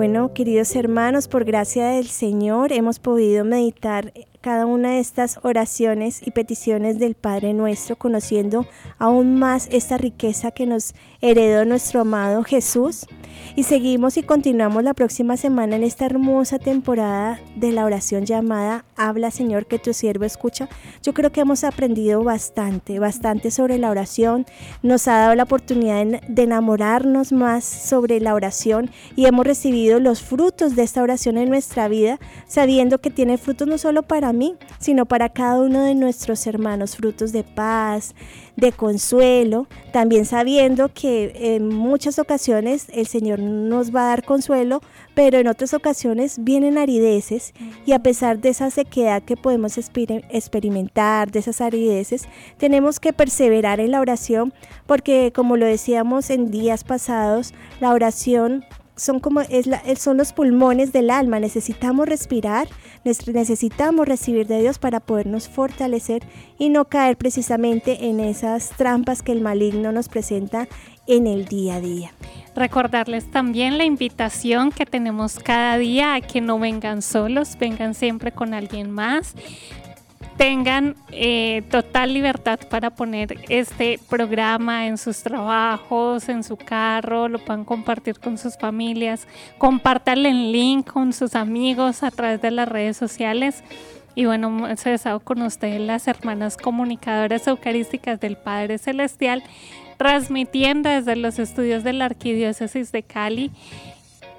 Bueno, 0.00 0.32
queridos 0.32 0.74
hermanos, 0.76 1.28
por 1.28 1.44
gracia 1.44 1.88
del 1.88 2.06
Señor 2.06 2.72
hemos 2.72 2.98
podido 2.98 3.44
meditar 3.44 4.14
cada 4.40 4.64
una 4.64 4.92
de 4.92 5.00
estas 5.00 5.38
oraciones 5.42 6.26
y 6.26 6.30
peticiones 6.30 6.98
del 6.98 7.14
Padre 7.14 7.52
nuestro, 7.52 7.96
conociendo 7.96 8.66
aún 8.98 9.38
más 9.38 9.68
esta 9.70 9.98
riqueza 9.98 10.50
que 10.50 10.66
nos 10.66 10.94
heredó 11.20 11.64
nuestro 11.64 12.00
amado 12.00 12.42
Jesús. 12.42 13.06
Y 13.56 13.64
seguimos 13.64 14.16
y 14.16 14.22
continuamos 14.22 14.82
la 14.82 14.94
próxima 14.94 15.36
semana 15.36 15.76
en 15.76 15.82
esta 15.82 16.06
hermosa 16.06 16.58
temporada 16.58 17.40
de 17.56 17.72
la 17.72 17.84
oración 17.84 18.24
llamada 18.24 18.84
Habla 18.96 19.30
Señor 19.30 19.66
que 19.66 19.78
tu 19.78 19.92
siervo 19.92 20.24
escucha. 20.24 20.68
Yo 21.02 21.12
creo 21.14 21.30
que 21.30 21.40
hemos 21.40 21.64
aprendido 21.64 22.22
bastante, 22.24 22.98
bastante 22.98 23.50
sobre 23.50 23.78
la 23.78 23.90
oración. 23.90 24.46
Nos 24.82 25.08
ha 25.08 25.18
dado 25.18 25.34
la 25.34 25.44
oportunidad 25.44 26.20
de 26.28 26.42
enamorarnos 26.42 27.32
más 27.32 27.64
sobre 27.64 28.20
la 28.20 28.34
oración 28.34 28.90
y 29.16 29.26
hemos 29.26 29.46
recibido 29.46 30.00
los 30.00 30.22
frutos 30.22 30.76
de 30.76 30.82
esta 30.82 31.02
oración 31.02 31.36
en 31.36 31.50
nuestra 31.50 31.88
vida, 31.88 32.18
sabiendo 32.46 33.00
que 33.00 33.10
tiene 33.10 33.38
frutos 33.38 33.68
no 33.68 33.78
solo 33.78 34.02
para 34.02 34.29
mí, 34.32 34.56
sino 34.78 35.06
para 35.06 35.28
cada 35.28 35.60
uno 35.60 35.82
de 35.82 35.94
nuestros 35.94 36.46
hermanos, 36.46 36.96
frutos 36.96 37.32
de 37.32 37.44
paz, 37.44 38.14
de 38.56 38.72
consuelo, 38.72 39.66
también 39.92 40.26
sabiendo 40.26 40.92
que 40.92 41.56
en 41.56 41.68
muchas 41.68 42.18
ocasiones 42.18 42.86
el 42.92 43.06
Señor 43.06 43.38
nos 43.38 43.94
va 43.94 44.02
a 44.02 44.08
dar 44.08 44.24
consuelo, 44.24 44.80
pero 45.14 45.38
en 45.38 45.48
otras 45.48 45.74
ocasiones 45.74 46.42
vienen 46.44 46.78
arideces 46.78 47.54
y 47.86 47.92
a 47.92 48.00
pesar 48.00 48.38
de 48.38 48.50
esa 48.50 48.70
sequedad 48.70 49.22
que 49.22 49.36
podemos 49.36 49.78
experimentar, 49.78 51.30
de 51.30 51.38
esas 51.38 51.60
arideces, 51.60 52.28
tenemos 52.58 53.00
que 53.00 53.12
perseverar 53.12 53.80
en 53.80 53.92
la 53.92 54.00
oración 54.00 54.52
porque 54.86 55.32
como 55.34 55.56
lo 55.56 55.66
decíamos 55.66 56.30
en 56.30 56.50
días 56.50 56.84
pasados, 56.84 57.54
la 57.80 57.92
oración 57.92 58.64
son 59.00 59.18
como 59.18 59.40
es 59.40 59.68
son 59.98 60.18
los 60.18 60.32
pulmones 60.32 60.92
del 60.92 61.10
alma. 61.10 61.40
Necesitamos 61.40 62.06
respirar, 62.06 62.68
necesitamos 63.02 64.06
recibir 64.06 64.46
de 64.46 64.60
Dios 64.60 64.78
para 64.78 65.00
podernos 65.00 65.48
fortalecer 65.48 66.22
y 66.58 66.68
no 66.68 66.84
caer 66.84 67.16
precisamente 67.16 68.06
en 68.06 68.20
esas 68.20 68.70
trampas 68.70 69.22
que 69.22 69.32
el 69.32 69.40
maligno 69.40 69.90
nos 69.90 70.08
presenta 70.08 70.68
en 71.06 71.26
el 71.26 71.46
día 71.46 71.76
a 71.76 71.80
día. 71.80 72.12
Recordarles 72.54 73.30
también 73.30 73.78
la 73.78 73.84
invitación 73.84 74.70
que 74.70 74.84
tenemos 74.84 75.38
cada 75.38 75.78
día 75.78 76.14
a 76.14 76.20
que 76.20 76.40
no 76.40 76.58
vengan 76.58 77.00
solos, 77.00 77.56
vengan 77.58 77.94
siempre 77.94 78.32
con 78.32 78.52
alguien 78.52 78.90
más 78.90 79.34
tengan 80.40 80.96
eh, 81.12 81.62
total 81.70 82.14
libertad 82.14 82.58
para 82.70 82.88
poner 82.88 83.44
este 83.50 84.00
programa 84.08 84.86
en 84.86 84.96
sus 84.96 85.22
trabajos, 85.22 86.30
en 86.30 86.44
su 86.44 86.56
carro, 86.56 87.28
lo 87.28 87.38
puedan 87.40 87.66
compartir 87.66 88.18
con 88.18 88.38
sus 88.38 88.56
familias, 88.56 89.28
compartanle 89.58 90.30
el 90.30 90.50
link 90.50 90.90
con 90.90 91.12
sus 91.12 91.34
amigos 91.34 92.02
a 92.02 92.10
través 92.10 92.40
de 92.40 92.52
las 92.52 92.66
redes 92.66 92.96
sociales. 92.96 93.62
Y 94.14 94.24
bueno, 94.24 94.46
hemos 94.46 94.86
estado 94.86 95.20
con 95.20 95.42
ustedes 95.42 95.78
las 95.78 96.08
hermanas 96.08 96.56
comunicadoras 96.56 97.46
eucarísticas 97.46 98.18
del 98.18 98.38
Padre 98.38 98.78
Celestial, 98.78 99.42
transmitiendo 99.98 100.88
desde 100.88 101.16
los 101.16 101.38
estudios 101.38 101.84
de 101.84 101.92
la 101.92 102.06
Arquidiócesis 102.06 102.92
de 102.92 103.02
Cali. 103.02 103.50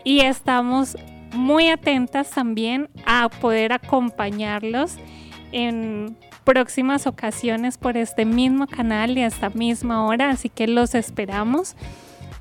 Y 0.04 0.22
estamos 0.22 0.98
muy 1.32 1.68
atentas 1.68 2.32
también 2.32 2.90
a 3.06 3.30
poder 3.30 3.72
acompañarlos 3.72 4.98
en 5.52 6.18
próximas 6.44 7.08
ocasiones 7.08 7.78
por 7.78 7.98
este 7.98 8.26
mismo 8.26 8.68
canal 8.68 9.18
y 9.18 9.22
a 9.22 9.28
esta 9.28 9.50
misma 9.50 10.06
hora, 10.06 10.30
así 10.30 10.50
que 10.50 10.68
los 10.68 10.96
esperamos. 10.96 11.76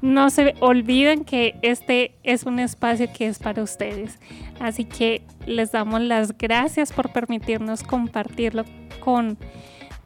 No 0.02 0.30
se 0.30 0.54
olviden 0.60 1.24
que 1.24 1.58
este 1.60 2.14
es 2.22 2.44
un 2.44 2.58
espacio 2.58 3.12
que 3.12 3.26
es 3.26 3.38
para 3.38 3.62
ustedes, 3.62 4.18
así 4.58 4.84
que 4.84 5.22
les 5.46 5.72
damos 5.72 6.00
las 6.00 6.36
gracias 6.36 6.92
por 6.92 7.12
permitirnos 7.12 7.82
compartirlo 7.82 8.64
con 9.00 9.36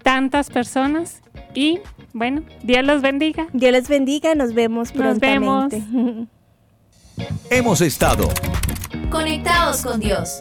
tantas 0.02 0.50
personas 0.50 1.22
y 1.54 1.80
bueno, 2.12 2.42
Dios 2.62 2.84
los 2.84 3.02
bendiga. 3.02 3.46
Dios 3.52 3.72
les 3.72 3.88
bendiga, 3.88 4.34
nos 4.34 4.54
vemos 4.54 4.92
prontamente. 4.92 5.78
Nos 5.78 5.92
vemos. 5.92 6.28
Hemos 7.50 7.80
estado 7.80 8.28
conectados 9.10 9.82
con 9.82 10.00
Dios 10.00 10.40